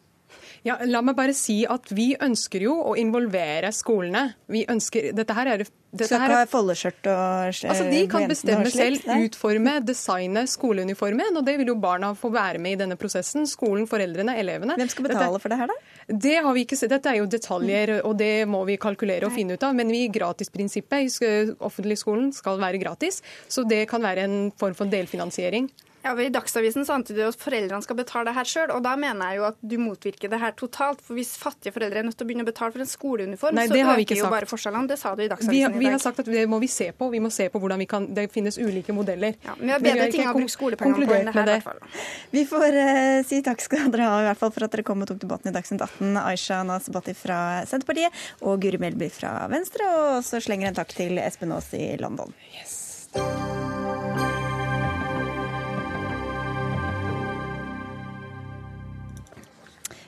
Ja, 0.62 0.76
la 0.86 1.02
meg 1.02 1.18
bare 1.18 1.34
si 1.34 1.64
at 1.66 1.90
Vi 1.90 2.12
ønsker 2.22 2.68
jo 2.68 2.76
å 2.92 2.96
involvere 3.00 3.72
skolene. 3.74 4.36
Vi 4.52 4.62
ønsker, 4.70 5.10
dette 5.18 5.34
her 5.34 5.56
er 5.56 5.64
dette 5.92 6.16
her, 6.22 6.32
ha 6.32 6.44
foldeskjørt 6.48 7.08
og 7.12 7.50
altså, 7.52 7.88
De 7.92 8.02
kan 8.08 8.24
bestemme 8.30 8.70
selv, 8.72 9.04
utforme, 9.26 9.74
designe 9.84 10.46
skoleuniformen. 10.48 11.36
og 11.36 11.44
Det 11.48 11.58
vil 11.60 11.74
jo 11.74 11.76
barna 11.82 12.14
få 12.16 12.32
være 12.32 12.62
med 12.64 12.78
i 12.78 12.80
denne 12.80 12.96
prosessen. 13.00 13.44
Skolen, 13.50 13.90
foreldrene, 13.92 14.38
elevene. 14.40 14.78
Hvem 14.80 14.92
skal 14.94 15.10
betale 15.10 15.34
dette, 15.34 15.44
for 15.44 15.52
det 15.52 15.60
her, 15.60 15.74
da? 15.74 16.01
Det 16.08 16.38
har 16.44 16.54
vi 16.54 16.66
ikke 16.66 16.78
sett. 16.80 16.92
Dette 16.92 17.12
er 17.12 17.20
jo 17.22 17.30
detaljer, 17.30 17.98
og 18.08 18.18
det 18.20 18.48
må 18.50 18.64
vi 18.68 18.80
kalkulere 18.82 19.28
og 19.28 19.36
finne 19.36 19.58
ut 19.58 19.64
av. 19.68 19.76
Men 19.78 19.92
vi 19.94 20.08
gratisprinsippet 20.12 21.22
i 21.22 21.32
offentlig 21.60 22.00
skolen 22.02 22.32
skal 22.36 22.60
være 22.62 22.82
gratis, 22.82 23.22
så 23.48 23.66
det 23.68 23.86
kan 23.92 24.04
være 24.04 24.28
en 24.28 24.38
form 24.58 24.78
for 24.78 24.92
delfinansiering. 24.92 25.70
Ja, 26.04 26.16
I 26.22 26.30
Dagsavisen 26.34 26.86
så 26.86 26.96
antyder 26.98 27.24
du 27.24 27.30
at 27.30 27.38
foreldrene 27.38 27.86
skal 27.86 27.98
betale 28.00 28.32
det 28.32 28.36
her 28.38 28.48
sjøl, 28.50 28.72
og 28.74 28.82
da 28.86 28.96
mener 29.00 29.32
jeg 29.32 29.42
jo 29.42 29.46
at 29.52 29.58
du 29.62 29.76
motvirker 29.82 30.32
det 30.32 30.40
her 30.42 30.56
totalt. 30.58 31.02
For 31.06 31.18
hvis 31.18 31.36
fattige 31.40 31.74
foreldre 31.76 32.02
er 32.02 32.08
nødt 32.08 32.18
til 32.18 32.26
å 32.26 32.30
begynne 32.30 32.46
å 32.46 32.50
betale 32.50 32.74
for 32.74 32.84
en 32.84 32.90
skoleuniform, 32.90 33.58
Nei, 33.58 33.68
så 33.70 33.78
øker 33.78 34.18
jo 34.18 34.32
bare 34.34 34.50
forskjellene. 34.50 34.90
Det 34.90 34.98
sa 35.02 35.14
du 35.16 35.22
i 35.24 35.30
Dagsavisen 35.30 35.54
vi, 35.54 35.62
i 35.62 35.68
dag. 35.68 35.78
Vi 35.84 35.92
har 35.94 36.02
sagt 36.02 36.24
at 36.24 36.32
det 36.34 36.46
må 36.50 36.62
vi 36.64 36.72
se 36.72 36.90
på. 36.98 37.12
Vi 37.14 37.22
må 37.24 37.32
se 37.34 37.48
på 37.54 37.62
hvordan 37.62 37.82
vi 37.84 37.88
kan 37.92 38.10
Det 38.16 38.28
finnes 38.34 38.58
ulike 38.58 38.96
modeller. 38.96 39.38
Ja, 39.46 39.56
men 39.60 39.68
vi 39.68 39.76
har 39.76 39.86
bedre 39.86 40.10
ting 40.16 40.26
å 40.26 40.36
bruke 40.38 40.56
skolepengene 40.56 41.08
på 41.10 41.18
enn 41.20 41.30
det 41.30 41.36
her, 41.38 41.54
i 41.54 41.58
hvert 41.60 41.70
fall. 41.70 42.04
Vi 42.34 42.46
får 42.50 42.80
uh, 42.82 43.22
si 43.28 43.42
takk 43.46 43.62
skal 43.64 43.94
dere 43.94 44.10
ha 44.10 44.20
i 44.26 44.28
hvert 44.32 44.42
fall 44.42 44.54
for 44.56 44.66
at 44.66 44.74
dere 44.74 44.88
kom 44.88 45.06
og 45.06 45.12
tok 45.12 45.22
debatten 45.22 45.54
i 45.54 45.56
Dagsnytt 45.56 45.86
18. 45.86 46.18
Aisha 46.26 46.62
Nasbati 46.68 47.16
fra 47.18 47.40
Senterpartiet 47.70 48.26
og 48.42 48.62
Guri 48.64 48.82
Melby 48.82 49.12
fra 49.14 49.38
Venstre. 49.54 49.86
Og 50.02 50.26
så 50.26 50.42
slenger 50.42 50.72
en 50.72 50.82
takk 50.82 50.96
til 50.98 51.22
Espen 51.22 51.54
Aas 51.54 51.70
i 51.78 51.92
London. 52.02 52.34
Yes. 52.58 53.61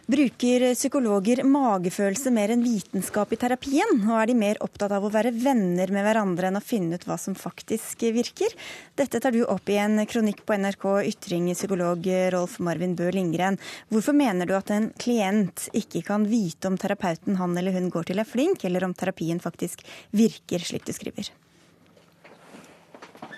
Bruker 0.03 0.65
psykologer 0.75 1.45
magefølelse 1.47 2.27
mer 2.35 2.51
enn 2.51 2.63
vitenskap 2.65 3.29
i 3.31 3.37
terapien? 3.39 4.01
Og 4.03 4.17
er 4.19 4.27
de 4.27 4.33
mer 4.35 4.57
opptatt 4.65 4.91
av 4.91 5.05
å 5.07 5.11
være 5.13 5.31
venner 5.31 5.93
med 5.95 6.03
hverandre 6.03 6.49
enn 6.49 6.59
å 6.59 6.61
finne 6.63 6.99
ut 6.99 7.05
hva 7.07 7.15
som 7.15 7.37
faktisk 7.39 8.03
virker? 8.11 8.51
Dette 8.99 9.21
tar 9.23 9.31
du 9.31 9.45
opp 9.47 9.71
i 9.71 9.77
en 9.79 10.01
kronikk 10.03 10.41
på 10.43 10.57
NRK 10.59 10.83
Ytring, 11.07 11.47
psykolog 11.55 12.09
Rolf 12.35 12.57
Marvin 12.59 12.97
Bø 12.99 13.13
Lindgren. 13.15 13.55
Hvorfor 13.93 14.17
mener 14.19 14.49
du 14.49 14.57
at 14.57 14.75
en 14.75 14.89
klient 14.99 15.69
ikke 15.71 16.03
kan 16.09 16.27
vite 16.27 16.67
om 16.67 16.75
terapeuten 16.75 17.39
han 17.39 17.55
eller 17.55 17.71
hun 17.79 17.87
går 17.93 18.11
til 18.11 18.19
er 18.19 18.27
flink, 18.27 18.67
eller 18.67 18.83
om 18.83 18.91
terapien 18.91 19.39
faktisk 19.39 19.87
virker, 20.11 20.67
slik 20.67 20.83
du 20.83 20.91
skriver? 20.91 21.31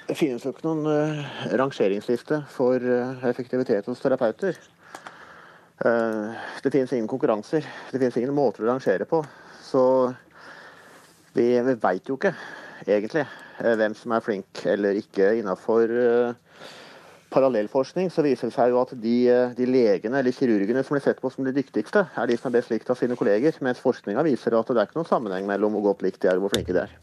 Det 0.06 0.18
finnes 0.18 0.42
jo 0.46 0.52
ikke 0.54 0.66
noen 0.66 0.86
uh, 0.90 1.36
rangeringsliste 1.62 2.42
for 2.54 2.82
uh, 2.82 3.22
effektivitet 3.30 3.86
hos 3.90 4.02
terapeuter. 4.02 4.58
Eh, 5.78 6.32
det 6.64 6.72
finnes 6.72 6.94
ingen 6.94 7.08
konkurranser. 7.08 7.68
Det 7.92 8.00
finnes 8.00 8.18
ingen 8.18 8.36
måter 8.36 8.64
å 8.64 8.70
rangere 8.70 9.08
på. 9.10 9.20
Så 9.62 9.82
vi, 11.36 11.50
vi 11.60 11.76
veit 11.82 12.08
jo 12.08 12.16
ikke 12.16 12.32
egentlig 12.86 13.26
eh, 13.26 13.76
hvem 13.76 13.96
som 13.98 14.16
er 14.16 14.24
flink 14.24 14.64
eller 14.70 15.00
ikke 15.00 15.34
innafor 15.40 15.92
uh, 15.92 16.45
parallellforskning. 17.36 18.10
Så 18.14 18.24
viser 18.26 18.50
det 18.50 18.56
seg 18.56 18.74
jo 18.74 18.82
at 18.82 18.94
de, 18.96 19.16
de, 19.58 19.68
legene 19.70 20.22
eller 20.22 20.36
kirurgene 20.36 20.84
som 20.86 20.96
blir 20.96 21.06
sett 21.06 21.22
på 21.22 21.32
som 21.34 21.48
de 21.48 21.54
dyktigste, 21.56 22.06
er 22.16 22.32
de 22.32 22.38
som 22.40 22.50
er 22.50 22.58
best 22.58 22.74
likt 22.74 22.92
av 22.92 23.00
sine 23.00 23.18
kolleger. 23.20 23.58
Mens 23.66 23.84
forskninga 23.84 24.24
viser 24.28 24.56
at 24.58 24.72
det 24.72 24.82
er 24.82 24.90
ikke 24.90 25.02
noen 25.02 25.12
sammenheng 25.12 25.50
mellom 25.50 25.76
hvor 25.78 25.92
godt 25.92 26.06
likt 26.08 26.22
de 26.24 26.32
er 26.32 26.40
og 26.40 26.48
hvor 26.48 26.56
flinke 26.56 26.76
de 26.76 26.86
er. 26.86 26.96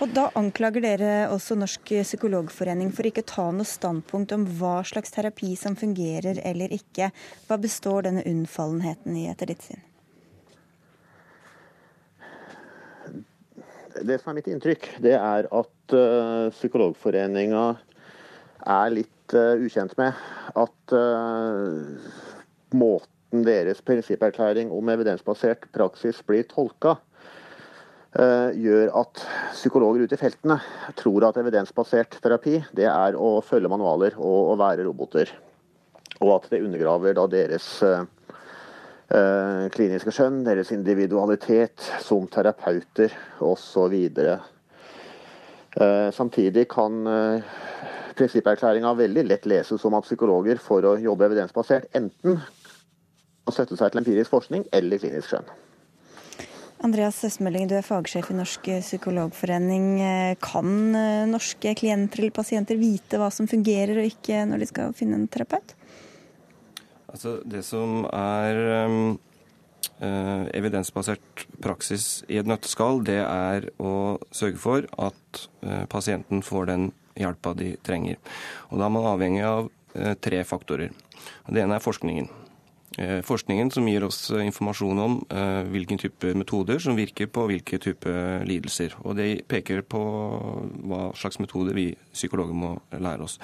Og 0.00 0.12
Da 0.14 0.28
anklager 0.38 0.84
dere 0.84 1.10
også 1.34 1.56
Norsk 1.58 1.90
psykologforening 2.06 2.92
for 2.94 3.08
ikke 3.08 3.24
å 3.24 3.30
ta 3.32 3.48
noe 3.54 3.66
standpunkt 3.66 4.32
om 4.36 4.46
hva 4.60 4.78
slags 4.86 5.12
terapi 5.14 5.56
som 5.58 5.76
fungerer 5.78 6.40
eller 6.46 6.72
ikke. 6.74 7.10
Hva 7.48 7.58
består 7.60 8.06
denne 8.06 8.24
unnfallenheten 8.28 9.18
i, 9.18 9.26
etter 9.32 9.52
ditt 9.52 9.66
syn? 9.66 9.82
Det 13.96 14.18
som 14.20 14.30
er 14.30 14.38
mitt 14.38 14.48
inntrykk, 14.52 14.88
det 15.00 15.14
er 15.16 15.46
at 15.48 15.94
uh, 15.96 16.52
Psykologforeninga 16.52 17.64
er 18.66 18.92
litt 18.92 19.15
uh, 19.34 19.56
ukjent 19.58 19.96
med 19.98 20.14
at 20.54 20.94
uh, 20.94 22.12
måten 22.76 23.42
deres 23.46 23.82
prinsipperklæring 23.82 24.70
om 24.72 24.88
evidensbasert 24.92 25.66
praksis 25.74 26.22
blir 26.26 26.46
tolka, 26.50 26.96
Eh, 28.16 28.50
gjør 28.56 28.92
at 28.96 29.20
psykologer 29.52 30.06
ute 30.06 30.16
i 30.16 30.20
feltene 30.20 30.56
tror 30.96 31.26
at 31.26 31.36
evidensbasert 31.36 32.14
terapi 32.24 32.54
det 32.76 32.86
er 32.88 33.16
å 33.18 33.42
følge 33.44 33.68
manualer 33.68 34.16
og 34.16 34.52
å 34.54 34.56
være 34.56 34.86
roboter. 34.86 35.32
Og 36.22 36.30
at 36.38 36.46
det 36.52 36.62
undergraver 36.64 37.16
da 37.18 37.26
deres 37.28 37.68
kliniske 39.06 40.10
skjønn, 40.10 40.40
deres 40.42 40.72
individualitet 40.74 41.84
som 42.02 42.24
terapeuter 42.26 43.12
osv. 43.44 43.92
Samtidig 46.16 46.64
kan 46.72 46.96
prinsipperklæringa 48.18 48.94
veldig 48.98 49.26
lett 49.26 49.46
leses 49.48 49.82
som 49.82 49.94
at 49.98 50.06
psykologer 50.08 50.60
for 50.62 50.84
å 50.86 50.96
jobbe 51.00 51.28
evidensbasert 51.28 51.88
enten 51.96 52.40
kan 52.40 53.54
støtte 53.54 53.78
seg 53.78 53.92
til 53.92 54.02
empirisk 54.02 54.32
forskning 54.32 54.66
eller 54.74 55.00
klinisk 55.02 55.30
skjønn. 55.30 55.54
Andreas 56.84 57.22
Østmelding, 57.24 57.70
du 57.70 57.76
er 57.78 57.86
fagsjef 57.86 58.28
i 58.30 58.36
Norsk 58.36 58.68
psykologforening. 58.84 59.86
Kan 60.44 60.74
eh, 60.98 61.24
norske 61.30 61.72
klienter 61.78 62.20
eller 62.20 62.34
pasienter 62.36 62.76
vite 62.76 63.16
hva 63.20 63.30
som 63.32 63.48
fungerer 63.48 64.02
og 64.02 64.10
ikke 64.10 64.42
når 64.50 64.62
de 64.62 64.68
skal 64.68 64.96
finne 64.98 65.16
en 65.16 65.30
terapeut? 65.32 65.72
Altså, 67.08 67.38
det 67.48 67.62
som 67.64 68.04
er 68.12 68.58
um, 68.84 69.16
uh, 70.02 70.44
evidensbasert 70.52 71.46
praksis 71.64 72.20
i 72.28 72.36
et 72.42 72.48
nøtteskall, 72.50 73.00
det 73.06 73.22
er 73.22 73.70
å 73.80 74.18
sørge 74.34 74.60
for 74.60 74.88
at 75.00 75.46
uh, 75.64 75.86
pasienten 75.88 76.44
får 76.44 76.68
den 76.68 76.90
hjelpa 77.16 77.54
de 77.58 77.74
trenger. 77.86 78.20
Og 78.70 78.80
Da 78.80 78.88
er 78.88 78.96
man 78.96 79.10
avhengig 79.12 79.44
av 79.46 79.68
uh, 79.68 80.14
tre 80.20 80.42
faktorer. 80.44 80.92
Det 81.48 81.62
ene 81.62 81.78
er 81.78 81.84
forskningen. 81.84 82.28
Eh, 82.98 83.20
forskningen 83.20 83.70
som 83.70 83.88
gir 83.88 84.04
oss 84.06 84.30
eh, 84.30 84.46
informasjon 84.46 85.00
om 85.02 85.16
eh, 85.28 85.66
hvilken 85.68 85.98
type 86.00 86.30
metoder 86.38 86.78
som 86.80 86.96
virker 86.96 87.28
på 87.28 87.44
hvilke 87.50 87.76
type 87.82 88.12
lidelser. 88.48 88.94
Og 89.04 89.18
det 89.18 89.42
peker 89.50 89.82
på 89.84 90.00
hva 90.88 91.10
slags 91.18 91.36
metoder 91.42 91.76
vi 91.76 91.90
psykologer 92.14 92.56
må 92.56 92.76
lære 92.96 93.26
oss. 93.26 93.36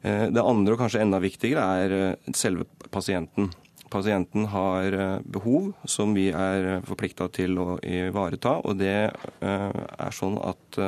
Det 0.00 0.40
andre, 0.40 0.72
og 0.72 0.80
kanskje 0.80 1.02
enda 1.02 1.18
viktigere, 1.20 1.60
er 1.84 2.32
selve 2.32 2.64
pasienten. 2.88 3.50
Pasienten 3.92 4.46
har 4.48 4.94
behov 5.28 5.74
som 5.84 6.14
vi 6.16 6.30
er 6.32 6.80
forplikta 6.88 7.26
til 7.36 7.60
å 7.60 7.74
ivareta. 7.84 8.54
Og 8.64 8.78
det 8.80 8.94
er 9.44 10.16
sånn 10.16 10.38
at 10.40 10.80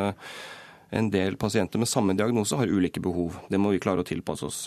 en 0.92 1.10
del 1.10 1.36
pasienter 1.40 1.80
med 1.80 1.90
samme 1.90 2.16
diagnose 2.18 2.56
har 2.58 2.70
ulike 2.70 3.00
behov. 3.00 3.40
Det 3.48 3.60
må 3.60 3.72
vi 3.72 3.82
klare 3.82 4.04
å 4.04 4.08
tilpasse 4.08 4.48
oss. 4.48 4.62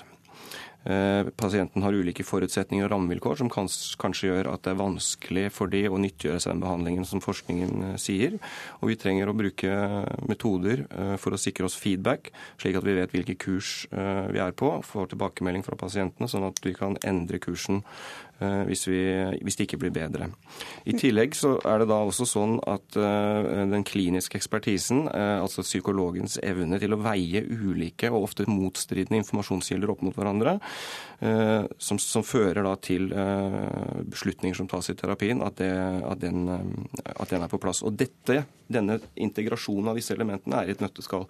Eh, 0.85 1.27
pasienten 1.33 1.81
har 1.81 1.95
ulike 1.97 2.21
forutsetninger 2.21 2.85
og 2.85 2.91
rammevilkår 2.91 3.39
som 3.39 3.49
kanskje 3.49 4.27
gjør 4.27 4.51
at 4.51 4.67
det 4.67 4.75
er 4.75 4.77
vanskelig 4.83 5.45
for 5.55 5.71
de 5.71 5.81
å 5.89 5.97
nyttiggjøre 5.97 6.43
seg 6.43 6.53
den 6.53 6.61
behandlingen 6.61 7.07
som 7.09 7.23
forskningen 7.25 7.87
eh, 7.87 7.95
sier. 8.01 8.35
Og 8.83 8.91
vi 8.91 8.97
trenger 9.01 9.31
å 9.31 9.37
bruke 9.37 9.71
metoder 10.29 10.85
eh, 10.85 11.15
for 11.21 11.33
å 11.33 11.41
sikre 11.41 11.65
oss 11.65 11.77
feedback, 11.81 12.29
slik 12.61 12.77
at 12.77 12.85
vi 12.85 12.97
vet 12.99 13.15
hvilke 13.17 13.37
kurs 13.41 13.73
vi 13.89 14.39
er 14.41 14.53
på, 14.57 14.69
får 14.85 15.09
tilbakemelding 15.11 15.63
fra 15.65 15.77
pasientene, 15.79 16.29
sånn 16.29 16.45
at 16.47 16.59
vi 16.61 16.75
kan 16.77 16.99
endre 17.07 17.39
kursen 17.41 17.81
hvis, 18.39 18.85
vi, 18.89 19.01
hvis, 19.41 19.55
det 19.55 19.67
ikke 19.67 19.79
blir 19.85 19.93
bedre. 19.95 20.27
I 20.83 20.95
tillegg 20.99 21.37
så 21.37 21.53
er 21.63 21.81
det 21.81 21.87
da 21.91 22.01
også 22.03 22.27
sånn 22.27 22.57
at 22.67 22.97
eh, 22.99 23.47
den 23.71 23.85
kliniske 23.87 24.35
ekspertisen, 24.39 25.05
eh, 25.07 25.37
altså 25.39 25.63
psykologens 25.63 26.37
evne 26.43 26.79
til 26.81 26.95
å 26.95 26.99
veie 26.99 27.45
ulike 27.45 28.11
og 28.11 28.27
ofte 28.27 28.47
motstridende 28.49 29.21
informasjonskilder 29.23 29.93
opp 29.93 30.03
mot 30.05 30.15
hverandre, 30.15 30.57
som, 31.79 31.97
som 32.01 32.25
fører 32.27 32.65
da 32.65 32.73
til 32.83 33.07
beslutninger 33.07 34.57
som 34.57 34.67
tas 34.69 34.89
i 34.91 34.95
terapien, 34.99 35.39
at, 35.45 35.55
det, 35.61 35.69
at, 36.03 36.19
den, 36.19 36.49
at 36.51 37.31
den 37.31 37.45
er 37.45 37.51
på 37.51 37.59
plass. 37.63 37.79
Og 37.87 37.95
dette, 37.95 38.41
denne 38.67 38.99
integrasjonen 39.15 39.93
av 39.93 39.99
disse 39.99 40.13
elementene 40.13 40.59
er 40.59 40.69
i 40.69 40.75
et 40.75 40.83
nøtteskall 40.83 41.23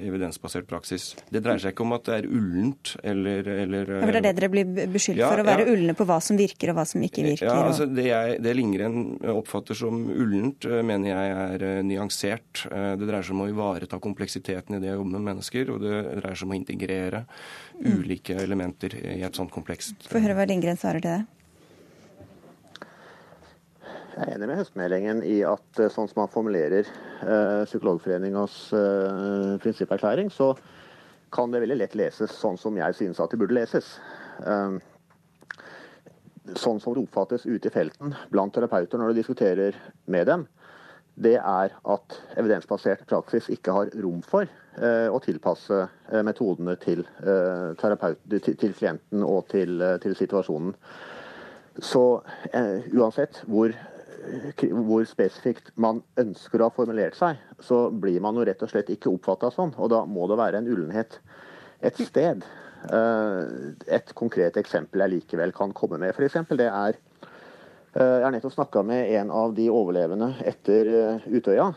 evidensbasert 0.00 0.66
praksis. 0.70 1.12
Det 1.30 1.42
dreier 1.44 1.62
seg 1.62 1.74
ikke 1.74 1.84
om 1.84 1.94
at 1.96 2.08
det 2.08 2.16
er 2.20 2.28
ullent 2.28 2.94
eller, 3.02 3.50
eller 3.64 3.92
ja, 3.96 4.00
Det 4.06 4.20
er 4.20 4.26
det 4.28 4.34
dere 4.40 4.50
blir 4.52 4.88
beskyldt 4.92 5.22
ja, 5.22 5.30
for, 5.32 5.42
å 5.42 5.46
være 5.46 5.66
ja. 5.66 5.74
ulne 5.74 5.96
på 5.98 6.06
hva 6.08 6.18
som 6.24 6.38
virker 6.40 6.72
og 6.72 6.78
hva 6.78 6.86
som 6.88 7.04
ikke 7.06 7.26
virker? 7.26 7.48
Ja, 7.48 7.68
altså 7.68 7.88
Det, 7.90 8.06
jeg, 8.08 8.40
det 8.44 8.56
Lindgren 8.58 8.98
oppfatter 9.34 9.78
som 9.78 10.04
ullent, 10.10 10.68
eh, 10.68 10.82
mener 10.86 11.12
jeg 11.12 11.36
er 11.44 11.86
nyansert. 11.86 12.64
Det 12.64 13.06
dreier 13.06 13.24
seg 13.26 13.36
om 13.36 13.44
å 13.46 13.50
ivareta 13.50 14.00
kompleksiteten 14.02 14.78
i 14.78 14.82
det 14.82 14.92
å 14.94 14.98
jobbe 14.98 15.16
med 15.16 15.28
mennesker, 15.30 15.70
og 15.74 15.84
det 15.84 15.94
dreier 16.20 16.34
seg 16.34 16.48
om 16.48 16.54
å 16.54 16.58
integrere 16.58 17.24
mm. 17.26 17.94
ulike 18.00 18.38
elementer 18.42 18.98
i 19.00 19.22
et 19.24 19.36
sånt 19.36 19.52
komplekst 19.54 20.08
Få 20.10 20.22
høre 20.22 20.36
hva 20.38 20.46
Lindgren 20.48 20.78
svarer 20.80 21.02
til 21.04 21.16
det. 21.18 21.43
Jeg 24.14 24.28
er 24.28 24.36
enig 24.36 24.46
med 24.46 24.60
høstmeldingen 24.60 25.20
i 25.26 25.40
at 25.42 25.78
eh, 25.82 25.90
sånn 25.90 26.06
som 26.06 26.20
man 26.20 26.30
formulerer 26.30 26.86
eh, 26.86 27.62
Psykologforeningas 27.66 28.58
eh, 28.78 29.54
prinsipperklæring, 29.58 30.28
så 30.30 30.52
kan 31.34 31.50
det 31.50 31.64
veldig 31.64 31.80
lett 31.80 31.96
leses 31.98 32.30
sånn 32.38 32.54
som 32.60 32.76
jeg 32.78 32.94
synes 32.94 33.18
at 33.18 33.32
det 33.32 33.40
burde 33.40 33.56
leses. 33.56 33.88
Eh, 34.46 34.76
sånn 36.54 36.78
som 36.78 36.94
det 36.94 37.02
oppfattes 37.02 37.42
ute 37.48 37.66
i 37.66 37.74
felten 37.74 38.14
blant 38.30 38.54
terapeuter 38.54 39.02
når 39.02 39.10
du 39.10 39.18
diskuterer 39.18 39.78
med 40.06 40.28
dem, 40.30 40.44
det 41.18 41.34
er 41.40 41.74
at 41.74 42.18
evidensbasert 42.38 43.02
praksis 43.10 43.48
ikke 43.50 43.74
har 43.74 43.90
rom 44.04 44.20
for 44.22 44.46
eh, 44.46 45.08
å 45.10 45.18
tilpasse 45.24 45.80
eh, 45.88 46.22
metodene 46.26 46.76
til, 46.78 47.02
til, 47.82 48.54
til, 48.62 48.78
klienten 48.78 49.26
og 49.26 49.50
til, 49.50 49.82
til 50.06 50.14
situasjonen. 50.22 50.78
Så 51.82 52.04
uansett 52.94 53.40
hvor 53.50 53.74
hvor 54.86 55.04
spesifikt 55.08 55.72
man 55.80 56.02
ønsker 56.20 56.60
å 56.60 56.68
ha 56.68 56.74
formulert 56.74 57.16
seg, 57.18 57.40
så 57.62 57.86
blir 57.90 58.20
man 58.24 58.36
jo 58.38 58.44
rett 58.46 58.62
og 58.64 58.70
slett 58.72 58.92
ikke 58.92 59.12
oppfatta 59.12 59.50
sånn. 59.54 59.74
Og 59.78 59.90
da 59.92 60.04
må 60.08 60.28
det 60.30 60.38
være 60.40 60.60
en 60.60 60.70
ullenhet 60.70 61.18
et 61.84 61.98
sted. 62.00 62.44
Eh, 62.92 63.42
et 63.96 64.14
konkret 64.16 64.56
eksempel 64.60 65.04
jeg 65.04 65.14
likevel 65.14 65.54
kan 65.56 65.72
komme 65.76 66.00
med, 66.00 66.12
f.eks. 66.12 66.36
det 66.52 66.68
er 66.68 66.98
eh, 67.96 68.16
Jeg 68.20 68.24
har 68.26 68.34
nettopp 68.34 68.56
snakka 68.58 68.82
med 68.84 69.12
en 69.16 69.32
av 69.32 69.54
de 69.56 69.70
overlevende 69.72 70.34
etter 70.44 70.90
eh, 70.92 71.28
Utøya, 71.32 71.70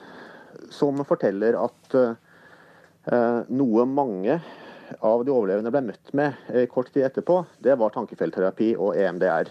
som 0.74 1.00
forteller 1.08 1.60
at 1.60 2.00
noe 3.08 3.84
mange 3.88 4.34
av 5.00 5.22
de 5.24 5.32
overlevende 5.32 5.72
ble 5.72 5.80
møtt 5.86 6.10
med 6.18 6.36
kort 6.74 6.90
tid 6.92 7.06
etterpå, 7.08 7.38
det 7.64 7.78
var 7.80 7.94
tankefeltterapi 7.96 8.74
og 8.76 8.98
EMDR. 9.00 9.48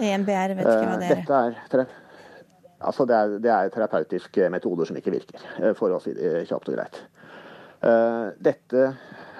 EMBR, 0.00 0.54
vet 0.56 0.64
ikke 0.64 0.86
hva 0.86 0.94
det 1.02 1.10
er. 1.10 1.18
Dette 1.18 1.82
er 1.82 1.90
Altså 2.80 3.06
det, 3.08 3.16
er, 3.16 3.38
det 3.40 3.50
er 3.52 3.72
terapeutiske 3.72 4.50
metoder 4.52 4.88
som 4.88 4.96
ikke 4.98 5.14
virker, 5.14 5.40
eh, 5.62 5.72
for 5.78 5.94
å 5.94 6.00
si 6.02 6.12
det 6.16 6.44
kjapt 6.48 6.68
og 6.68 6.76
greit. 6.76 6.98
Eh, 7.86 8.26
dette 8.44 8.88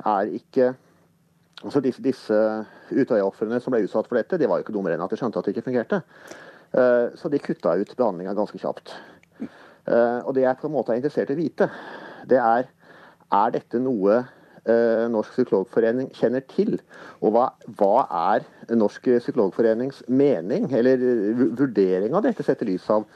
er 0.06 0.34
ikke 0.38 0.72
altså 1.64 1.80
Disse, 1.80 2.02
disse 2.04 2.38
Utøya-ofrene 2.92 3.58
som 3.64 3.72
ble 3.72 3.82
utsatt 3.86 4.08
for 4.08 4.18
dette, 4.18 4.38
de 4.38 4.48
var 4.48 4.60
jo 4.60 4.66
ikke 4.66 4.74
dummere 4.76 4.96
enn 4.96 5.04
at 5.04 5.12
de 5.12 5.18
skjønte 5.18 5.40
at 5.40 5.48
det 5.48 5.56
ikke 5.56 5.66
fungerte. 5.70 6.02
Eh, 6.76 7.16
så 7.16 7.32
de 7.32 7.40
kutta 7.42 7.74
ut 7.80 7.94
behandlinga 7.96 8.36
ganske 8.36 8.60
kjapt. 8.60 8.96
Og 9.86 10.32
det 10.34 10.42
jeg 10.42 10.58
på 10.58 10.66
en 10.66 10.72
måte 10.74 10.90
er 10.90 10.98
interessert 10.98 11.28
i 11.30 11.36
å 11.36 11.38
vite, 11.38 11.68
det 12.26 12.40
er 12.42 12.66
er 13.34 13.52
dette 13.54 13.78
noe 13.82 14.20
Norsk 15.12 15.36
psykologforening 15.36 16.10
kjenner 16.16 16.42
til? 16.50 16.78
Og 17.22 17.36
hva, 17.36 17.46
hva, 17.78 18.06
er 18.34 18.74
Norsk 18.74 19.08
psykologforenings 19.20 20.02
mening, 20.08 20.68
eller 20.74 21.00
vurdering 21.58 22.16
av 22.16 22.26
dette, 22.26 22.42
sett 22.46 22.64
i 22.64 22.72
lys 22.72 22.88
av 22.90 23.06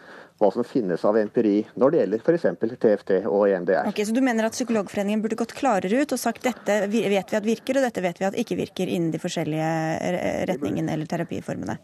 hva 0.40 0.48
som 0.54 0.64
finnes 0.64 1.02
av 1.04 1.18
empiri 1.20 1.58
når 1.78 1.92
det 1.92 1.98
gjelder 2.00 2.22
f.eks. 2.24 2.46
TFT 2.80 3.12
og 3.28 3.42
EMDR. 3.50 3.90
Ok, 3.90 4.00
Så 4.08 4.14
du 4.16 4.22
mener 4.24 4.48
at 4.48 4.56
Psykologforeningen 4.56 5.20
burde 5.20 5.36
gått 5.36 5.52
klarere 5.58 6.00
ut 6.00 6.14
og 6.16 6.20
sagt 6.20 6.46
dette 6.46 6.78
vet 6.88 7.10
vi 7.12 7.18
at 7.20 7.44
virker, 7.44 7.76
og 7.76 7.84
dette 7.84 8.04
vet 8.04 8.22
vi 8.22 8.28
at 8.30 8.38
ikke 8.40 8.56
virker 8.62 8.88
innen 8.88 9.12
de 9.12 9.20
forskjellige 9.20 9.68
retningene 10.48 10.96
eller 10.96 11.10
terapiformene? 11.10 11.76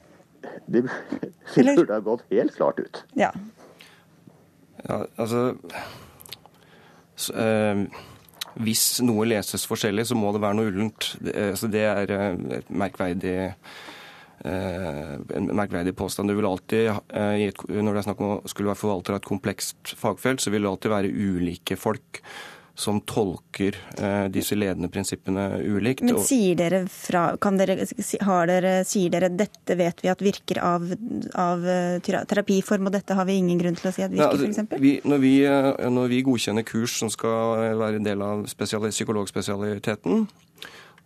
De, 0.73 0.87
de 1.55 1.69
burde 1.69 1.93
ha 1.93 2.01
gått 2.07 2.25
helt 2.33 2.57
klart 2.57 2.81
ut. 2.81 3.03
Ja. 3.19 3.31
ja 4.87 5.03
altså 5.21 5.51
så, 7.17 7.33
øh, 7.37 7.85
Hvis 8.57 9.03
noe 9.05 9.27
leses 9.29 9.67
forskjellig, 9.69 10.07
så 10.09 10.17
må 10.17 10.31
det 10.33 10.41
være 10.45 10.57
noe 10.57 10.71
ullent. 10.71 11.11
Det, 11.21 11.35
altså, 11.53 11.69
det 11.73 11.85
er 11.85 12.15
eh, 12.17 12.41
et 12.61 12.73
merkverdig 12.73 13.37
Eh, 14.45 15.15
en 15.35 15.49
merkverdig 15.57 15.97
påstand. 15.97 16.29
Du 16.29 16.35
vil 16.35 16.47
alltid, 16.47 16.89
eh, 16.89 17.53
Når 17.69 17.93
det 17.93 17.99
er 17.99 18.03
snakk 18.03 18.21
om 18.21 18.37
å 18.37 18.49
skulle 18.49 18.69
være 18.69 18.79
forvalter 18.79 19.15
av 19.15 19.17
et 19.17 19.29
komplekst 19.29 19.97
fagfelt, 19.97 20.41
så 20.41 20.51
vil 20.51 20.63
det 20.63 20.71
alltid 20.71 20.91
være 20.91 21.11
ulike 21.11 21.77
folk 21.77 22.21
som 22.77 23.01
tolker 23.09 23.77
eh, 23.99 24.27
disse 24.33 24.57
ledende 24.59 24.91
prinsippene 24.93 25.47
ulikt. 25.65 26.05
Men 26.05 26.21
sier 26.25 26.59
dere 26.59 26.83
fra, 26.93 27.25
dere, 27.57 27.79
dere, 27.89 28.75
sier 28.85 29.13
dere 29.15 29.31
dette 29.33 29.79
vet 29.79 30.05
vi 30.05 30.13
at 30.13 30.25
virker 30.25 30.61
av, 30.61 30.85
av, 31.41 31.65
terapiform, 32.05 32.91
og 32.91 32.97
dette 32.99 33.17
har 33.17 33.29
vi 33.29 33.39
ingen 33.41 33.61
grunn 33.63 33.79
til 33.79 33.91
å 33.91 33.95
si 33.97 34.05
at 34.05 34.13
virker, 34.13 34.25
ja, 34.25 34.33
altså, 34.33 34.67
f.eks.? 34.67 35.05
Når, 35.09 35.23
vi, 35.23 35.37
når 35.97 36.13
vi 36.13 36.25
godkjenner 36.29 36.67
kurs 36.69 36.99
som 37.01 37.13
skal 37.13 37.79
være 37.81 38.03
en 38.03 38.11
del 38.11 38.25
av 38.25 38.45
psykologspesialiteten, 38.47 40.27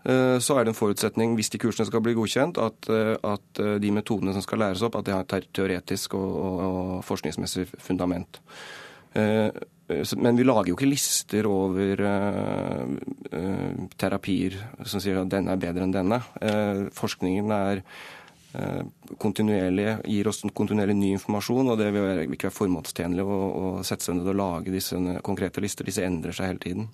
Eh, 0.04 0.38
så 0.38 0.56
er 0.56 0.64
det 0.64 0.72
en 0.72 0.78
forutsetning, 0.78 1.34
hvis 1.36 1.52
de 1.52 1.60
kursene 1.60 1.88
skal 1.88 2.00
bli 2.04 2.14
godkjent, 2.16 2.58
at, 2.58 2.88
eh, 2.88 3.16
at 3.20 3.60
eh, 3.60 3.76
de 3.82 3.90
metodene 3.92 4.32
som 4.32 4.44
skal 4.44 4.62
læres 4.64 4.82
opp, 4.86 4.96
at 4.96 5.04
de 5.04 5.12
har 5.12 5.26
et 5.28 5.50
teoretisk 5.52 6.14
og, 6.16 6.30
og, 6.40 6.60
og 6.60 7.04
forskningsmessig 7.04 7.66
fundament. 7.78 8.40
Men 9.14 10.36
vi 10.38 10.44
lager 10.46 10.70
jo 10.70 10.76
ikke 10.78 10.86
lister 10.86 11.48
over 11.50 12.04
terapier 13.98 14.54
som 14.86 15.02
sier 15.02 15.18
at 15.18 15.32
denne 15.32 15.56
er 15.56 15.62
bedre 15.64 15.86
enn 15.86 15.94
denne. 15.96 16.20
Forskningen 16.94 17.50
er 17.56 17.82
kontinuerlig, 19.18 19.96
gir 20.10 20.28
oss 20.30 20.42
kontinuerlig 20.54 20.96
ny 20.98 21.10
informasjon, 21.16 21.72
og 21.72 21.78
det 21.78 21.90
vil 21.94 22.34
ikke 22.34 22.48
være 22.48 22.56
formålstjenlig 22.56 23.26
å 23.26 23.74
sette 23.86 24.06
seg 24.06 24.18
ned 24.18 24.30
og 24.30 24.38
lage 24.40 24.74
disse 24.74 24.98
konkrete 25.26 25.62
lister. 25.62 25.86
Disse 25.86 26.06
endrer 26.06 26.34
seg 26.36 26.52
hele 26.52 26.64
tiden. 26.64 26.88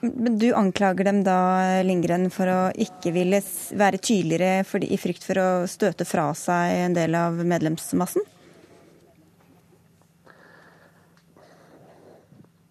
Men 0.00 0.38
du 0.38 0.52
anklager 0.54 1.08
dem 1.08 1.24
da, 1.26 1.82
Lindgren, 1.82 2.28
for 2.30 2.46
å 2.50 2.58
ikke 2.78 3.10
ville 3.14 3.40
være 3.74 3.98
tydeligere 3.98 4.62
i 4.86 4.98
frykt 5.00 5.26
for 5.26 5.42
å 5.42 5.48
støte 5.70 6.06
fra 6.06 6.30
seg 6.38 6.84
en 6.84 6.94
del 6.94 7.18
av 7.18 7.38
medlemsmassen? 7.42 8.22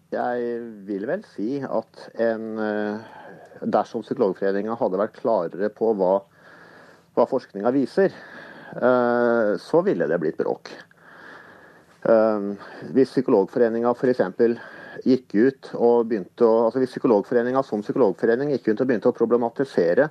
Jeg 0.08 0.60
vil 0.88 1.02
vel 1.04 1.20
si 1.34 1.58
at 1.60 2.04
en, 2.24 2.44
eh, 2.64 3.00
dersom 3.60 4.00
Psykologforeninga 4.00 4.78
hadde 4.80 4.96
vært 4.96 5.18
klarere 5.20 5.68
på 5.68 5.90
hva, 5.98 6.14
hva 7.12 7.26
forskninga 7.28 7.72
viser, 7.74 8.14
eh, 8.72 9.50
så 9.60 9.82
ville 9.84 10.08
det 10.08 10.18
blitt 10.22 10.40
bråk. 10.40 10.72
Eh, 12.08 12.48
hvis 12.96 13.12
Psykologforeninga 13.12 13.92
f.eks 13.92 14.24
gikk 15.04 15.34
ut 15.34 15.72
og 15.76 16.08
begynte 16.08 16.42
å 16.42 16.64
altså 16.64 16.80
Hvis 16.80 16.96
Psykologforeninga 16.96 17.62
som 17.62 17.84
psykologforening 17.84 18.56
gikk 18.56 18.72
ut 18.72 18.80
og 18.80 18.88
begynte 18.88 19.12
å 19.12 19.14
problematisere 19.14 20.08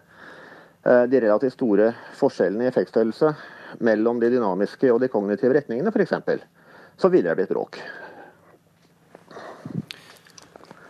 de 0.87 1.19
relativt 1.19 1.57
store 1.57 1.89
forskjellene 2.15 2.63
i 2.63 2.69
effektstørrelse 2.69 3.33
mellom 3.83 4.21
de 4.21 4.29
dynamiske 4.31 4.87
og 4.93 5.01
de 5.01 5.09
kognitive 5.11 5.57
retningene 5.57 5.91
f.eks., 5.91 6.45
så 6.95 7.09
ville 7.11 7.27
det 7.27 7.35
blitt 7.35 7.51
bråk. 7.51 7.81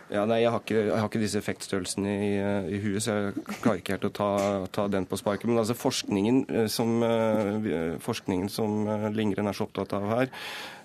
Ja, 0.08 0.22
nei, 0.24 0.38
jeg 0.40 0.52
har, 0.54 0.62
ikke, 0.64 0.78
jeg 0.86 0.96
har 0.96 1.10
ikke 1.10 1.20
disse 1.20 1.40
effektstørrelsene 1.42 2.14
i, 2.14 2.30
eh, 2.40 2.70
i, 2.76 2.80
huet, 2.80 3.02
så 3.04 3.16
jeg 3.18 3.58
klarer 3.60 3.82
ikke 3.82 3.96
helt 3.96 4.08
å 4.08 4.14
ta, 4.16 4.30
ta 4.72 4.86
den 4.88 5.04
på 5.08 5.18
sparket. 5.20 5.50
Men 5.50 5.60
altså 5.60 5.76
forskningen 5.76 6.68
som, 6.72 6.96
forskningen 8.04 8.48
som 8.52 8.88
Lindgren 9.12 9.50
er 9.50 9.58
så 9.58 9.68
opptatt 9.68 9.92
av 9.98 10.08
her, 10.14 10.32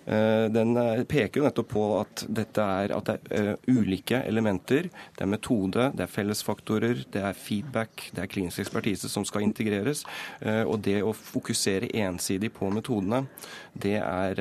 Eh, 0.05 0.51
den 0.51 0.75
eh, 0.77 1.03
peker 1.07 1.39
jo 1.39 1.45
nettopp 1.45 1.69
på 1.71 1.83
at 2.01 2.25
er, 2.27 2.91
at 2.91 3.07
det 3.07 3.15
er 3.31 3.51
eh, 3.53 3.69
ulike 3.71 4.19
elementer. 4.27 4.89
Det 5.15 5.23
er 5.23 5.31
metode, 5.31 5.89
det 5.95 6.05
er 6.05 6.11
fellesfaktorer, 6.11 7.05
det 7.13 7.23
er 7.23 7.37
feedback, 7.37 8.09
det 8.11 8.25
er 8.25 8.31
klinisk 8.31 8.65
ekspertise 8.65 9.11
som 9.11 9.25
skal 9.27 9.45
integreres. 9.47 10.03
Og 10.43 10.79
det 10.83 10.99
å 11.05 11.13
fokusere 11.15 11.91
ensidig 12.03 12.51
på 12.55 12.69
metodene, 12.73 13.23
det 13.73 13.95
er 13.99 14.39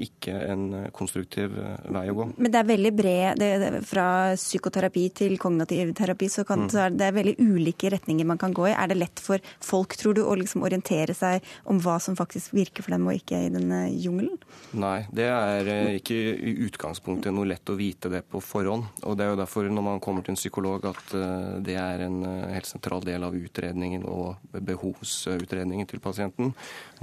ikke 0.00 0.34
en 0.48 0.64
konstruktiv 0.94 1.52
vei 1.92 2.04
å 2.10 2.16
gå. 2.16 2.28
Men 2.36 2.52
det 2.52 2.60
er 2.60 2.68
veldig 2.68 2.92
bred 2.96 3.40
det, 3.40 3.70
Fra 3.86 4.06
psykoterapi 4.38 5.04
til 5.20 5.36
kognitiv 5.40 5.92
terapi 5.96 6.30
så, 6.32 6.46
kan, 6.48 6.64
mm. 6.64 6.70
så 6.72 6.84
er 6.86 6.94
det 6.94 7.08
er 7.08 7.16
veldig 7.18 7.34
ulike 7.42 7.90
retninger 7.92 8.28
man 8.28 8.40
kan 8.40 8.54
gå 8.56 8.68
i. 8.70 8.74
Er 8.74 8.90
det 8.90 8.98
lett 9.00 9.22
for 9.22 9.42
folk, 9.62 9.96
tror 10.00 10.16
du, 10.16 10.22
å 10.24 10.36
liksom 10.38 10.64
orientere 10.66 11.14
seg 11.16 11.44
om 11.70 11.80
hva 11.82 11.98
som 12.02 12.16
faktisk 12.18 12.54
virker 12.56 12.86
for 12.86 12.94
dem 12.94 13.06
og 13.08 13.18
ikke 13.18 13.44
i 13.46 13.52
denne 13.52 13.84
jungelen? 13.90 14.38
Nei, 14.78 15.04
det 15.14 15.28
er 15.30 15.70
eh, 15.70 15.92
ikke 16.00 16.16
i 16.16 16.54
utgangspunktet 16.66 17.34
noe 17.34 17.48
lett 17.48 17.70
å 17.70 17.78
vite 17.78 18.10
det 18.12 18.24
på 18.30 18.42
forhånd. 18.44 19.02
Og 19.04 19.18
Det 19.18 19.26
er 19.26 19.32
jo 19.32 19.40
derfor 19.40 19.68
når 19.70 19.86
man 19.88 20.02
kommer 20.04 20.24
til 20.24 20.34
en 20.34 20.40
psykolog 20.40 20.88
at 20.90 21.14
eh, 21.16 21.50
det 21.64 21.78
er 21.80 22.06
en 22.06 22.20
eh, 22.28 22.54
helt 22.56 22.70
sentral 22.70 23.04
del 23.06 23.26
av 23.26 23.36
utredningen 23.38 24.06
og 24.10 24.40
behovsutredningen 24.54 25.90
til 25.90 26.02
pasienten. 26.04 26.54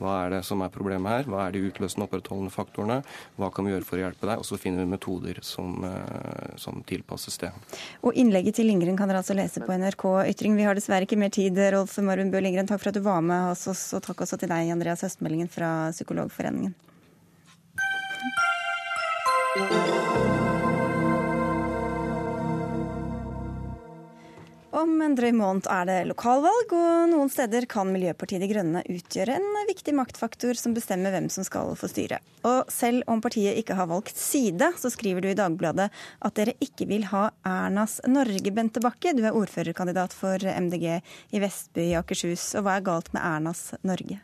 Hva 0.02 0.18
er 0.26 0.38
det 0.38 0.44
som 0.48 0.64
er 0.66 0.74
problemet 0.74 1.16
her? 1.16 1.30
Hva 1.32 1.46
er 1.48 1.51
de 1.56 1.64
utløsende 1.70 2.08
opprettholdende 2.08 2.54
faktorene? 2.54 3.00
Hva 3.40 3.52
kan 3.54 3.68
vi 3.68 3.74
gjøre 3.74 3.88
for 3.88 4.00
å 4.00 4.04
hjelpe 4.06 4.30
deg? 4.30 4.42
Og 4.42 4.48
så 4.48 4.60
finner 4.62 4.84
vi 4.84 4.94
metoder 4.94 5.42
som, 5.46 5.84
som 6.62 6.82
tilpasses 6.88 7.40
det. 7.42 7.52
Og 8.06 8.18
Innlegget 8.18 8.60
til 8.60 8.70
Lindgren 8.70 9.00
kan 9.00 9.12
dere 9.12 9.22
altså 9.24 9.38
lese 9.38 9.64
på 9.64 9.78
NRK 9.78 10.06
Ytring. 10.34 10.58
Vi 10.60 10.68
har 10.68 10.78
dessverre 10.78 11.08
ikke 11.08 11.20
mer 11.22 11.34
tid. 11.34 11.58
Rolf 11.76 11.98
Marvin 12.06 12.32
Bøe 12.34 12.44
Lindgren, 12.44 12.70
takk 12.70 12.84
for 12.84 12.92
at 12.92 13.00
du 13.00 13.04
var 13.06 13.22
med 13.26 13.52
hos 13.52 13.66
oss, 13.72 13.88
og 13.98 14.04
takk 14.06 14.26
også 14.26 14.40
til 14.42 14.52
deg, 14.52 14.72
Andreas 14.74 15.04
Høstmeldingen 15.06 15.52
fra 15.52 15.92
Psykologforeningen. 15.96 16.76
Om 24.72 25.02
en 25.04 25.16
drøy 25.20 25.34
måned 25.36 25.66
er 25.68 25.88
det 25.90 25.96
lokalvalg, 26.08 26.72
og 26.72 27.10
noen 27.12 27.30
steder 27.32 27.66
kan 27.68 27.90
Miljøpartiet 27.92 28.40
De 28.40 28.48
Grønne 28.48 28.84
utgjøre 28.88 29.36
en 29.36 29.48
viktig 29.68 29.92
maktfaktor 29.98 30.56
som 30.56 30.72
bestemmer 30.72 31.12
hvem 31.12 31.28
som 31.34 31.44
skal 31.44 31.74
få 31.76 31.90
styre. 31.92 32.22
Og 32.48 32.72
selv 32.72 33.04
om 33.12 33.20
partiet 33.20 33.60
ikke 33.60 33.76
har 33.76 33.90
valgt 33.92 34.16
side, 34.16 34.70
så 34.80 34.88
skriver 34.94 35.26
du 35.26 35.28
i 35.28 35.36
Dagbladet 35.36 35.90
at 35.92 36.36
dere 36.40 36.56
ikke 36.64 36.88
vil 36.88 37.04
ha 37.12 37.26
Ernas 37.44 37.98
Norge, 38.08 38.54
Bente 38.56 38.80
Bakke. 38.84 39.12
Du 39.12 39.26
er 39.28 39.36
ordførerkandidat 39.36 40.16
for 40.16 40.40
MDG 40.40 40.88
i 41.36 41.42
Vestby 41.44 41.90
i 41.90 41.98
Akershus. 42.00 42.54
Og 42.56 42.64
hva 42.64 42.78
er 42.80 42.86
galt 42.88 43.12
med 43.12 43.26
Ernas 43.28 43.74
Norge? 43.84 44.22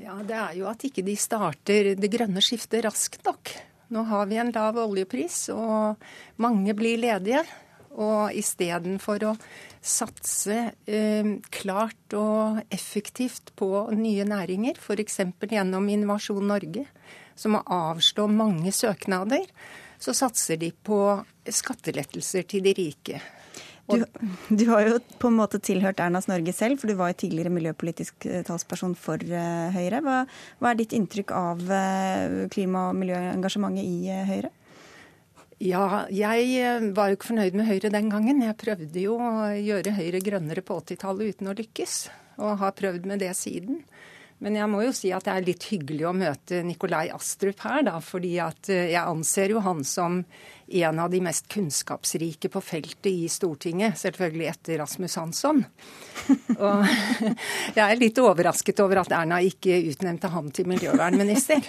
Ja, 0.00 0.16
Det 0.24 0.38
er 0.40 0.56
jo 0.56 0.70
at 0.72 0.88
ikke 0.88 1.04
de 1.04 1.18
starter 1.20 1.92
det 2.00 2.10
grønne 2.16 2.40
skiftet 2.40 2.86
raskt 2.88 3.20
nok. 3.28 3.52
Nå 3.92 4.06
har 4.08 4.24
vi 4.26 4.40
en 4.40 4.54
lav 4.56 4.80
oljepris, 4.80 5.50
og 5.52 6.00
mange 6.40 6.72
blir 6.72 6.96
ledige. 7.04 7.44
Og 7.94 8.34
istedenfor 8.34 9.28
å 9.28 9.34
satse 9.84 10.56
eh, 10.86 11.28
klart 11.54 12.16
og 12.18 12.62
effektivt 12.74 13.52
på 13.58 13.68
nye 13.94 14.26
næringer, 14.26 14.80
f.eks. 14.80 15.20
gjennom 15.50 15.86
Innovasjon 15.92 16.48
Norge, 16.50 16.88
som 17.38 17.54
må 17.54 17.62
avslå 17.62 18.26
mange 18.30 18.72
søknader, 18.74 19.46
så 19.98 20.14
satser 20.16 20.58
de 20.60 20.72
på 20.74 20.98
skattelettelser 21.44 22.46
til 22.50 22.64
de 22.66 22.74
rike. 22.76 23.22
Du, 23.84 24.04
du, 24.48 24.64
har 24.70 24.86
jo 24.86 24.98
på 25.20 25.28
en 25.28 25.36
måte 25.36 25.60
tilhørt 25.60 26.00
Ernas 26.00 26.28
Norge 26.30 26.54
selv, 26.56 26.80
for 26.80 26.88
du 26.88 26.96
var 26.96 27.12
jo 27.12 27.18
tidligere 27.20 27.52
miljøpolitisk 27.52 28.26
eh, 28.30 28.40
talsperson 28.46 28.94
for 28.96 29.20
uh, 29.28 29.68
Høyre. 29.74 30.00
Hva, 30.04 30.22
hva, 30.56 30.70
er 30.70 30.78
ditt 30.80 30.94
inntrykk 30.96 31.34
av 31.36 31.60
uh, 31.68 32.44
klima- 32.52 32.88
og 32.88 33.00
miljøengasjementet 33.02 33.84
i 33.84 34.22
Høyre? 34.30 34.52
Ja, 35.64 36.04
jeg 36.12 36.90
var 36.92 37.08
jo 37.08 37.16
ikke 37.16 37.30
fornøyd 37.30 37.54
med 37.56 37.64
Høyre 37.64 37.88
den 37.88 38.10
gangen. 38.12 38.42
Jeg 38.44 38.56
prøvde 38.60 39.00
jo 39.00 39.14
å 39.16 39.46
gjøre 39.56 39.94
Høyre 39.96 40.20
grønnere 40.20 40.60
på 40.60 40.76
80-tallet 40.82 41.38
uten 41.38 41.48
å 41.48 41.54
lykkes, 41.56 41.94
og 42.36 42.58
har 42.60 42.74
prøvd 42.76 43.06
med 43.08 43.22
det 43.24 43.30
siden. 43.38 43.78
Men 44.44 44.58
jeg 44.58 44.68
må 44.68 44.82
jo 44.84 44.90
si 44.92 45.08
at 45.16 45.24
det 45.24 45.32
er 45.32 45.46
litt 45.46 45.64
hyggelig 45.70 46.04
å 46.04 46.10
møte 46.12 46.58
Nikolai 46.68 47.06
Astrup 47.14 47.62
her, 47.64 47.86
da. 47.86 47.94
Fordi 48.04 48.34
at 48.44 48.68
jeg 48.68 49.00
anser 49.00 49.54
jo 49.54 49.62
han 49.64 49.80
som 49.88 50.18
en 50.66 50.98
av 51.00 51.08
de 51.12 51.20
mest 51.24 51.48
kunnskapsrike 51.52 52.50
på 52.52 52.60
feltet 52.64 53.08
i 53.08 53.28
Stortinget, 53.32 53.96
selvfølgelig 54.00 54.48
etter 54.50 54.80
Rasmus 54.82 55.16
Hansson. 55.20 55.62
Og 56.58 56.84
jeg 57.76 57.84
er 57.86 58.00
litt 58.00 58.20
overrasket 58.20 58.84
over 58.84 59.00
at 59.00 59.14
Erna 59.16 59.40
ikke 59.44 59.80
utnevnte 59.94 60.28
ham 60.32 60.52
til 60.52 60.68
miljøvernminister. 60.74 61.64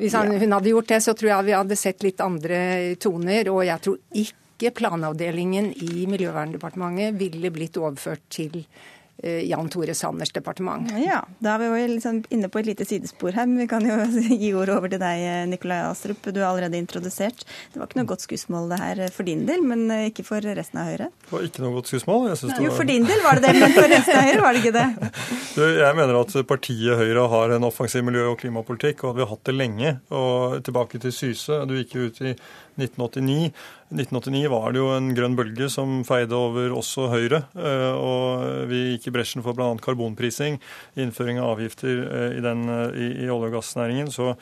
Hvis 0.00 0.16
han, 0.16 0.32
hun 0.32 0.56
hadde 0.56 0.72
gjort 0.72 0.94
det, 0.94 1.02
så 1.04 1.12
tror 1.12 1.34
jeg 1.34 1.48
vi 1.50 1.58
hadde 1.58 1.80
sett 1.80 2.08
litt 2.08 2.24
andre 2.24 2.62
toner. 3.00 3.52
Og 3.52 3.66
jeg 3.68 3.84
tror 3.84 4.00
ikke 4.24 4.72
planavdelingen 4.80 5.72
i 5.84 6.06
Miljøverndepartementet 6.08 7.20
ville 7.20 7.52
blitt 7.52 7.76
overført 7.80 8.24
til 8.32 8.62
Eh, 8.62 9.01
Jan 9.22 9.68
Tore 9.70 9.94
Sanners 9.94 10.32
departement. 10.34 10.90
Ja, 10.98 11.20
Da 11.42 11.54
er 11.54 11.62
vi 11.62 11.68
jo 11.70 11.88
liksom 11.94 12.22
inne 12.34 12.48
på 12.50 12.58
et 12.62 12.66
lite 12.66 12.86
sidespor 12.88 13.32
her, 13.36 13.46
men 13.46 13.62
vi 13.62 13.68
kan 13.70 13.84
jo 13.86 13.96
gi 14.42 14.52
ordet 14.58 14.74
over 14.76 14.90
til 14.92 15.02
deg, 15.02 15.22
eh, 15.28 15.44
Nikolai 15.50 15.80
Astrup. 15.86 16.24
Du 16.32 16.40
er 16.40 16.48
allerede 16.48 16.78
introdusert. 16.80 17.44
Det 17.72 17.78
var 17.80 17.86
ikke 17.90 18.00
noe 18.00 18.10
godt 18.12 18.24
skussmål 18.26 18.68
det 18.72 18.80
her 18.82 19.02
for 19.14 19.28
din 19.28 19.44
del, 19.48 19.62
men 19.66 19.84
eh, 19.94 20.08
ikke 20.10 20.24
for 20.26 20.42
resten 20.42 20.80
av 20.82 20.90
Høyre? 20.90 21.10
Det 21.26 21.34
var 21.36 21.46
ikke 21.48 21.64
noe 21.64 21.76
godt 21.78 21.92
skussmål. 21.92 22.28
Jeg 22.32 22.40
var... 22.42 22.64
Jo, 22.66 22.74
for 22.76 22.90
din 22.90 23.06
del 23.08 23.22
var 23.24 23.38
det 23.38 23.46
det, 23.50 23.54
men 23.62 23.76
for 23.78 23.88
resten 23.94 24.18
av 24.18 24.26
Høyre 24.30 24.42
var 24.46 24.56
det 24.58 24.64
ikke 24.64 24.76
det? 24.80 24.88
Du, 25.52 25.60
jeg 25.68 25.96
mener 25.98 26.16
at 26.16 26.32
partiet 26.48 26.96
Høyre 26.96 27.26
har 27.28 27.52
en 27.52 27.66
offensiv 27.68 28.00
miljø- 28.06 28.30
og 28.30 28.38
klimapolitikk, 28.40 29.02
og 29.04 29.10
at 29.12 29.18
vi 29.18 29.24
har 29.26 29.30
hatt 29.34 29.48
det 29.50 29.54
lenge. 29.58 29.90
Og 30.16 30.62
tilbake 30.64 31.00
til 31.02 31.12
Syse. 31.12 31.58
Du 31.68 31.74
gikk 31.76 31.92
jo 31.98 32.06
ut 32.08 32.20
i 32.24 32.32
1989. 32.80 33.50
1989 33.92 34.48
var 34.48 34.72
det 34.72 34.80
jo 34.80 34.86
en 34.94 35.10
grønn 35.12 35.34
bølge 35.36 35.68
som 35.68 35.98
feide 36.08 36.32
over 36.32 36.72
også 36.72 37.10
Høyre. 37.12 37.42
Eh, 37.52 37.92
og 37.92 38.68
vi 38.70 38.80
gikk 38.94 39.10
i 39.10 39.11
bresjen 39.14 39.44
for 39.44 39.56
bl.a. 39.56 39.70
karbonprising, 39.82 40.58
innføring 41.00 41.40
av 41.42 41.56
avgifter 41.56 42.04
eh, 42.06 42.38
i, 42.38 42.44
den, 42.44 42.64
eh, 42.68 42.96
i, 42.96 43.08
i 43.24 43.30
olje- 43.32 43.50
og 43.50 43.58
gassnæringen. 43.58 44.10
Så, 44.12 44.34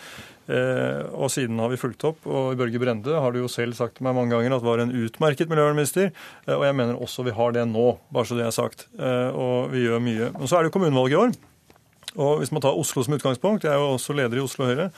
og 0.50 1.28
siden 1.30 1.60
har 1.62 1.70
vi 1.70 1.78
fulgt 1.78 2.02
opp. 2.08 2.24
Og 2.26 2.56
Børge 2.58 2.80
Brende 2.82 3.20
har 3.22 3.30
du 3.30 3.38
jo 3.38 3.50
selv 3.52 3.76
sagt 3.78 4.00
til 4.00 4.06
meg 4.08 4.16
mange 4.16 4.34
ganger 4.34 4.56
at 4.56 4.64
var 4.66 4.80
en 4.82 4.90
utmerket 4.90 5.46
miljøvernminister. 5.46 6.08
Og 6.56 6.64
jeg 6.66 6.74
mener 6.74 6.98
også 6.98 7.22
vi 7.22 7.36
har 7.36 7.54
det 7.54 7.68
nå, 7.70 7.84
bare 8.10 8.26
så 8.26 8.34
det 8.34 8.48
er 8.48 8.56
sagt. 8.56 8.88
Og 8.98 9.70
vi 9.70 9.84
gjør 9.84 10.02
mye. 10.02 10.32
Men 10.34 10.50
så 10.50 10.58
er 10.58 10.66
det 10.66 10.72
jo 10.72 10.74
kommunevalg 10.74 11.14
i 11.14 11.20
år. 11.20 11.36
Og 12.18 12.40
hvis 12.40 12.50
man 12.50 12.64
tar 12.64 12.74
Oslo 12.74 13.04
som 13.06 13.14
utgangspunkt, 13.14 13.62
jeg 13.62 13.70
er 13.70 13.78
jo 13.78 13.92
også 13.94 14.16
leder 14.16 14.40
i 14.40 14.42
Oslo 14.42 14.66
Høyre. 14.66 14.90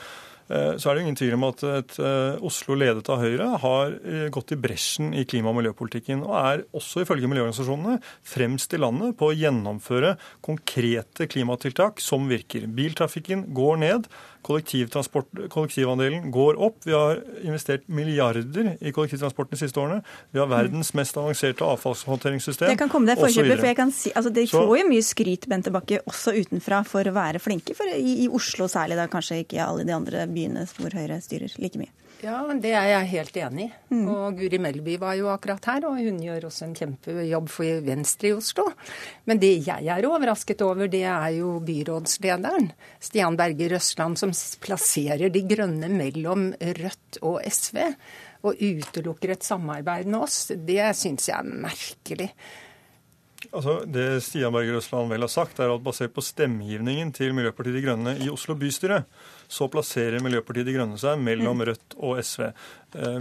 Eh, 0.51 0.74
så 0.80 0.90
er 0.90 0.97
det 0.97 1.05
ingen 1.05 1.18
tvil 1.18 1.36
om 1.36 1.47
at 1.49 1.62
et 1.68 1.97
eh, 2.03 2.43
Oslo 2.45 2.76
ledet 2.78 3.09
av 3.12 3.22
Høyre 3.22 3.49
har 3.62 3.95
eh, 4.01 4.26
gått 4.34 4.55
i 4.55 4.59
bresjen 4.61 5.12
i 5.14 5.24
klima- 5.28 5.53
og 5.53 5.61
miljøpolitikken, 5.61 6.24
og 6.26 6.34
er 6.40 6.64
også 6.76 7.05
ifølge 7.05 7.30
miljøorganisasjonene 7.30 7.99
fremst 8.34 8.74
i 8.74 8.80
landet 8.82 9.16
på 9.20 9.30
å 9.30 9.36
gjennomføre 9.36 10.16
konkrete 10.45 11.28
klimatiltak 11.30 12.03
som 12.03 12.28
virker. 12.30 12.66
Biltrafikken 12.66 13.49
går 13.57 13.82
ned 13.84 14.11
kollektivandelen 14.43 16.30
går 16.34 16.59
opp. 16.62 16.80
Vi 16.84 16.95
har 16.95 17.20
investert 17.43 17.86
milliarder 17.86 18.74
i 18.80 18.93
kollektivtransporten 18.95 19.57
de 19.57 19.61
siste 19.62 19.80
årene. 19.80 20.03
Vi 20.34 20.43
har 20.43 20.51
verdens 20.51 20.93
mest 20.99 21.16
avanserte 21.20 21.66
avfallshåndteringssystem. 21.66 22.72
Det 22.72 22.80
kan 22.80 22.93
komme 22.93 23.11
deg 23.11 23.20
forkjøpet, 23.22 23.57
for 23.59 23.70
jeg 23.70 23.78
kan 23.78 23.95
si, 23.95 24.12
altså 24.16 24.34
De 24.34 24.47
får 24.51 24.76
jo 24.82 24.88
mye 24.90 25.07
skryt, 25.07 25.49
Bente 25.51 25.72
Bakke, 25.74 26.03
også 26.09 26.34
utenfra 26.36 26.82
for 26.88 27.09
å 27.09 27.14
være 27.16 27.43
flinke. 27.43 27.76
For 27.78 27.88
i, 27.95 28.22
i 28.26 28.30
Oslo 28.32 28.68
særlig, 28.70 28.99
da 29.01 29.09
kanskje 29.11 29.43
ikke 29.45 29.61
i 29.61 29.64
alle 29.64 29.86
de 29.88 29.97
andre 29.97 30.26
byene 30.30 30.66
hvor 30.76 30.95
Høyre 30.97 31.20
styrer 31.24 31.55
like 31.62 31.80
mye. 31.80 31.93
Ja, 32.22 32.38
det 32.54 32.70
er 32.78 32.86
jeg 32.86 33.08
helt 33.10 33.36
enig 33.42 33.64
i. 33.64 33.70
Mm. 33.90 34.02
Og 34.12 34.36
Guri 34.38 34.58
Melby 34.62 34.94
var 35.02 35.16
jo 35.18 35.26
akkurat 35.32 35.64
her, 35.66 35.88
og 35.88 35.98
hun 35.98 36.20
gjør 36.22 36.46
også 36.46 36.68
en 36.68 36.76
kjempejobb 36.78 37.50
for 37.50 37.82
Venstre 37.82 38.30
i 38.30 38.34
Oslo. 38.36 38.68
Men 39.26 39.40
det 39.42 39.50
jeg 39.66 39.90
er 39.90 40.06
overrasket 40.06 40.62
over, 40.62 40.86
det 40.92 41.02
er 41.02 41.32
jo 41.40 41.56
byrådslederen, 41.66 42.70
Stian 43.02 43.38
Berger 43.40 43.74
Røsland, 43.74 44.20
som 44.22 44.34
plasserer 44.62 45.34
De 45.34 45.42
grønne 45.50 45.90
mellom 45.90 46.52
Rødt 46.62 47.18
og 47.26 47.40
SV. 47.42 47.82
Og 48.46 48.58
utelukker 48.58 49.34
et 49.34 49.46
samarbeid 49.46 50.06
med 50.06 50.22
oss. 50.22 50.44
Det 50.54 50.92
syns 50.98 51.26
jeg 51.30 51.38
er 51.38 51.64
merkelig. 51.66 52.30
Altså, 53.50 53.80
Det 53.84 54.22
Stian 54.22 54.54
Berger 54.54 54.78
Røsland 54.78 55.10
vel 55.10 55.26
har 55.26 55.32
sagt, 55.32 55.58
er 55.58 55.74
at 55.74 55.82
basert 55.82 56.14
på 56.14 56.22
stemmegivningen 56.22 57.10
til 57.12 57.34
Miljøpartiet 57.34 57.80
De 57.80 57.82
Grønne 57.82 58.14
i 58.22 58.30
Oslo 58.30 58.54
bystyre, 58.54 59.02
så 59.53 59.68
plasserer 59.72 60.22
Miljøpartiet 60.24 60.68
De 60.68 60.76
Grønne 60.76 61.00
seg 61.00 61.20
mellom 61.20 61.61
mm. 61.61 61.66
Rødt 61.68 61.96
og 62.00 62.22
SV. 62.24 62.46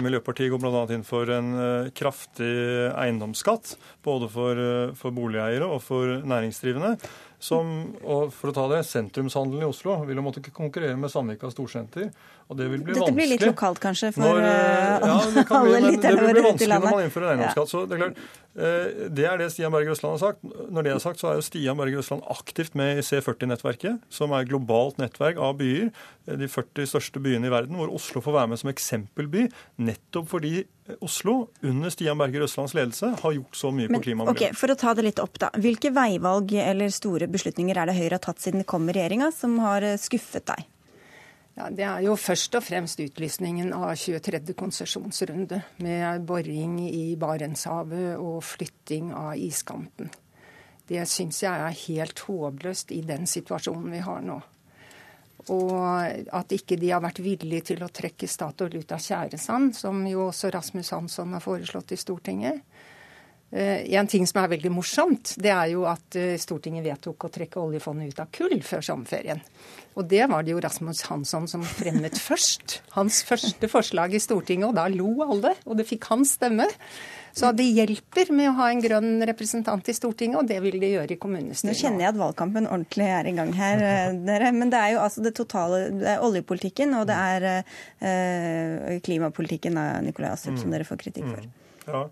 Miljøpartiet 0.03 0.51
går 0.51 0.61
bl.a. 0.63 0.83
inn 0.95 1.03
for 1.07 1.31
en 1.31 1.51
kraftig 1.95 2.51
eiendomsskatt, 2.91 3.75
både 4.03 4.31
for, 4.31 4.63
for 4.99 5.15
boligeiere 5.15 5.67
og 5.67 5.83
for 5.83 6.23
næringsdrivende. 6.27 6.95
Som, 7.41 7.95
og 8.05 8.29
for 8.35 8.51
å 8.51 8.53
ta 8.53 8.67
det, 8.69 8.83
Sentrumshandelen 8.85 9.65
i 9.65 9.69
Oslo 9.71 9.95
vil 10.05 10.19
jo 10.19 10.25
måtte 10.27 10.43
konkurrere 10.45 10.99
med 10.99 11.09
Sandvika 11.09 11.49
storsenter. 11.49 12.11
Og 12.49 12.57
det 12.59 12.67
vil 12.71 12.81
bli 12.83 12.93
Dette 12.93 13.03
vanskelig. 13.05 13.15
blir 13.19 13.29
litt 13.31 13.45
lokalt 13.47 13.79
kanskje 13.83 14.11
for 14.15 14.25
når, 14.25 14.41
uh, 14.41 15.07
ja, 15.07 15.17
det 15.35 15.43
kan 15.47 15.65
bli, 15.65 15.75
alle 15.77 15.91
men 15.91 15.99
det 16.01 16.13
blir 16.17 16.33
bli 16.33 16.45
vanskelig 16.47 16.79
når 16.81 16.87
man 16.95 17.03
innfører 17.05 17.33
eiendomsskatt. 17.33 17.69
så 17.71 17.83
Det 17.87 17.97
er 17.97 18.01
klart, 18.01 18.17
eh, 18.55 19.07
det 19.09 19.25
er 19.29 19.37
det 19.41 19.47
Stian 19.53 19.71
Berger 19.71 19.93
Østland 19.95 20.17
har 20.17 20.23
sagt. 20.31 20.43
Når 20.71 20.83
det 20.87 20.91
er 20.95 20.99
sagt, 20.99 21.19
så 21.21 21.31
er 21.31 21.39
jo 21.39 21.45
Stian 21.45 21.77
Berger 21.79 22.01
Østland 22.03 22.25
aktivt 22.33 22.75
med 22.75 22.97
i 22.99 23.05
C40-nettverket, 23.05 24.01
som 24.09 24.31
er 24.35 24.43
et 24.43 24.51
globalt 24.51 24.97
nettverk 25.01 25.37
av 25.37 25.55
byer, 25.61 25.91
eh, 26.27 26.35
de 26.41 26.47
40 26.51 26.89
største 26.91 27.21
byene 27.23 27.47
i 27.47 27.53
verden, 27.53 27.75
hvor 27.79 27.93
Oslo 27.93 28.21
får 28.21 28.37
være 28.39 28.51
med 28.53 28.59
som 28.59 28.69
eksempelby, 28.73 29.47
nettopp 29.79 30.27
fordi 30.31 30.65
Oslo 30.99 31.47
under 31.63 31.89
Stian 31.93 32.17
Berger 32.19 32.43
Østlands 32.43 32.73
ledelse 32.75 33.13
har 33.21 33.31
gjort 33.37 33.55
så 33.55 33.71
mye 33.71 33.87
Men, 33.87 34.01
på 34.01 34.09
klima 34.09 34.25
og 34.25 34.33
miljø. 34.33 34.49
ok, 34.49 34.57
For 34.59 34.73
å 34.73 34.75
ta 34.75 34.93
det 34.97 35.05
litt 35.07 35.19
opp, 35.23 35.39
da. 35.39 35.49
Hvilke 35.55 35.93
veivalg 35.95 36.51
eller 36.59 36.91
store 36.91 37.29
beslutninger 37.31 37.77
er 37.77 37.87
det 37.87 37.95
Høyre 37.95 38.17
har 38.19 38.25
tatt 38.25 38.43
siden 38.43 38.65
det 38.65 38.67
kom 38.67 38.89
i 38.89 38.95
regjeringa, 38.97 39.31
som 39.31 39.55
har 39.63 39.85
eh, 39.87 39.95
skuffet 40.01 40.45
deg? 40.51 40.65
Ja, 41.61 41.69
Det 41.69 41.83
er 41.85 41.99
jo 42.01 42.15
først 42.17 42.55
og 42.57 42.63
fremst 42.65 42.97
utlysningen 43.03 43.69
av 43.77 43.91
23. 43.93 44.55
konsesjonsrunde, 44.57 45.59
med 45.85 46.23
boring 46.25 46.79
i 46.87 47.13
Barentshavet 47.21 48.17
og 48.17 48.39
flytting 48.41 49.11
av 49.13 49.35
iskanten. 49.37 50.09
Det 50.89 51.03
syns 51.05 51.43
jeg 51.43 51.53
er 51.53 51.77
helt 51.83 52.23
håpløst 52.25 52.89
i 52.95 53.03
den 53.05 53.29
situasjonen 53.29 53.93
vi 53.93 54.01
har 54.01 54.25
nå. 54.25 54.39
Og 55.53 56.33
at 56.33 56.57
ikke 56.57 56.79
de 56.81 56.89
har 56.95 57.05
vært 57.05 57.21
villige 57.21 57.67
til 57.69 57.85
å 57.85 57.93
trekke 57.93 58.25
Statoil 58.25 58.81
ut 58.81 58.97
av 58.97 59.05
tjæresand, 59.05 59.75
som 59.77 60.01
jo 60.09 60.31
også 60.31 60.49
Rasmus 60.55 60.89
Hansson 60.95 61.37
har 61.37 61.45
foreslått 61.45 61.93
i 61.93 62.01
Stortinget. 62.01 62.65
Eh, 63.51 63.93
en 63.99 64.07
ting 64.07 64.23
som 64.27 64.39
er 64.39 64.53
veldig 64.53 64.71
morsomt, 64.71 65.33
det 65.43 65.51
er 65.51 65.73
jo 65.73 65.83
at 65.89 66.15
eh, 66.15 66.37
Stortinget 66.39 66.85
vedtok 66.85 67.27
å 67.27 67.31
trekke 67.35 67.59
oljefondet 67.59 68.13
ut 68.13 68.21
av 68.23 68.29
kull 68.31 68.61
før 68.63 68.85
sommerferien. 68.85 69.41
Og 69.99 70.05
det 70.07 70.23
var 70.31 70.45
det 70.47 70.53
jo 70.53 70.61
Rasmus 70.63 71.01
Hansson 71.09 71.49
som 71.51 71.65
fremmet 71.67 72.15
først. 72.29 72.79
Hans 72.95 73.19
første 73.27 73.67
forslag 73.71 74.15
i 74.15 74.21
Stortinget, 74.23 74.69
og 74.69 74.77
da 74.79 74.87
lo 74.91 75.17
alle. 75.25 75.57
Og 75.67 75.75
det 75.79 75.89
fikk 75.89 76.07
hans 76.13 76.37
stemme. 76.37 76.69
Så 77.35 77.51
det 77.55 77.63
hjelper 77.63 78.31
med 78.35 78.49
å 78.49 78.55
ha 78.57 78.69
en 78.71 78.81
grønn 78.83 79.23
representant 79.27 79.87
i 79.87 79.95
Stortinget, 79.95 80.39
og 80.39 80.47
det 80.47 80.59
vil 80.63 80.79
det 80.79 80.93
gjøre 80.93 81.15
i 81.15 81.19
Nå 81.19 81.75
kjenner 81.75 82.05
jeg 82.05 82.11
at 82.11 82.19
valgkampen 82.19 82.67
ordentlig 82.67 83.07
er 83.07 83.27
i 83.27 83.35
gang 83.35 83.51
her, 83.55 83.83
eh, 83.83 84.15
dere. 84.31 84.51
Men 84.55 84.71
det 84.71 84.79
er 84.79 84.95
jo 84.95 85.03
altså 85.03 85.23
det 85.23 85.35
totale 85.35 85.89
Det 85.91 86.07
er 86.07 86.23
oljepolitikken 86.23 86.95
og 86.95 87.07
det 87.11 87.19
er 87.19 87.47
eh, 87.51 88.99
klimapolitikken 89.03 89.79
av 89.79 90.03
Nikolai 90.07 90.31
Astrup 90.31 90.59
som 90.59 90.71
dere 90.71 90.87
får 90.87 91.03
kritikk 91.03 91.27
for. 91.27 91.51
Ja. 91.87 92.05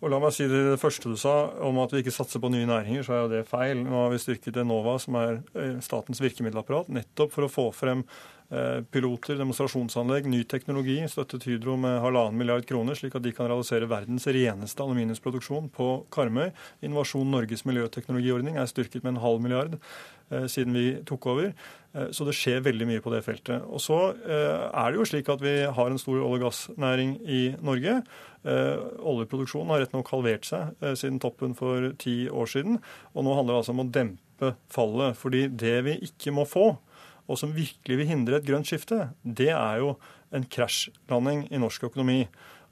Og 0.00 0.08
la 0.08 0.16
meg 0.22 0.32
si 0.32 0.46
det, 0.48 0.60
det 0.72 0.80
første 0.80 1.12
du 1.12 1.16
sa 1.20 1.34
om 1.66 1.78
at 1.82 1.92
vi 1.92 2.00
ikke 2.00 2.14
satser 2.14 2.40
på 2.40 2.48
nye 2.52 2.68
næringer, 2.68 3.04
så 3.04 3.14
er 3.14 3.22
jo 3.22 3.32
det 3.34 3.46
feil. 3.50 3.82
Nå 3.84 4.06
har 4.06 4.12
vi 4.14 4.20
styrket 4.22 4.56
Enova, 4.62 4.96
som 5.02 5.18
er 5.20 5.40
eh, 5.52 5.74
statens 5.84 6.22
virkemiddelapparat, 6.24 6.88
nettopp 6.96 7.34
for 7.34 7.44
å 7.44 7.50
få 7.52 7.66
frem 7.76 8.06
eh, 8.48 8.80
piloter, 8.88 9.36
demonstrasjonsanlegg, 9.36 10.30
ny 10.32 10.40
teknologi. 10.48 10.96
Støttet 11.12 11.44
Hydro 11.50 11.76
med 11.82 11.98
halvannen 12.00 12.40
milliard 12.40 12.64
kroner, 12.68 12.96
slik 12.96 13.18
at 13.18 13.26
de 13.26 13.34
kan 13.36 13.50
realisere 13.52 13.90
verdens 13.92 14.24
reneste 14.32 14.86
aluminiumsproduksjon 14.86 15.68
på 15.76 15.90
Karmøy. 16.16 16.48
Innovasjon 16.80 17.28
Norges 17.36 17.66
miljøteknologiordning 17.68 18.56
er 18.56 18.72
styrket 18.72 19.04
med 19.04 19.18
en 19.18 19.22
halv 19.26 19.44
milliard 19.44 19.76
eh, 19.76 20.48
siden 20.48 20.80
vi 20.80 20.86
tok 21.12 21.28
over. 21.34 21.52
Eh, 21.94 22.10
Så 22.14 22.24
det 22.26 22.36
skjer 22.38 22.62
veldig 22.62 22.86
mye 22.86 23.02
på 23.02 23.12
det 23.14 23.22
feltet. 23.26 23.64
Og 23.66 23.82
så 23.82 23.98
eh, 24.14 24.66
er 24.70 24.90
det 24.90 25.00
jo 25.00 25.08
slik 25.08 25.30
at 25.32 25.42
vi 25.42 25.54
har 25.66 25.90
en 25.90 25.98
stor 25.98 26.20
olje- 26.20 26.40
og 26.40 26.44
gassnæring 26.48 27.16
i 27.26 27.40
Norge. 27.62 28.00
Eh, 28.44 28.76
Oljeproduksjonen 29.00 29.72
har 29.74 29.82
rett 29.84 29.96
nok 29.96 30.12
halvert 30.14 30.46
seg 30.48 30.76
siden 30.96 31.20
toppen 31.22 31.56
for 31.58 31.90
ti 32.00 32.28
år 32.28 32.50
siden. 32.50 32.78
Og 33.14 33.26
nå 33.26 33.34
handler 33.34 33.56
det 33.56 33.62
altså 33.64 33.74
om 33.74 33.84
å 33.84 33.90
dempe 33.90 34.54
fallet. 34.72 35.18
Fordi 35.18 35.48
det 35.48 35.76
vi 35.88 35.98
ikke 36.06 36.34
må 36.36 36.46
få, 36.48 36.72
og 37.30 37.38
som 37.38 37.52
virkelig 37.54 38.00
vil 38.00 38.10
hindre 38.10 38.40
et 38.40 38.46
grønt 38.46 38.66
skifte, 38.66 39.12
det 39.22 39.52
er 39.54 39.82
jo 39.82 39.94
en 40.34 40.46
krasjlanding 40.46 41.44
i 41.50 41.60
norsk 41.62 41.84
økonomi. 41.90 42.24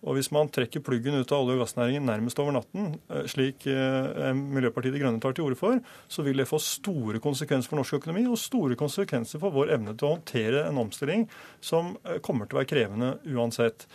Og 0.06 0.14
hvis 0.14 0.30
man 0.34 0.50
trekker 0.54 0.82
pluggen 0.84 1.16
ut 1.18 1.32
av 1.34 1.42
olje- 1.42 1.56
og 1.56 1.64
gassnæringen 1.64 2.06
nærmest 2.06 2.38
over 2.38 2.54
natten, 2.54 2.92
eh, 3.10 3.24
slik 3.26 3.66
eh, 3.66 4.30
Miljøpartiet 4.36 4.94
De 4.94 5.00
Grønne 5.02 5.20
tar 5.20 5.34
til 5.34 5.48
orde 5.48 5.58
for, 5.58 5.80
så 6.08 6.22
vil 6.22 6.38
det 6.38 6.48
få 6.48 6.60
store 6.62 7.18
konsekvenser 7.24 7.72
for 7.72 7.80
norsk 7.80 7.98
økonomi 7.98 8.26
og 8.30 8.38
store 8.38 8.78
konsekvenser 8.78 9.42
for 9.42 9.54
vår 9.54 9.74
evne 9.74 9.96
til 9.96 10.06
å 10.06 10.14
håndtere 10.14 10.66
en 10.68 10.78
omstilling 10.84 11.26
som 11.60 11.96
eh, 12.04 12.20
kommer 12.22 12.46
til 12.46 12.58
å 12.58 12.62
være 12.62 12.72
krevende 12.74 13.10
uansett. 13.26 13.88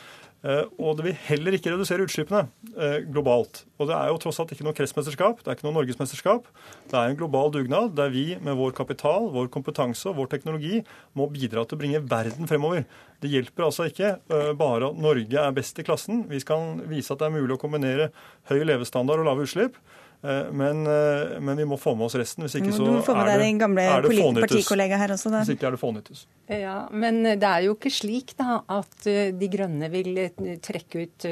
Eh, 0.44 0.66
Og 0.76 0.98
det 0.98 1.06
vil 1.06 1.20
heller 1.30 1.56
ikke 1.56 1.72
redusere 1.72 2.04
utslippene 2.04 2.50
eh, 2.76 2.98
globalt. 3.08 3.62
Og 3.80 3.88
det 3.88 3.96
er 3.96 4.10
jo 4.12 4.20
tross 4.20 4.42
alt 4.44 4.52
ikke 4.52 4.66
noe 4.68 4.76
kretsmesterskap, 4.76 5.40
det 5.40 5.48
er 5.48 5.56
ikke 5.56 5.68
noe 5.70 5.78
norgesmesterskap. 5.78 6.50
Det 6.92 7.00
er 7.00 7.12
en 7.14 7.20
global 7.20 7.54
dugnad 7.56 7.96
der 7.96 8.12
vi 8.12 8.26
med 8.44 8.60
vår 8.60 8.76
kapital, 8.76 9.30
vår 9.32 9.48
kompetanse 9.54 10.10
og 10.12 10.18
vår 10.20 10.34
teknologi 10.36 10.82
må 11.16 11.30
bidra 11.32 11.64
til 11.64 11.80
å 11.80 11.82
bringe 11.84 12.04
verden 12.12 12.50
fremover. 12.50 12.84
Det 13.24 13.32
hjelper 13.32 13.70
altså 13.70 13.88
ikke 13.88 14.18
eh, 14.20 14.52
bare 14.60 14.92
at 14.92 15.00
Norge 15.00 15.40
er 15.48 15.56
best 15.56 15.80
i 15.80 15.88
klassen. 15.88 16.26
Vi 16.28 16.44
skal 16.44 16.82
vise 16.92 17.16
at 17.16 17.24
det 17.24 17.30
er 17.30 17.38
mulig 17.40 17.56
å 17.56 17.62
kombinere 17.62 18.12
høy 18.52 18.60
levestandard 18.68 19.24
og 19.24 19.32
lave 19.32 19.48
utslipp. 19.48 19.80
Eh, 20.24 20.52
Men, 20.56 20.86
eh, 20.88 21.40
men 21.44 21.58
vi 21.58 21.66
må 21.68 21.76
få 21.78 21.98
med 21.98 22.06
oss 22.06 22.16
resten. 22.16 22.46
Hvis 22.46 22.56
ikke 22.62 22.72
så 22.72 22.86
Du 22.86 23.02
får 23.04 23.16
med 23.18 23.24
er 23.28 23.32
deg 23.34 23.40
det, 23.40 23.48
din 23.50 23.58
gamle 23.60 23.82
er 23.84 24.02
det 24.06 24.12
fånyttes. 24.16 24.46
partikollega 24.48 24.98
her 24.98 25.10
også, 25.18 25.32
da. 25.32 25.42
Hvis 25.44 25.56
ikke 25.58 25.68
er 25.68 25.72
det 25.76 25.80
fånyttes. 25.82 26.26
Ja, 26.50 26.88
Men 26.92 27.24
det 27.24 27.44
er 27.44 27.62
jo 27.68 27.76
ikke 27.76 27.92
slik 27.92 28.36
da 28.40 28.62
at 28.70 29.08
eh, 29.08 29.32
De 29.32 29.48
grønne 29.50 29.90
vil 29.92 30.16
trekke 30.64 31.04
ut 31.04 31.28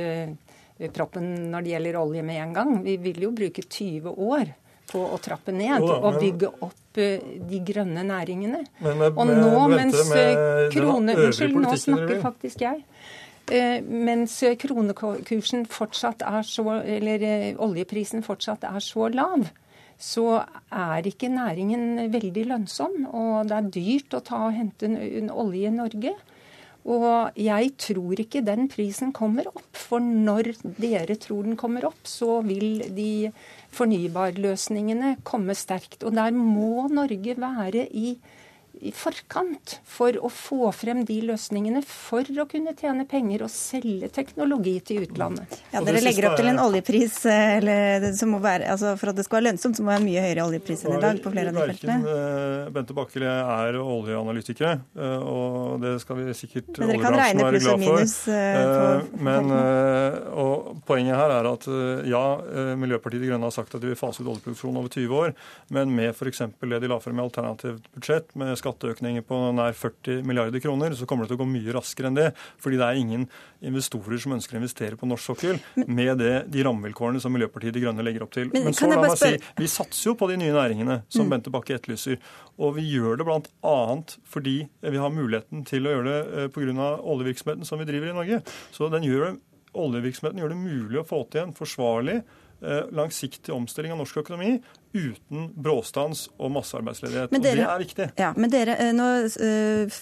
proppen 0.94 1.52
når 1.52 1.64
det 1.64 1.72
gjelder 1.76 2.00
olje 2.02 2.24
med 2.26 2.42
en 2.42 2.54
gang. 2.54 2.84
Vi 2.84 2.98
vil 2.98 3.22
jo 3.22 3.32
bruke 3.32 3.62
20 3.64 4.16
år 4.18 4.54
på 4.92 5.00
å 5.08 5.20
trappe 5.24 5.54
ned 5.56 5.80
Jo 5.80 5.88
da, 5.88 5.94
og 6.02 6.14
men- 6.18 6.22
bygge 6.26 6.50
opp 6.62 6.74
de 6.94 7.60
grønne 7.64 8.04
næringene. 8.04 8.66
Men 8.82 8.98
med- 8.98 9.14
og 9.18 9.28
nå, 9.28 9.70
mens 9.70 10.10
med 10.10 10.72
krone... 10.74 11.16
Unnskyld, 11.16 11.54
nå 11.56 11.78
snakker 11.80 12.20
faktisk 12.22 12.60
jeg. 12.66 12.84
Eh, 13.52 13.82
Mens 13.84 14.38
kronekursen 14.62 15.66
fortsatt 15.68 16.24
er 16.24 16.46
så, 16.48 16.64
eller 16.80 17.26
eh, 17.28 17.50
oljeprisen 17.60 18.24
fortsatt 18.24 18.64
er 18.70 18.80
så 18.84 19.10
lav, 19.12 19.50
så 20.02 20.42
er 20.72 21.06
ikke 21.06 21.30
næringen 21.30 22.12
veldig 22.14 22.46
lønnsom. 22.54 23.06
Og 23.12 23.50
det 23.50 23.58
er 23.58 23.72
dyrt 23.76 24.18
å 24.18 24.24
ta 24.26 24.46
og 24.48 24.56
hente 24.56 24.88
en, 24.88 24.98
en 24.98 25.34
olje 25.44 25.68
i 25.70 25.76
Norge. 25.76 26.16
Og 26.90 27.38
jeg 27.38 27.74
tror 27.78 28.22
ikke 28.24 28.42
den 28.42 28.66
prisen 28.72 29.12
kommer 29.14 29.52
opp. 29.52 29.68
For 29.78 30.02
når 30.02 30.56
dere 30.82 31.18
tror 31.22 31.46
den 31.46 31.60
kommer 31.60 31.86
opp, 31.92 32.00
så 32.10 32.40
vil 32.46 32.82
de 32.96 33.30
fornybarløsningene 33.76 35.18
komme 35.28 35.54
sterkt. 35.58 36.02
Og 36.08 36.16
der 36.18 36.34
må 36.34 36.88
Norge 36.90 37.38
være 37.38 37.86
i, 37.94 38.16
i 38.82 38.92
forkant 38.96 39.76
for 39.86 40.16
å 40.26 40.30
få 40.34 40.72
frem 40.74 41.04
de 41.06 41.20
løsningene 41.28 41.84
for 41.86 42.26
å 42.42 42.46
kunne 42.50 42.74
tjene 42.78 43.06
penger 43.10 43.44
og 43.46 43.52
selge 43.54 44.10
teknologi 44.14 44.74
til 44.88 45.04
utlandet. 45.06 45.60
Ja, 45.74 45.84
Dere 45.86 46.02
legger 46.02 46.30
opp 46.32 46.38
til 46.40 46.50
en 46.50 46.62
oljepris 46.64 47.20
eh, 47.30 47.58
eller, 47.60 48.00
det 48.02 48.14
som 48.18 48.32
må 48.34 48.40
være, 48.42 48.68
altså 48.74 48.96
for 48.98 49.12
at 49.14 49.20
det 49.20 49.26
skal 49.28 49.40
være 49.42 49.48
lønnsomt, 49.52 49.78
så 49.78 49.86
må 49.86 49.92
det 49.92 49.98
være 50.00 50.08
mye 50.08 50.24
høyere 50.26 50.46
oljepris 50.50 50.86
enn 50.88 50.98
i 50.98 51.02
dag 51.04 51.22
på 51.24 51.34
flere 51.36 51.54
av 51.54 51.60
de 51.60 51.68
feltene. 51.72 52.16
eh, 52.16 52.72
Bente 52.74 52.98
Bakke 52.98 53.22
er 53.22 53.78
oljeanalytikere, 53.82 54.74
eh, 54.98 55.28
og 55.30 55.82
det 55.86 55.94
skal 56.04 56.22
vi 56.22 56.34
sikkert 56.42 56.82
Men 56.82 56.94
dere 56.94 57.04
kan 57.06 57.20
regne 57.22 57.50
pluss 57.52 57.70
og 57.76 57.80
minus, 57.86 58.18
på- 58.26 59.22
Men 59.22 59.52
og 60.32 60.82
poenget 60.88 61.16
her 61.18 61.34
er 61.38 61.48
at 61.52 61.66
ja, 62.10 62.24
Miljøpartiet 62.80 63.22
De 63.22 63.30
Grønne 63.32 63.48
har 63.48 63.54
sagt 63.56 63.76
at 63.76 63.82
de 63.84 63.92
vil 63.92 64.00
fase 64.00 64.24
ut 64.24 64.30
oljeproduksjon 64.32 64.78
over 64.80 64.90
20 64.92 65.16
år, 65.22 65.34
men 65.74 65.94
med 65.96 66.14
f.eks. 66.16 66.42
det 66.62 66.82
de 66.82 66.90
la 66.92 67.00
frem 67.04 67.20
i 67.20 67.24
alternativt 67.24 67.88
budsjett, 67.96 68.34
med 68.40 68.56
skatteøkninger 68.72 69.26
på 69.28 69.38
nær 69.56 69.76
40 69.78 70.24
milliarder 70.28 70.62
kroner, 70.64 70.96
så 70.96 71.08
kommer 71.10 71.26
det 71.26 71.34
til 71.34 71.40
å 71.40 71.44
gå 71.44 71.50
mye 71.52 71.76
raskere 71.76 72.10
enn 72.10 72.18
det. 72.18 72.30
Fordi 72.62 72.80
det 72.80 72.88
er 72.88 73.00
ingen 73.00 73.28
investorer 73.62 74.22
som 74.22 74.36
ønsker 74.36 74.58
å 74.58 74.62
investere 74.62 74.98
på 75.00 75.10
norsk 75.10 75.32
sokkel 75.32 75.60
med 75.86 76.18
det, 76.22 76.34
de 76.52 76.64
rammevilkårene 76.66 77.22
som 77.22 77.34
Miljøpartiet 77.36 77.76
De 77.76 77.84
Grønne 77.84 78.06
legger 78.06 78.26
opp 78.26 78.34
til. 78.36 78.50
Men 78.54 78.70
Men, 78.72 78.78
så 78.78 78.90
la 78.90 79.02
meg 79.04 79.18
si, 79.20 79.34
vi 79.60 79.70
satser 79.70 80.12
jo 80.12 80.16
på 80.20 80.30
de 80.32 80.40
nye 80.42 80.56
næringene 80.56 81.02
som 81.10 81.22
Mm. 81.22 81.30
Bente 81.36 81.52
Bakke 81.54 81.76
etterlyser. 81.78 82.18
Og 82.58 82.76
vi 82.76 82.88
gjør 82.90 83.20
det 83.20 83.26
bl.a. 83.28 83.78
fordi 84.26 84.56
vi 84.82 84.98
har 84.98 85.14
muligheten 85.14 85.64
til 85.68 85.86
å 85.86 85.96
gjøre 85.96 86.10
det 86.10 86.44
eh, 86.44 86.48
pga. 86.50 86.90
oljevirksomheten 87.00 87.66
som 87.66 87.80
vi 87.80 87.86
driver 87.86 88.10
i 88.10 88.18
Norge. 88.18 88.42
Så 88.74 88.90
den 88.92 89.04
gjør 89.04 89.26
det, 89.28 89.34
oljevirksomheten 89.74 90.42
gjør 90.42 90.50
det 90.50 90.60
mulig 90.60 91.00
å 91.00 91.08
få 91.08 91.24
til 91.32 91.46
en 91.46 91.54
forsvarlig 91.56 92.18
eh, 92.20 92.84
langsiktig 92.92 93.54
omstilling 93.54 93.94
av 93.94 94.02
norsk 94.02 94.18
økonomi 94.24 94.58
uten 94.94 95.50
bråstans 95.56 96.26
og 96.38 96.52
massearbeidsledighet. 96.56 97.34
Men 97.34 97.42
og 97.42 97.48
det 97.48 97.66
er 97.66 97.84
viktig. 97.84 98.08
Ja, 98.20 98.32
men 98.38 98.54
dere, 98.54 98.78
eh, 98.82 98.94
Nå 98.96 99.08
eh, 99.28 100.00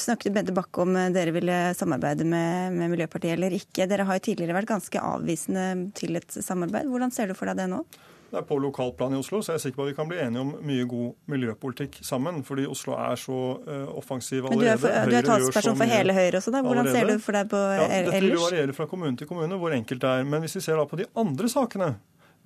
snakket 0.00 0.34
Bente 0.36 0.54
Bakke 0.56 0.84
om 0.84 0.96
eh, 0.96 1.10
dere 1.14 1.34
ville 1.36 1.58
samarbeide 1.78 2.26
med, 2.28 2.76
med 2.76 2.94
Miljøpartiet 2.94 3.36
eller 3.36 3.56
ikke. 3.56 3.88
Dere 3.90 4.08
har 4.08 4.20
jo 4.20 4.26
tidligere 4.30 4.56
vært 4.60 4.72
ganske 4.72 5.02
avvisende 5.14 5.66
til 5.98 6.20
et 6.20 6.40
samarbeid. 6.40 6.88
Hvordan 6.90 7.12
ser 7.14 7.30
du 7.30 7.38
for 7.38 7.50
deg 7.50 7.62
det 7.62 7.70
nå? 7.74 7.84
det 8.30 8.38
er 8.38 8.44
på 8.46 8.56
lokalplan 8.62 9.14
i 9.14 9.18
Oslo, 9.18 9.40
så 9.42 9.52
jeg 9.52 9.58
er 9.58 9.62
sikker 9.64 9.80
på 9.80 9.84
at 9.84 9.90
vi 9.90 9.94
kan 9.96 10.10
bli 10.10 10.18
enige 10.22 10.42
om 10.44 10.50
mye 10.66 10.84
god 10.86 11.32
miljøpolitikk 11.32 11.96
sammen. 12.06 12.44
Fordi 12.46 12.66
Oslo 12.70 12.94
er 12.94 13.18
så 13.18 13.38
uh, 13.66 13.88
offensiv 13.98 14.46
allerede. 14.46 14.54
Men 14.54 14.62
du 14.62 14.70
er, 14.70 14.78
for, 14.78 15.10
du 15.10 15.16
er 15.18 15.26
talsperson 15.26 15.80
for 15.80 15.90
hele 15.90 16.14
Høyre 16.14 16.38
også, 16.38 16.52
da. 16.54 16.60
Hvordan 16.62 16.86
allerede. 16.86 17.08
ser 17.08 17.18
du 17.18 17.24
for 17.24 17.38
deg 17.38 17.50
på 17.50 17.62
ja, 17.66 17.88
ellers? 17.88 18.14
Dette 18.14 18.28
vil 18.28 18.44
variere 18.44 18.76
fra 18.76 18.86
kommune 18.92 19.18
til 19.18 19.30
kommune 19.30 19.58
hvor 19.58 19.74
enkelt 19.74 20.04
det 20.04 20.12
er. 20.20 20.28
Men 20.30 20.46
hvis 20.46 20.54
vi 20.60 20.62
ser 20.68 20.78
da 20.78 20.86
på 20.86 21.00
de 21.00 21.08
andre 21.24 21.50
sakene, 21.50 21.90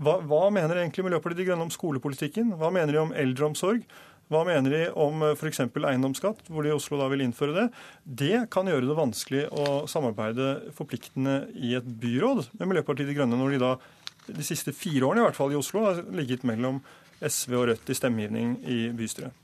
hva, 0.03 0.19
hva 0.27 0.49
mener 0.51 0.81
egentlig 0.81 1.05
Miljøpartiet 1.07 1.43
De 1.43 1.47
Grønne 1.49 1.69
om 1.69 1.73
skolepolitikken? 1.73 2.55
Hva 2.59 2.73
mener 2.75 2.95
de 2.95 3.03
om 3.03 3.15
eldreomsorg? 3.15 3.85
Hva 4.33 4.41
mener 4.49 4.73
de 4.73 4.83
om 4.99 5.23
eh, 5.23 5.35
f.eks. 5.37 5.61
eiendomsskatt, 5.69 6.49
hvor 6.49 6.65
de 6.65 6.73
i 6.73 6.75
Oslo 6.75 6.99
da 6.99 7.11
vil 7.13 7.23
innføre 7.27 7.55
det? 7.55 7.67
Det 8.05 8.47
kan 8.55 8.71
gjøre 8.71 8.89
det 8.89 8.99
vanskelig 8.99 9.45
å 9.53 9.85
samarbeide 9.91 10.73
forpliktende 10.75 11.45
i 11.55 11.77
et 11.79 11.87
byråd 11.87 12.49
med 12.57 12.73
Miljøpartiet 12.73 13.11
De 13.11 13.17
Grønne, 13.19 13.39
når 13.39 13.55
de 13.55 13.63
da 13.63 13.77
de 14.25 14.45
siste 14.47 14.73
fire 14.73 15.05
årene 15.05 15.21
i 15.21 15.27
hvert 15.27 15.37
fall 15.37 15.53
i 15.53 15.59
Oslo 15.59 15.85
har 15.85 16.01
ligget 16.17 16.47
mellom 16.49 16.81
SV 17.21 17.57
og 17.59 17.67
Rødt 17.71 17.91
i 17.93 17.97
stemmegivning 17.99 18.57
i 18.65 18.79
bystyret. 18.97 19.37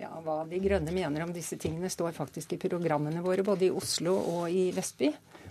Ja, 0.00 0.12
Hva 0.24 0.42
De 0.48 0.60
Grønne 0.62 0.92
mener 0.94 1.24
om 1.24 1.32
disse 1.34 1.58
tingene 1.60 1.90
står 1.92 2.14
faktisk 2.16 2.54
i 2.54 2.60
programmene 2.60 3.24
våre, 3.24 3.44
både 3.44 3.66
i 3.66 3.74
Oslo 3.74 4.14
og 4.16 4.52
i 4.52 4.68
Vestby. 4.76 5.10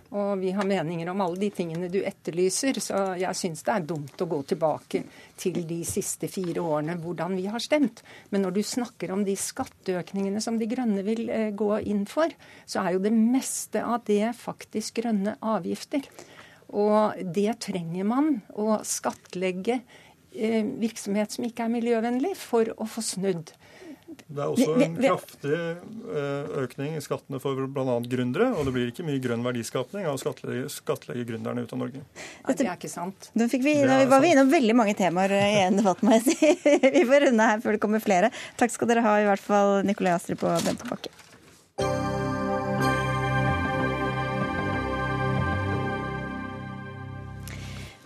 Og 0.09 0.39
vi 0.41 0.49
har 0.57 0.65
meninger 0.65 1.09
om 1.11 1.21
alle 1.21 1.37
de 1.37 1.51
tingene 1.53 1.89
du 1.91 1.99
etterlyser, 2.01 2.79
så 2.81 3.01
jeg 3.19 3.37
syns 3.37 3.61
det 3.65 3.73
er 3.75 3.85
dumt 3.91 4.23
å 4.23 4.27
gå 4.29 4.39
tilbake 4.49 5.03
til 5.37 5.59
de 5.69 5.83
siste 5.85 6.25
fire 6.31 6.63
årene 6.65 6.97
hvordan 6.97 7.35
vi 7.37 7.45
har 7.51 7.61
stemt. 7.61 8.01
Men 8.33 8.41
når 8.45 8.57
du 8.57 8.61
snakker 8.65 9.13
om 9.13 9.21
de 9.27 9.37
skatteøkningene 9.37 10.41
som 10.41 10.57
De 10.57 10.65
Grønne 10.69 11.05
vil 11.05 11.29
eh, 11.29 11.51
gå 11.53 11.69
inn 11.85 12.07
for, 12.09 12.33
så 12.65 12.81
er 12.81 12.95
jo 12.95 13.03
det 13.05 13.13
meste 13.13 13.85
av 13.85 14.01
det 14.09 14.33
faktisk 14.39 14.97
grønne 15.03 15.37
avgifter. 15.45 16.09
Og 16.73 17.21
det 17.21 17.59
trenger 17.65 18.09
man 18.09 18.39
å 18.57 18.79
skattlegge 18.85 19.79
eh, 20.33 20.65
virksomhet 20.81 21.37
som 21.37 21.45
ikke 21.45 21.65
er 21.67 21.75
miljøvennlig, 21.77 22.33
for 22.37 22.73
å 22.77 22.89
få 22.89 23.05
snudd. 23.05 23.53
Det 24.27 24.41
er 24.43 24.51
også 24.51 24.75
en 24.85 24.97
kraftig 24.99 25.55
eh, 25.55 26.49
økning 26.63 26.97
i 26.97 27.03
skattene 27.03 27.39
for 27.41 27.59
bl.a. 27.69 27.97
gründere. 28.09 28.49
Og 28.55 28.67
det 28.67 28.75
blir 28.75 28.91
ikke 28.91 29.05
mye 29.07 29.21
grønn 29.23 29.45
verdiskapning 29.45 30.07
av 30.09 30.17
å 30.17 30.21
skattlegge, 30.21 30.67
skattlegge 30.73 31.27
gründerne 31.29 31.65
ut 31.65 31.73
av 31.75 31.81
Norge. 31.83 32.03
Ja, 32.43 32.53
det 32.53 32.67
er 32.67 32.73
ikke 32.75 32.91
sant. 32.91 33.31
Da, 33.33 33.49
vi, 33.51 33.75
da 33.85 34.01
var 34.09 34.25
vi 34.25 34.33
innom 34.33 34.51
veldig 34.51 34.77
mange 34.77 34.97
temaer 34.99 35.35
i 35.37 35.63
en 35.63 35.79
debatt, 35.81 36.03
må 36.05 36.17
jeg 36.17 36.27
si. 36.29 36.53
Vi 36.99 37.05
får 37.07 37.27
runde 37.27 37.49
her 37.51 37.63
før 37.63 37.75
det 37.75 37.81
kommer 37.83 38.03
flere. 38.03 38.33
Takk 38.59 38.73
skal 38.73 38.91
dere 38.91 39.05
ha, 39.05 39.17
i 39.21 39.27
hvert 39.29 39.43
fall 39.43 39.79
Nikolai 39.87 40.15
Astrup 40.17 40.45
og 40.47 40.61
Bente 40.65 40.87
Bakke. 40.89 41.11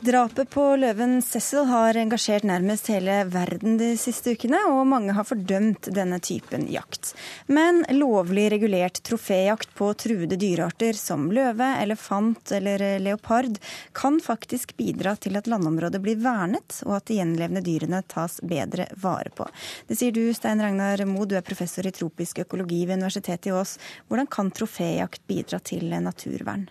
Drapet 0.04 0.50
på 0.50 0.64
løven 0.76 1.22
Cecil 1.22 1.64
har 1.70 1.96
engasjert 1.96 2.44
nærmest 2.44 2.90
hele 2.92 3.22
verden 3.32 3.78
de 3.80 3.94
siste 3.96 4.34
ukene, 4.36 4.60
og 4.68 4.82
mange 4.92 5.14
har 5.16 5.24
fordømt 5.24 5.88
denne 5.96 6.18
typen 6.20 6.66
jakt. 6.68 7.14
Men 7.48 7.86
lovlig 7.96 8.50
regulert 8.52 9.00
troféjakt 9.08 9.72
på 9.80 9.94
truede 9.96 10.36
dyrearter 10.42 11.00
som 11.00 11.30
løve, 11.32 11.70
elefant 11.86 12.52
eller 12.52 12.84
leopard 13.00 13.62
kan 13.96 14.20
faktisk 14.20 14.76
bidra 14.76 15.16
til 15.16 15.40
at 15.40 15.48
landområdet 15.48 16.04
blir 16.04 16.20
vernet, 16.20 16.82
og 16.84 16.98
at 17.00 17.08
de 17.08 17.22
gjenlevende 17.22 17.64
dyrene 17.64 18.04
tas 18.04 18.42
bedre 18.44 18.92
vare 19.00 19.32
på. 19.32 19.48
Det 19.88 20.02
sier 20.04 20.12
du, 20.12 20.26
Stein 20.36 20.68
Ragnar 20.68 21.08
Moe, 21.08 21.32
du 21.32 21.40
er 21.40 21.48
professor 21.48 21.88
i 21.88 21.96
tropisk 21.96 22.44
økologi 22.44 22.84
ved 22.84 23.00
Universitetet 23.00 23.54
i 23.54 23.56
Ås. 23.56 23.78
Hvordan 24.12 24.28
kan 24.28 24.52
troféjakt 24.52 25.24
bidra 25.32 25.64
til 25.64 25.96
naturvern? 25.96 26.68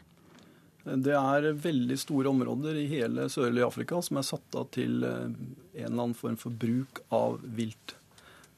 Det 0.82 1.14
er 1.14 1.52
veldig 1.62 1.96
store 2.00 2.30
områder 2.32 2.80
i 2.80 2.88
hele 2.90 3.28
sørlige 3.30 3.66
Afrika 3.68 4.00
som 4.02 4.18
er 4.18 4.26
satt 4.26 4.56
av 4.58 4.66
til 4.74 5.04
eh, 5.06 5.28
en 5.30 5.84
eller 5.86 6.08
annen 6.08 6.18
form 6.18 6.38
for 6.40 6.54
bruk 6.54 7.04
av 7.14 7.38
vilt. 7.58 7.94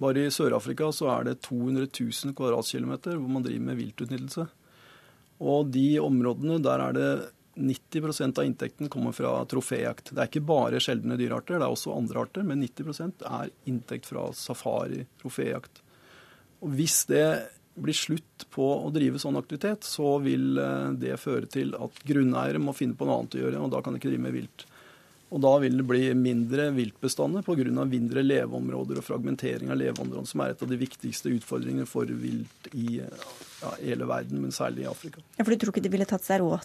Bare 0.00 0.24
i 0.24 0.32
Sør-Afrika 0.32 0.88
så 0.92 1.10
er 1.12 1.28
det 1.28 1.40
200 1.44 1.86
000 1.92 2.34
kvadratkilometer 2.36 3.18
hvor 3.20 3.30
man 3.30 3.44
driver 3.44 3.68
med 3.68 3.78
viltutnyttelse. 3.78 4.46
Og 5.44 5.70
de 5.74 5.88
områdene, 6.00 6.58
der 6.64 6.82
er 6.82 6.96
det 6.96 7.10
90% 7.54 8.40
av 8.40 8.48
inntekten 8.48 8.88
kommer 8.90 9.12
fra 9.14 9.36
troféjakt. 9.50 10.10
Det 10.10 10.22
er 10.22 10.30
ikke 10.30 10.46
bare 10.48 10.80
sjeldne 10.82 11.18
dyrearter, 11.20 11.60
det 11.60 11.66
er 11.66 11.74
også 11.76 11.94
andre 11.94 12.24
arter, 12.24 12.46
men 12.46 12.64
90% 12.64 13.22
er 13.30 13.52
inntekt 13.70 14.08
fra 14.10 14.26
safari, 14.34 15.04
troféjakt. 15.22 15.84
Og 16.64 16.72
hvis 16.74 17.04
det 17.10 17.26
blir 17.74 17.96
slutt 17.96 18.46
på 18.54 18.66
å 18.76 18.92
drive 18.94 19.18
sånn 19.22 19.38
aktivitet, 19.40 19.86
så 19.86 20.16
vil 20.22 20.58
eh, 20.60 20.92
det 21.00 21.18
føre 21.22 21.50
til 21.50 21.74
at 21.78 22.04
grunneiere 22.06 22.62
må 22.62 22.76
finne 22.76 22.98
på 22.98 23.08
noe 23.08 23.22
annet 23.22 23.38
å 23.38 23.44
gjøre, 23.44 23.64
og 23.64 23.74
da 23.74 23.82
kan 23.82 23.94
de 23.94 24.02
ikke 24.02 24.12
drive 24.12 24.26
med 24.28 24.38
vilt. 24.38 24.66
Og 25.34 25.40
da 25.42 25.50
vil 25.58 25.74
det 25.80 25.84
bli 25.88 26.02
mindre 26.14 26.68
viltbestander 26.76 27.42
pga. 27.42 27.84
mindre 27.88 28.22
leveområder 28.22 29.00
og 29.00 29.06
fragmentering 29.06 29.72
av 29.72 29.80
leveområder, 29.80 30.28
som 30.30 30.44
er 30.44 30.52
et 30.52 30.62
av 30.62 30.70
de 30.70 30.78
viktigste 30.78 31.32
utfordringene 31.34 31.88
for 31.90 32.06
vilt 32.06 32.68
i 32.70 33.00
ja, 33.00 33.72
hele 33.80 34.06
verden, 34.06 34.42
men 34.44 34.52
særlig 34.54 34.84
i 34.84 34.86
Afrika. 34.86 35.24
Ja, 35.34 35.42
For 35.42 35.50
du 35.50 35.58
tror 35.58 35.72
ikke 35.74 35.82
de 35.82 35.90
ville 35.90 36.06
tatt 36.06 36.22
seg 36.22 36.44
råd 36.44 36.62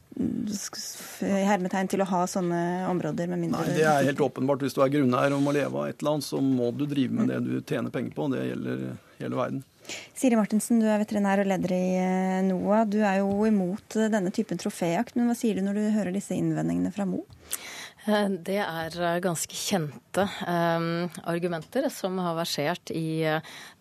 hermetegn 1.24 1.90
til 1.90 2.04
å 2.04 2.10
ha 2.12 2.22
sånne 2.30 2.62
områder 2.92 3.32
med 3.32 3.48
mindre 3.48 3.64
Nei, 3.64 3.80
det 3.80 3.88
er 3.90 4.06
helt 4.12 4.22
åpenbart. 4.22 4.62
Hvis 4.62 4.78
du 4.78 4.84
er 4.86 4.94
grunneier 4.94 5.34
og 5.34 5.42
må 5.48 5.56
leve 5.56 5.74
av 5.74 5.90
et 5.90 6.04
eller 6.04 6.20
annet, 6.20 6.30
så 6.30 6.44
må 6.44 6.70
du 6.76 6.86
drive 6.86 7.16
med 7.16 7.34
det 7.34 7.42
du 7.48 7.56
tjener 7.64 7.94
penger 7.96 8.14
på. 8.14 8.30
Det 8.36 8.46
gjelder 8.52 8.86
hele 9.24 9.40
verden. 9.40 9.64
Siri 10.18 10.38
Martinsen, 10.40 10.82
du 10.82 10.88
er 10.90 11.02
veterinær 11.02 11.44
og 11.44 11.50
leder 11.50 11.74
i 11.76 11.84
NOA. 12.50 12.84
Du 12.90 13.00
er 13.02 13.22
jo 13.22 13.32
imot 13.48 13.98
eh, 13.98 14.10
denne 14.12 14.34
typen 14.36 14.60
troféjakt, 14.62 15.16
men 15.18 15.30
hva 15.30 15.38
sier 15.38 15.58
du 15.58 15.66
når 15.66 15.80
du 15.80 15.90
hører 15.96 16.16
disse 16.16 16.38
innvendingene 16.38 16.94
fra 16.96 17.08
Mo? 17.10 17.24
Eh, 18.10 18.30
det 18.50 18.60
er 18.64 19.22
ganske 19.24 19.56
kjente 19.56 20.26
argumenter 21.30 21.88
som 21.94 22.18
har 22.20 22.36
versert 22.38 22.92
i 22.92 23.22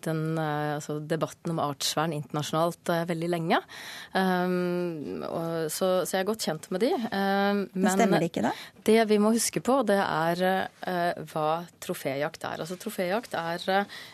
den, 0.04 0.20
altså 0.38 0.98
debatten 1.00 1.54
om 1.54 1.60
artsvern 1.62 2.12
internasjonalt 2.14 2.92
veldig 3.08 3.30
lenge. 3.32 3.58
så, 4.12 5.88
så, 6.04 6.12
jeg 6.12 6.20
er 6.20 6.28
godt 6.28 6.46
kjent 6.46 6.68
med 6.74 6.84
de. 6.84 6.90
men 7.10 7.90
stemmer 7.90 8.22
det 8.22 8.30
ikke, 8.30 8.44
da? 8.46 8.52
Det 8.86 8.98
vi 9.10 9.18
må 9.22 9.32
huske 9.34 9.62
på, 9.64 9.80
det 9.88 9.98
er 9.98 10.44
hva 11.32 11.48
troféjakt 11.82 12.46
er. 12.46 12.62
Altså 12.62 12.78
Troféjakt 12.78 13.34
er 13.38 13.64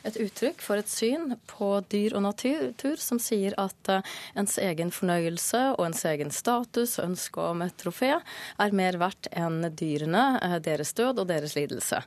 et 0.07 0.19
uttrykk 0.25 0.65
for 0.65 0.81
et 0.81 0.91
syn 0.91 1.37
på 1.51 1.71
dyr 1.93 2.17
og 2.17 2.25
natur 2.31 2.97
som 3.03 3.21
sier 3.23 3.57
at 3.61 3.93
ens 4.39 4.57
egen 4.63 4.95
fornøyelse 4.95 5.63
og 5.75 5.85
ens 5.91 6.05
egen 6.09 6.33
status 6.35 6.97
og 6.99 7.11
ønske 7.11 7.49
om 7.53 7.65
et 7.67 7.77
trofé 7.81 8.15
er 8.15 8.77
mer 8.77 8.99
verdt 9.03 9.29
enn 9.35 9.65
dyrene, 10.05 10.61
deres 10.65 10.93
død 10.95 11.23
og 11.23 11.29
deres 11.29 11.55
lidelse. 11.57 12.01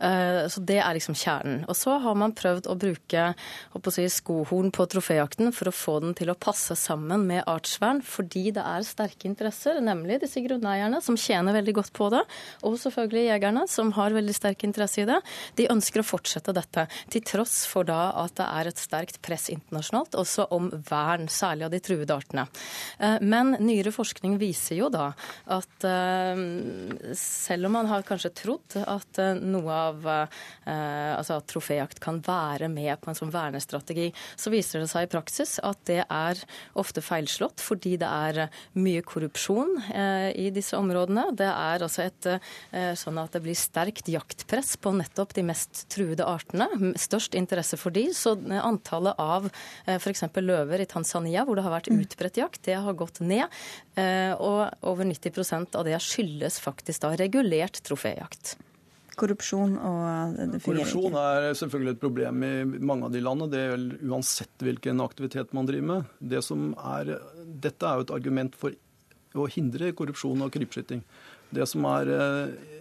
Så 0.00 0.62
det 0.64 0.78
er 0.82 0.96
liksom 0.96 1.16
kjernen. 1.18 1.62
Og 1.68 1.76
så 1.76 1.98
har 2.02 2.16
man 2.18 2.34
prøvd 2.36 2.68
å 2.70 2.76
bruke 2.78 3.26
å 3.72 3.92
si, 3.92 4.06
skohorn 4.10 4.72
på 4.74 4.86
troféjakten 4.90 5.52
for 5.54 5.68
å 5.68 5.74
få 5.74 5.98
den 6.04 6.14
til 6.18 6.32
å 6.32 6.38
passe 6.38 6.76
sammen 6.78 7.26
med 7.28 7.44
artsvern, 7.50 8.02
fordi 8.04 8.50
det 8.56 8.64
er 8.64 8.86
sterke 8.86 9.28
interesser, 9.28 9.80
nemlig 9.84 10.20
disse 10.22 10.42
grunneierne, 10.44 11.02
som 11.04 11.18
tjener 11.18 11.56
veldig 11.56 11.76
godt 11.80 11.92
på 11.96 12.08
det, 12.14 12.22
og 12.62 12.78
selvfølgelig 12.80 13.26
jegerne, 13.28 13.66
som 13.70 13.92
har 13.96 14.16
veldig 14.16 14.36
sterk 14.36 14.64
interesse 14.66 15.02
i 15.02 15.08
det. 15.08 15.18
De 15.58 15.68
ønsker 15.72 16.02
å 16.02 16.06
fortsette 16.06 16.54
dette, 16.56 16.86
til 17.12 17.24
tross 17.26 17.62
for 17.68 17.88
da 17.88 18.10
at 18.22 18.36
det 18.38 18.48
er 18.48 18.70
et 18.70 18.80
sterkt 18.80 19.20
press 19.24 19.48
internasjonalt 19.52 20.16
også 20.18 20.48
om 20.54 20.70
vern, 20.88 21.28
særlig 21.32 21.68
av 21.68 21.74
de 21.74 21.82
truede 21.84 22.16
artene. 22.16 22.46
Eh, 22.98 23.18
men 23.22 23.56
nyere 23.62 23.92
forskning 23.94 24.38
viser 24.40 24.78
jo 24.78 24.90
da 24.92 25.10
at 25.52 25.86
eh, 25.88 27.12
selv 27.42 27.68
om 27.68 27.76
man 27.76 27.90
har 27.90 28.04
kanskje 28.06 28.32
trodd 28.42 28.76
at 28.80 29.20
eh, 29.22 29.38
noe 29.42 29.72
av 29.72 30.08
altså 30.12 31.36
at 31.38 31.46
troféjakt 31.50 31.98
kan 32.02 32.18
være 32.24 32.68
med 32.70 33.00
på 33.02 33.10
en 33.10 33.16
sånn 33.16 33.32
vernestrategi, 33.32 34.08
så 34.38 34.50
viser 34.52 34.82
det 34.82 34.88
seg 34.90 35.06
i 35.06 35.10
praksis 35.10 35.56
at 35.64 35.80
det 35.88 36.00
er 36.04 36.40
ofte 36.78 37.02
feilslått 37.04 37.62
fordi 37.62 37.96
det 38.00 38.08
er 38.08 38.40
mye 38.78 39.02
korrupsjon 39.06 39.74
i 40.38 40.48
disse 40.54 40.78
områdene. 40.78 41.24
Det 41.38 41.48
er 41.48 41.84
altså 41.84 42.06
et 42.06 42.28
sånn 42.98 43.20
at 43.22 43.34
det 43.34 43.42
blir 43.44 43.58
sterkt 43.58 44.10
jaktpress 44.12 44.76
på 44.82 44.94
nettopp 44.96 45.34
de 45.36 45.44
mest 45.46 45.84
truede 45.92 46.26
artene. 46.26 46.68
Størst 47.00 47.36
interesse 47.38 47.78
for 47.80 47.94
de, 47.94 48.08
så 48.16 48.36
antallet 48.60 49.18
av 49.18 49.48
eh, 49.86 49.96
f.eks. 49.96 50.24
løver 50.42 50.82
i 50.82 50.88
Tanzania, 50.88 51.44
hvor 51.46 51.58
det 51.58 51.66
har 51.66 51.74
vært 51.74 51.90
mm. 51.92 52.02
utbredt 52.04 52.40
jakt, 52.40 52.62
det 52.68 52.78
har 52.84 52.98
gått 52.98 53.20
ned. 53.24 53.46
Eh, 53.98 54.32
og 54.36 54.72
over 54.88 55.08
90% 55.08 55.76
av 55.78 55.86
det 55.88 55.98
skyldes 56.02 56.58
faktisk 56.62 57.04
da 57.04 57.12
regulert 57.22 57.80
troféjakt. 57.86 58.56
Korrupsjon 59.18 59.74
og 59.76 60.38
det 60.54 60.60
Korrupsjon 60.64 61.16
er 61.20 61.50
selvfølgelig 61.58 61.96
et 61.96 62.00
problem 62.00 62.44
i 62.46 62.52
mange 62.80 63.08
av 63.08 63.12
de 63.12 63.20
landene. 63.20 63.50
Det 63.52 63.64
gjelder 63.66 64.06
uansett 64.08 64.64
hvilken 64.64 65.02
aktivitet 65.04 65.52
man 65.56 65.68
driver 65.68 65.88
med. 65.90 66.14
Det 66.18 66.40
er, 66.40 67.12
dette 67.66 67.88
er 67.88 68.00
jo 68.00 68.06
et 68.06 68.14
argument 68.16 68.56
for 68.58 68.72
å 69.36 69.48
hindre 69.52 69.92
korrupsjon 69.96 70.44
og 70.44 70.52
krypskyting. 70.54 71.04
Det 71.52 71.68
som 71.68 71.84
er 71.88 72.08
eh, 72.12 72.72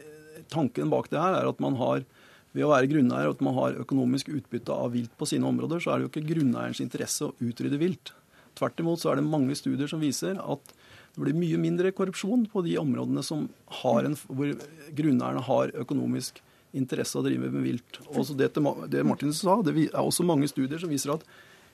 tanken 0.51 0.91
bak 0.91 1.11
det 1.11 1.19
her 1.19 1.41
er 1.41 1.51
at 1.51 1.59
man 1.63 1.75
har 1.79 2.05
ved 2.51 2.65
å 2.67 2.71
være 2.73 2.89
grunneier 2.91 3.31
at 3.31 3.43
man 3.43 3.55
har 3.55 3.79
økonomisk 3.79 4.31
utbytte 4.31 4.75
av 4.75 4.91
vilt 4.95 5.13
på 5.19 5.27
sine 5.29 5.47
områder, 5.47 5.79
så 5.79 5.93
er 5.93 5.99
det 5.99 6.07
jo 6.07 6.11
ikke 6.11 6.29
grunneierens 6.33 6.81
interesse 6.83 7.27
å 7.27 7.35
utrydde 7.39 7.79
vilt. 7.79 8.11
Tvert 8.59 8.81
imot 8.83 8.99
så 8.99 9.11
er 9.11 9.19
det 9.19 9.27
mange 9.27 9.55
studier 9.55 9.87
som 9.87 10.03
viser 10.03 10.39
at 10.39 10.73
det 11.12 11.26
blir 11.26 11.36
mye 11.36 11.59
mindre 11.59 11.91
korrupsjon 11.95 12.45
på 12.51 12.64
de 12.66 12.78
områdene 12.80 13.24
en, 13.24 14.18
hvor 14.32 14.53
grunneierne 14.95 15.43
har 15.47 15.74
økonomisk 15.84 16.39
interesse 16.78 17.18
av 17.18 17.26
å 17.26 17.28
drive 17.28 17.51
med 17.51 17.66
vilt. 17.66 17.99
Også 18.16 18.36
det, 18.39 18.53
det 18.91 19.03
Martin 19.03 19.34
sa, 19.36 19.59
det 19.66 19.76
er 19.89 19.99
også 19.99 20.24
mange 20.28 20.47
studier 20.47 20.80
som 20.80 20.91
viser 20.91 21.18
at 21.18 21.26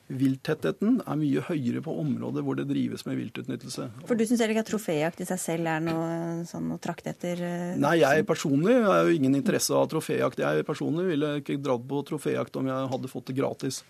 vilttettheten 0.08 1.02
er 1.04 1.18
mye 1.20 1.42
høyere 1.50 1.82
på 1.84 1.94
områder 2.00 2.44
hvor 2.46 2.56
det 2.56 2.68
drives 2.70 3.04
med 3.06 3.18
viltutnyttelse. 3.20 3.90
For 4.08 4.16
du 4.16 4.24
syns 4.28 4.44
ikke 4.46 4.64
at 4.64 4.70
troféjakt 4.70 5.24
i 5.24 5.28
seg 5.28 5.42
selv 5.42 5.68
er 5.70 5.84
noe 5.84 6.46
sånn 6.48 6.70
å 6.72 6.80
trakte 6.82 7.12
etter? 7.12 7.42
Eh, 7.44 7.74
Nei, 7.82 7.98
jeg 8.00 8.24
personlig 8.28 8.78
har 8.86 9.04
jo 9.04 9.18
ingen 9.18 9.36
interesse 9.36 9.76
av 9.76 9.90
troféjakt. 9.92 10.40
Jeg 10.40 10.66
personlig 10.68 11.10
ville 11.12 11.34
ikke 11.42 11.60
dratt 11.60 11.84
på 11.90 12.02
troféjakt 12.08 12.56
om 12.60 12.72
jeg 12.72 12.92
hadde 12.94 13.12
fått 13.12 13.30
det 13.30 13.38
gratis. 13.38 13.82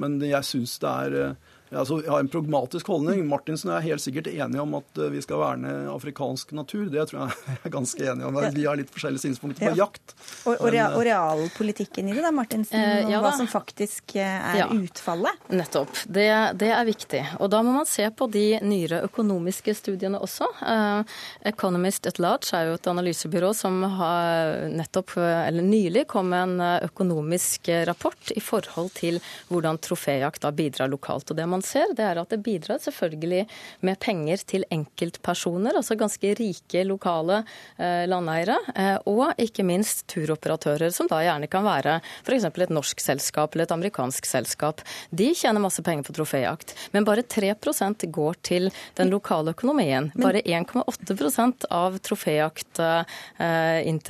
Men 0.00 0.16
jeg 0.24 0.48
syns 0.48 0.78
det 0.82 0.94
er 1.04 1.18
eh, 1.20 1.52
Altså, 1.74 1.98
jeg 2.04 2.12
har 2.12 2.22
en 2.22 2.28
pragmatisk 2.30 2.86
holdning. 2.92 3.24
Martinsen 3.26 3.72
er 3.74 3.82
helt 3.82 4.02
sikkert 4.02 4.28
enig 4.30 4.60
om 4.62 4.76
at 4.78 5.00
eh, 5.00 5.10
vi 5.10 5.22
skal 5.24 5.40
verne 5.40 5.72
afrikansk 5.90 6.52
natur. 6.54 6.86
Det 6.92 7.08
tror 7.10 7.24
jeg 7.24 7.56
er 7.66 7.72
ganske 7.74 8.06
enig 8.12 8.26
om. 8.28 8.38
Vi 8.54 8.66
har 8.68 8.78
litt 8.78 8.92
forskjellige 8.94 9.24
synspunkter 9.24 9.66
på 9.66 9.72
ja. 9.72 9.86
jakt. 9.86 10.14
Og, 10.46 10.54
og, 10.54 10.68
rea, 10.70 10.88
og, 10.94 11.02
realpolitikken 11.06 12.10
i 12.12 12.14
det, 12.14 12.22
da, 12.22 12.30
Martinsen? 12.34 12.78
Eh, 12.78 13.10
ja, 13.10 13.20
hva 13.24 13.32
som 13.34 13.50
faktisk 13.50 14.14
eh, 14.14 14.50
er 14.52 14.60
ja. 14.62 14.68
utfallet? 14.70 15.42
Nettopp. 15.50 16.04
Det, 16.06 16.28
det, 16.60 16.70
er 16.76 16.86
viktig. 16.86 17.22
Og 17.40 17.50
da 17.50 17.62
må 17.66 17.74
man 17.80 17.90
se 17.90 18.06
på 18.14 18.30
de 18.30 18.46
nyere 18.62 19.02
økonomiske 19.08 19.74
studiene 19.74 20.20
også. 20.22 20.48
Uh, 20.60 21.02
Economist 21.46 22.06
at 22.06 22.20
Large 22.22 22.54
er 22.54 22.70
jo 22.70 22.78
et 22.78 22.90
analysebyrå 22.90 23.50
som 23.56 23.82
har 23.98 24.68
nettopp, 24.70 25.16
eller 25.18 25.66
nylig 25.66 26.06
kom 26.10 26.30
med 26.30 26.46
en 26.46 26.86
økonomisk 26.86 27.70
rapport 27.88 28.32
i 28.34 28.42
forhold 28.42 28.92
til 28.96 29.18
hvordan 29.50 29.78
troféjakt 29.82 30.46
bidrar 30.56 30.90
lokalt. 30.90 31.30
Og 31.30 31.38
det 31.38 31.46
man 31.50 31.55
man 31.56 31.64
ser, 31.64 31.92
det 31.96 32.04
er 32.04 32.20
at 32.20 32.32
det 32.32 32.42
bidrar 32.44 32.80
selvfølgelig 32.82 33.44
med 33.86 33.98
penger 34.02 34.42
til 34.48 34.66
enkeltpersoner, 34.74 35.76
altså 35.78 35.96
ganske 35.98 36.34
rike 36.38 36.84
lokale 36.86 37.42
eh, 37.78 38.04
landeiere, 38.08 38.58
eh, 38.76 38.96
og 39.08 39.40
ikke 39.40 39.64
minst 39.66 40.04
turoperatører, 40.12 40.92
som 40.94 41.08
da 41.10 41.22
gjerne 41.24 41.48
kan 41.50 41.64
være 41.66 41.98
f.eks. 42.26 42.48
et 42.50 42.74
norsk 42.74 43.00
selskap 43.02 43.54
eller 43.54 43.66
et 43.66 43.74
amerikansk 43.74 44.28
selskap. 44.28 44.82
De 45.10 45.30
tjener 45.34 45.62
masse 45.62 45.82
penger 45.86 46.06
på 46.06 46.16
troféjakt, 46.18 46.74
men 46.92 47.06
bare 47.08 47.24
3% 47.24 48.06
går 48.12 48.40
til 48.46 48.70
den 48.98 49.12
lokale 49.12 49.54
økonomien. 49.56 50.10
Bare 50.20 50.44
1,8% 50.44 51.68
av 51.72 51.98
troféjakt 52.04 52.82
eh, 52.82 53.16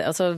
altså, 0.05 0.33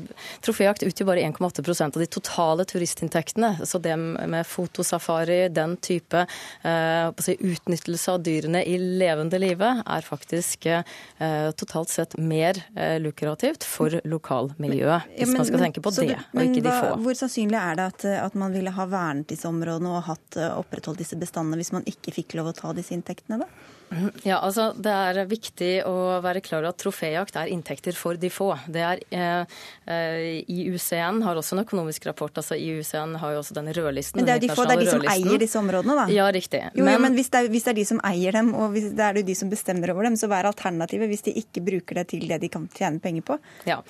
Troféjakt 0.45 0.85
utgjør 0.87 1.13
bare 1.13 1.25
1,8% 1.29 1.97
av 1.97 2.03
de 2.03 2.11
totale 2.19 2.67
turistinntektene. 2.69 3.55
Så 3.67 3.81
det 3.83 3.97
med 3.99 4.47
fotosafari, 4.47 5.41
den 5.55 5.77
type 5.83 6.25
eh, 6.63 6.98
si, 7.25 7.35
utnyttelse 7.41 8.13
av 8.15 8.23
dyrene 8.27 8.63
i 8.67 8.77
levende 8.79 9.41
live 9.41 9.71
er 9.85 10.07
faktisk 10.07 10.69
eh, 10.71 10.83
totalt 11.59 11.93
sett 11.93 12.17
mer 12.19 12.61
eh, 12.77 12.97
lukrativt 13.03 13.67
for 13.69 13.99
lokalmiljøet, 14.09 15.09
hvis 15.15 15.25
ja, 15.25 15.31
men, 15.31 15.41
man 15.41 15.51
skal 15.51 15.65
tenke 15.67 15.85
på 15.85 15.95
det, 15.99 16.11
du, 16.13 16.29
og 16.35 16.45
ikke 16.45 16.65
de 16.67 16.75
få. 16.75 16.93
Hvor 17.07 17.19
sannsynlig 17.23 17.61
er 17.61 17.81
det 17.81 17.89
at, 17.93 18.07
at, 18.29 18.39
man 18.39 18.55
ville 18.55 18.75
ha 18.75 18.89
vernet 18.91 19.29
disse 19.33 19.49
områdene 19.51 19.95
og 19.97 20.07
hatt 20.11 20.39
eh, 20.41 20.55
opprettholdt 20.61 21.03
disse 21.03 21.19
bestandene 21.21 21.61
hvis 21.61 21.75
man 21.75 21.87
ikke 21.89 22.15
fikk 22.21 22.39
lov 22.39 22.53
å 22.53 22.57
ta 22.57 22.75
disse 22.77 22.97
inntektene, 22.97 23.43
da? 23.45 23.77
Ja, 24.27 24.39
altså 24.43 24.71
Det 24.77 24.93
er 24.93 25.19
viktig 25.29 25.71
å 25.89 26.19
være 26.25 26.43
klar 26.45 26.61
over 26.63 26.73
at 26.73 26.81
troféjakt 26.81 27.37
er 27.41 27.51
inntekter 27.53 27.97
for 27.97 28.19
de 28.21 28.31
få. 28.33 28.51
Det 28.69 28.83
er, 28.85 29.01
eh, 29.11 29.59
eh 29.89 30.45
IUCN 30.49 31.23
har 31.25 31.37
også 31.37 31.57
en 31.57 31.65
økonomisk 31.65 32.07
rapport. 32.07 32.33
altså 32.37 32.57
IUCN 32.57 33.17
har 33.17 33.33
jo 33.33 33.39
også 33.41 33.55
denne 33.55 33.73
rødlisten. 33.73 34.17
Men 34.17 34.27
det 34.27 34.33
er 34.33 34.41
jo 34.41 34.49
de 34.49 34.55
få, 34.55 34.67
det 34.69 34.77
er 34.77 34.85
de 34.85 34.91
som 34.91 35.07
eier 35.15 35.39
disse 35.39 35.59
områdene, 35.59 35.97
da? 35.97 36.07
Ja, 36.13 36.29
riktig. 36.33 36.63
Jo, 36.75 36.85
men, 36.85 36.93
ja, 36.93 36.99
men 36.99 37.15
hvis, 37.15 37.31
det 37.31 37.39
er, 37.39 37.49
hvis, 37.49 37.65
det 37.65 37.71
er, 37.71 37.79
de 37.81 37.85
som 37.85 38.01
eier 38.05 38.33
dem, 38.33 38.55
og 38.55 38.73
hvis 38.73 38.91
det 38.93 39.05
er 39.05 39.23
de 39.23 39.35
som 39.35 39.51
bestemmer 39.51 39.91
over 39.95 40.03
dem, 40.05 40.17
så 40.17 40.29
hva 40.29 40.43
er 40.43 40.51
alternativet 40.53 41.09
hvis 41.09 41.23
de 41.23 41.35
ikke 41.41 41.65
bruker 41.65 41.95
det 41.95 42.09
til 42.09 42.29
det 42.29 42.41
de 42.41 42.49
kan 42.49 42.69
tjene 42.75 43.01
penger 43.01 43.23
på? 43.23 43.39
Ja, 43.67 43.81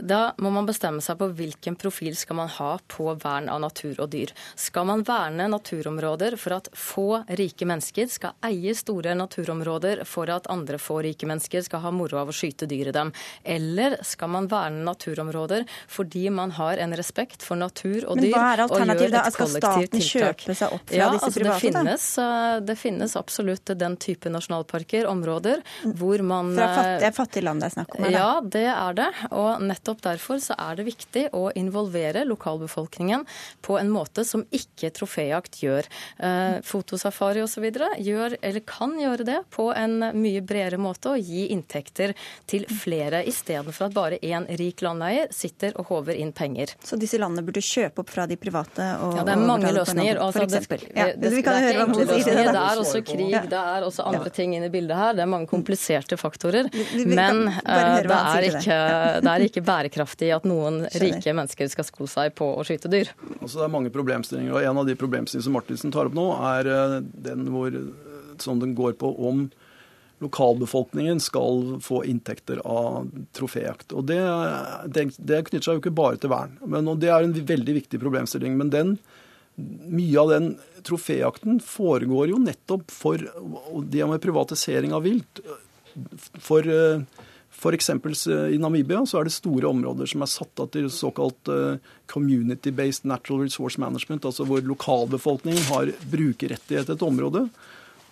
Da 0.00 0.32
må 0.38 0.50
man 0.50 0.66
bestemme 0.66 1.02
seg 1.04 1.18
på 1.18 1.28
hvilken 1.28 1.76
profil 1.76 2.16
skal 2.16 2.36
man 2.36 2.48
ha 2.48 2.78
på 2.88 3.12
vern 3.14 3.48
av 3.48 3.60
natur 3.60 4.00
og 4.00 4.10
dyr. 4.10 4.32
Skal 4.56 4.86
man 4.86 5.02
verne 5.02 5.48
naturområder 5.48 6.38
for 6.40 6.56
at 6.56 6.68
få 6.72 7.24
rike 7.28 7.66
mennesker 7.68 8.08
skal 8.08 8.36
eie 8.42 8.74
store 8.74 9.14
naturområder? 9.14 9.41
Naturområder 9.42 10.04
for 10.04 10.30
at 10.30 10.46
andre 10.50 10.78
få 10.78 11.02
rike 11.02 11.26
mennesker 11.26 11.62
skal 11.62 11.82
ha 11.82 11.90
moro 11.94 12.18
av 12.20 12.30
å 12.30 12.34
skyte 12.34 12.66
dyr 12.66 12.90
i 12.90 12.94
dem? 12.94 13.12
Eller 13.44 13.98
skal 14.02 14.30
man 14.30 14.48
verne 14.50 14.84
naturområder 14.86 15.66
fordi 15.88 16.30
man 16.30 16.52
har 16.52 16.78
en 16.78 16.94
respekt 16.96 17.42
for 17.42 17.56
natur 17.56 18.06
og 18.06 18.18
dyr? 18.18 18.30
Men 18.30 18.36
hva 18.36 18.52
er 18.52 18.64
alternativet 18.66 19.16
da? 19.16 19.24
Skal 19.32 19.50
staten 19.52 20.02
kjøpe 20.02 20.56
seg 20.56 20.76
opp 20.76 20.86
fra 20.88 20.98
ja, 20.98 21.08
disse 21.12 21.28
altså 21.28 21.40
private? 21.40 21.60
Det 21.60 21.72
finnes, 21.72 22.06
eh, 22.18 22.56
det 22.62 22.76
finnes, 22.78 23.16
absolutt 23.16 23.74
den 23.82 23.96
type 23.96 24.32
nasjonalparker, 24.32 25.06
områder, 25.10 25.62
hvor 25.98 26.22
man 26.26 26.54
Fra 26.56 26.68
fattige, 26.76 27.08
eh, 27.08 27.16
fattige 27.16 27.46
land 27.46 27.62
det 27.62 27.70
er 27.70 27.76
snakk 27.76 27.96
om? 27.96 28.04
Eller? 28.04 28.18
Ja, 28.18 28.40
det 28.56 28.66
er 28.72 28.98
det. 28.98 29.10
Og 29.30 29.62
nettopp 29.62 30.02
derfor 30.04 30.42
så 30.42 30.56
er 30.58 30.78
det 30.78 30.86
viktig 30.88 31.28
å 31.36 31.48
involvere 31.58 32.24
lokalbefolkningen 32.28 33.26
på 33.62 33.78
en 33.80 33.92
måte 33.92 34.24
som 34.28 34.44
ikke 34.54 34.92
troféjakt 34.94 35.60
gjør. 35.62 35.88
Eh, 36.18 36.60
fotosafari 36.66 37.42
osv. 37.44 37.68
gjør, 37.72 38.36
eller 38.40 38.64
kan 38.68 38.94
gjøre 39.00 39.26
det 39.26 39.31
det 39.32 39.40
på 39.54 39.68
en 39.74 39.98
mye 40.14 40.42
bredere 40.44 40.80
måte 40.80 41.14
og 41.16 41.32
gi 41.32 41.48
inntekter 41.54 42.14
til 42.50 42.66
flere, 42.68 43.22
istedenfor 43.28 43.88
at 43.88 43.96
bare 43.96 44.20
én 44.22 44.46
rik 44.60 44.82
landeier 44.84 45.30
sitter 45.34 45.74
og 45.80 45.90
håver 45.90 46.18
inn 46.20 46.32
penger. 46.36 46.74
Så 46.84 46.98
disse 47.00 47.20
landene 47.20 47.44
burde 47.46 47.62
kjøpe 47.64 48.02
opp 48.04 48.12
fra 48.12 48.26
de 48.28 48.38
private? 48.40 48.88
Og, 49.02 49.16
ja, 49.18 49.26
det 49.26 49.34
er 49.34 49.42
mange 49.42 49.72
løsninger. 49.74 50.20
Altså, 50.22 50.46
det, 50.46 50.62
det, 50.68 50.78
det, 50.80 50.90
det, 50.92 51.06
det, 51.22 51.32
er 51.32 51.38
ikke 51.40 51.84
enkle 51.86 52.06
løsninger. 52.10 52.52
Det 52.52 52.62
er 52.62 52.82
også 52.84 53.02
krig, 53.06 53.36
det 53.52 53.62
er 53.62 53.86
også 53.86 54.06
andre 54.10 54.32
ting 54.34 54.56
inne 54.56 54.68
i 54.68 54.74
bildet 54.74 54.98
her. 54.98 55.16
Det 55.16 55.24
er 55.24 55.30
mange 55.30 55.50
kompliserte 55.50 56.18
faktorer. 56.20 56.68
Men 57.06 57.46
eh, 57.48 57.98
det 58.06 58.18
er, 58.18 58.48
ikke, 58.50 58.78
det 59.22 59.34
er 59.34 59.46
ikke 59.48 59.64
bærekraftig 59.66 60.32
at 60.36 60.48
noen 60.48 60.82
rike 61.02 61.36
mennesker 61.36 61.70
skal 61.72 61.88
sko 61.88 62.08
seg 62.10 62.34
på 62.38 62.48
å 62.58 62.66
skyte 62.66 62.90
dyr. 62.92 63.12
Altså, 63.40 63.60
det 63.60 63.66
er 63.66 63.74
mange 63.78 63.92
problemstillinger, 63.94 64.56
og 64.56 64.70
En 64.72 64.78
av 64.80 64.86
de 64.88 64.94
problemstillingene 64.96 65.48
som 65.48 65.56
Martinsen 65.56 65.92
tar 65.94 66.08
opp 66.08 66.16
nå, 66.16 66.28
er 66.52 66.70
eh, 66.70 66.98
den 67.28 67.48
hvor 67.52 67.74
som 68.40 68.60
den 68.62 68.76
går 68.78 68.96
på 69.00 69.10
om 69.28 69.48
lokalbefolkningen 70.22 71.20
skal 71.20 71.80
få 71.82 72.04
inntekter 72.06 72.60
av 72.64 73.08
troféjakt. 73.34 73.92
Og 73.92 74.06
det, 74.06 74.20
det, 74.86 75.08
det, 75.18 75.42
knytter 75.48 75.66
seg 75.66 75.78
jo 75.78 75.82
ikke 75.82 75.96
bare 75.98 76.20
til 76.22 76.30
vern. 76.32 76.54
Men, 76.62 76.88
og 76.90 77.02
det 77.02 77.10
er 77.10 77.26
en 77.26 77.34
veldig 77.34 77.74
viktig 77.80 78.00
problemstilling. 78.02 78.54
Men 78.60 78.70
den, 78.70 78.94
mye 79.56 80.22
av 80.22 80.30
den 80.30 80.52
troféjakten 80.86 81.58
foregår 81.64 82.32
jo 82.32 82.40
nettopp 82.42 82.94
for 82.94 83.26
det 83.90 84.06
med 84.08 84.22
privatisering 84.22 84.94
av 84.94 85.04
vilt. 85.08 85.42
For 86.38 86.70
F.eks. 87.52 87.90
i 88.54 88.62
Namibia 88.62 89.02
så 89.06 89.20
er 89.20 89.28
det 89.28 89.34
store 89.34 89.68
områder 89.68 90.08
som 90.08 90.24
er 90.24 90.30
satt 90.30 90.62
av 90.62 90.70
til 90.72 90.88
såkalt 90.90 91.50
eh, 91.52 91.82
community-based 92.10 93.04
natural 93.06 93.44
resource 93.44 93.78
management, 93.78 94.24
altså 94.24 94.46
hvor 94.48 94.64
lokalbefolkningen 94.66 95.68
har 95.68 95.92
brukerrettighet 96.10 96.88
til 96.88 96.96
et 96.96 97.06
område 97.06 97.46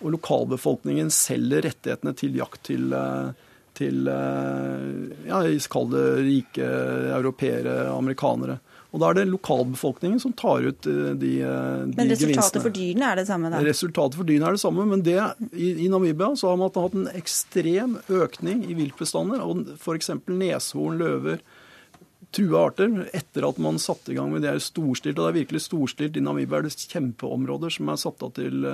og 0.01 0.15
lokalbefolkningen 0.17 1.11
selger 1.13 1.65
rettighetene 1.67 2.13
til 2.17 2.35
jakt 2.39 2.63
til, 2.67 2.91
eh, 2.97 3.31
til 3.77 4.09
eh, 4.09 5.29
ja, 5.29 5.41
kall 5.71 5.89
det 5.93 6.05
rike 6.25 6.67
europeere, 7.15 7.77
amerikanere. 7.93 8.59
Og 8.91 8.99
Da 8.99 9.07
er 9.07 9.21
det 9.21 9.29
lokalbefolkningen 9.31 10.19
som 10.19 10.33
tar 10.35 10.65
ut 10.67 10.87
eh, 10.89 11.13
de, 11.15 11.31
gevinstene. 11.39 11.95
Men 11.95 12.11
resultatet 12.11 12.27
gevinstene. 12.27 12.63
for 12.65 12.75
dyrene 12.75 13.07
er 13.07 13.21
det 13.21 13.27
samme? 13.29 13.51
da? 13.53 13.63
Resultatet 13.63 14.19
for 14.19 14.27
dyrene 14.27 14.49
er 14.49 14.57
det 14.57 14.63
samme, 14.65 14.87
men 14.89 15.03
det, 15.05 15.17
i, 15.53 15.69
i 15.85 15.89
Namibia 15.91 16.33
så 16.35 16.51
har 16.51 16.59
man 16.59 16.73
hatt 16.75 16.97
en 16.97 17.07
ekstrem 17.15 17.97
økning 18.11 18.65
i 18.67 18.75
viltbestander. 18.75 19.43
og 19.45 19.77
F.eks. 19.77 20.11
neshorn, 20.27 20.99
løver, 20.99 21.39
trua 22.35 22.65
arter. 22.67 22.97
Etter 23.15 23.47
at 23.47 23.63
man 23.63 23.79
satte 23.79 24.11
i 24.11 24.19
gang 24.19 24.33
med 24.33 24.43
det 24.43 24.51
er 24.51 24.59
storstilt, 24.59 25.15
og 25.15 25.29
det 25.29 25.31
er 25.31 25.39
virkelig 25.45 25.63
storstilt 25.69 26.19
i 26.19 26.25
Namibia, 26.25 26.59
er 26.59 26.67
det 26.67 26.75
kjempeområder 26.91 27.71
som 27.71 27.93
er 27.93 28.03
satt 28.03 28.27
av 28.27 28.35
til 28.35 28.67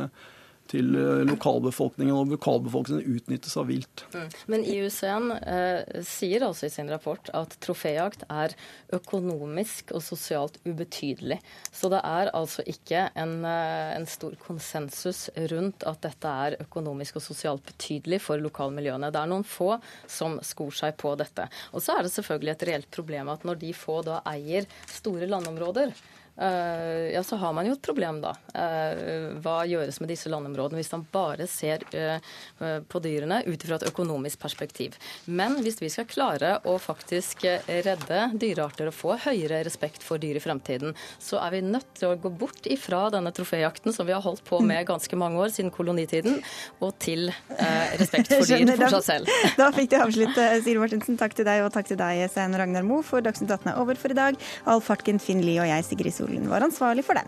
til 0.71 0.95
eh, 0.97 1.23
lokalbefolkningen, 1.27 2.13
og 2.15 2.33
lokalbefolkningen 2.35 3.17
utnyttes 3.17 3.55
av 3.59 3.69
vilt. 3.71 4.03
Mm. 4.13 4.27
Men 4.53 4.65
IUCN 4.67 5.31
eh, 5.37 6.01
sier 6.07 6.45
altså 6.47 6.67
i 6.67 6.73
sin 6.73 6.91
rapport 6.91 7.31
at 7.37 7.55
troféjakt 7.63 8.25
er 8.29 8.55
økonomisk 8.95 9.93
og 9.95 10.03
sosialt 10.05 10.59
ubetydelig. 10.65 11.39
Så 11.71 11.91
det 11.93 12.01
er 12.03 12.31
altså 12.37 12.65
ikke 12.67 13.07
en, 13.19 13.39
eh, 13.47 13.95
en, 13.95 14.07
stor 14.07 14.37
konsensus 14.41 15.27
rundt 15.51 15.83
at 15.89 16.03
dette 16.05 16.35
er 16.47 16.59
økonomisk 16.63 17.19
og 17.19 17.25
sosialt 17.27 17.65
betydelig 17.67 18.21
for 18.23 18.41
lokalmiljøene. 18.41 19.11
Det 19.13 19.21
er 19.21 19.31
noen 19.31 19.47
få 19.47 19.73
som 20.09 20.39
skor 20.45 20.75
seg 20.75 20.95
på 20.99 21.15
dette. 21.19 21.49
Og 21.73 21.83
så 21.83 21.97
er 21.97 22.05
det 22.05 22.13
selvfølgelig 22.15 22.55
et 22.55 22.69
reelt 22.71 22.91
problem 22.93 23.33
at 23.33 23.43
når 23.47 23.59
de 23.63 23.73
få 23.75 23.99
da 24.07 24.21
eier 24.29 24.67
store 24.91 25.27
landområder, 25.29 25.91
ja, 26.37 27.23
så 27.23 27.35
har 27.35 27.53
man 27.53 27.65
jo 27.65 27.73
et 27.73 27.81
problem, 27.81 28.19
da. 28.21 28.35
Eh, 28.53 29.31
hva 29.41 29.63
gjøres 29.65 29.97
med 30.01 30.11
disse 30.11 30.29
landområdene 30.29 30.77
hvis 30.77 30.91
man 30.93 31.05
bare 31.13 31.47
ser 31.49 31.81
eh, 31.97 32.21
på 32.85 33.01
dyrene 33.01 33.39
ut 33.47 33.65
fra 33.65 33.79
et 33.79 33.87
økonomisk 33.89 34.43
perspektiv. 34.43 34.97
Men 35.25 35.57
hvis 35.65 35.81
vi 35.81 35.89
skal 35.89 36.05
klare 36.09 36.51
å 36.69 36.75
faktisk 36.81 37.45
redde 37.67 38.19
dyrearter 38.37 38.91
og 38.91 38.95
få 38.97 39.15
høyere 39.23 39.63
respekt 39.65 40.05
for 40.05 40.21
dyr 40.21 40.37
i 40.37 40.43
fremtiden, 40.43 40.93
så 41.17 41.41
er 41.41 41.55
vi 41.55 41.63
nødt 41.65 41.89
til 41.97 42.11
å 42.11 42.19
gå 42.21 42.29
bort 42.29 42.69
ifra 42.69 43.07
denne 43.13 43.33
troféjakten 43.33 43.95
som 43.95 44.05
vi 44.05 44.13
har 44.13 44.21
holdt 44.25 44.45
på 44.45 44.61
med 44.61 44.85
ganske 44.89 45.17
mange 45.17 45.41
år, 45.41 45.49
siden 45.55 45.73
kolonitiden, 45.73 46.37
og 46.83 46.93
til 47.01 47.31
respekt 47.97 48.33
for 48.35 48.45
dyr 48.45 48.75
for 48.75 48.99
seg 48.99 49.07
selv. 49.09 49.33
Da 49.57 49.71
fikk 49.73 49.89
du 49.89 49.97
avslutte, 49.99 50.45
Siri 50.61 50.77
Martinsen. 50.81 51.17
Takk 51.17 51.33
til 51.37 51.47
deg, 51.47 51.63
og 51.65 51.73
takk 51.73 51.89
til 51.89 51.97
deg, 51.99 52.21
Stein 52.29 52.53
Ragnar 52.57 52.85
Moe, 52.85 53.05
for 53.05 53.25
Dagsnytt 53.25 53.49
18 53.49 53.73
er 53.73 53.81
over 53.81 53.97
for 53.97 54.13
i 54.13 54.17
dag. 54.17 54.37
Alf 54.69 54.91
Hartken, 54.91 55.21
Finn 55.23 55.41
Lie 55.45 55.61
og 55.63 55.69
jeg, 55.69 55.87
Sigrid 55.87 56.13
Sol 56.15 56.26
Solen 56.27 56.49
var 56.49 56.61
ansvarlig 56.61 57.05
for 57.05 57.13
den. 57.13 57.27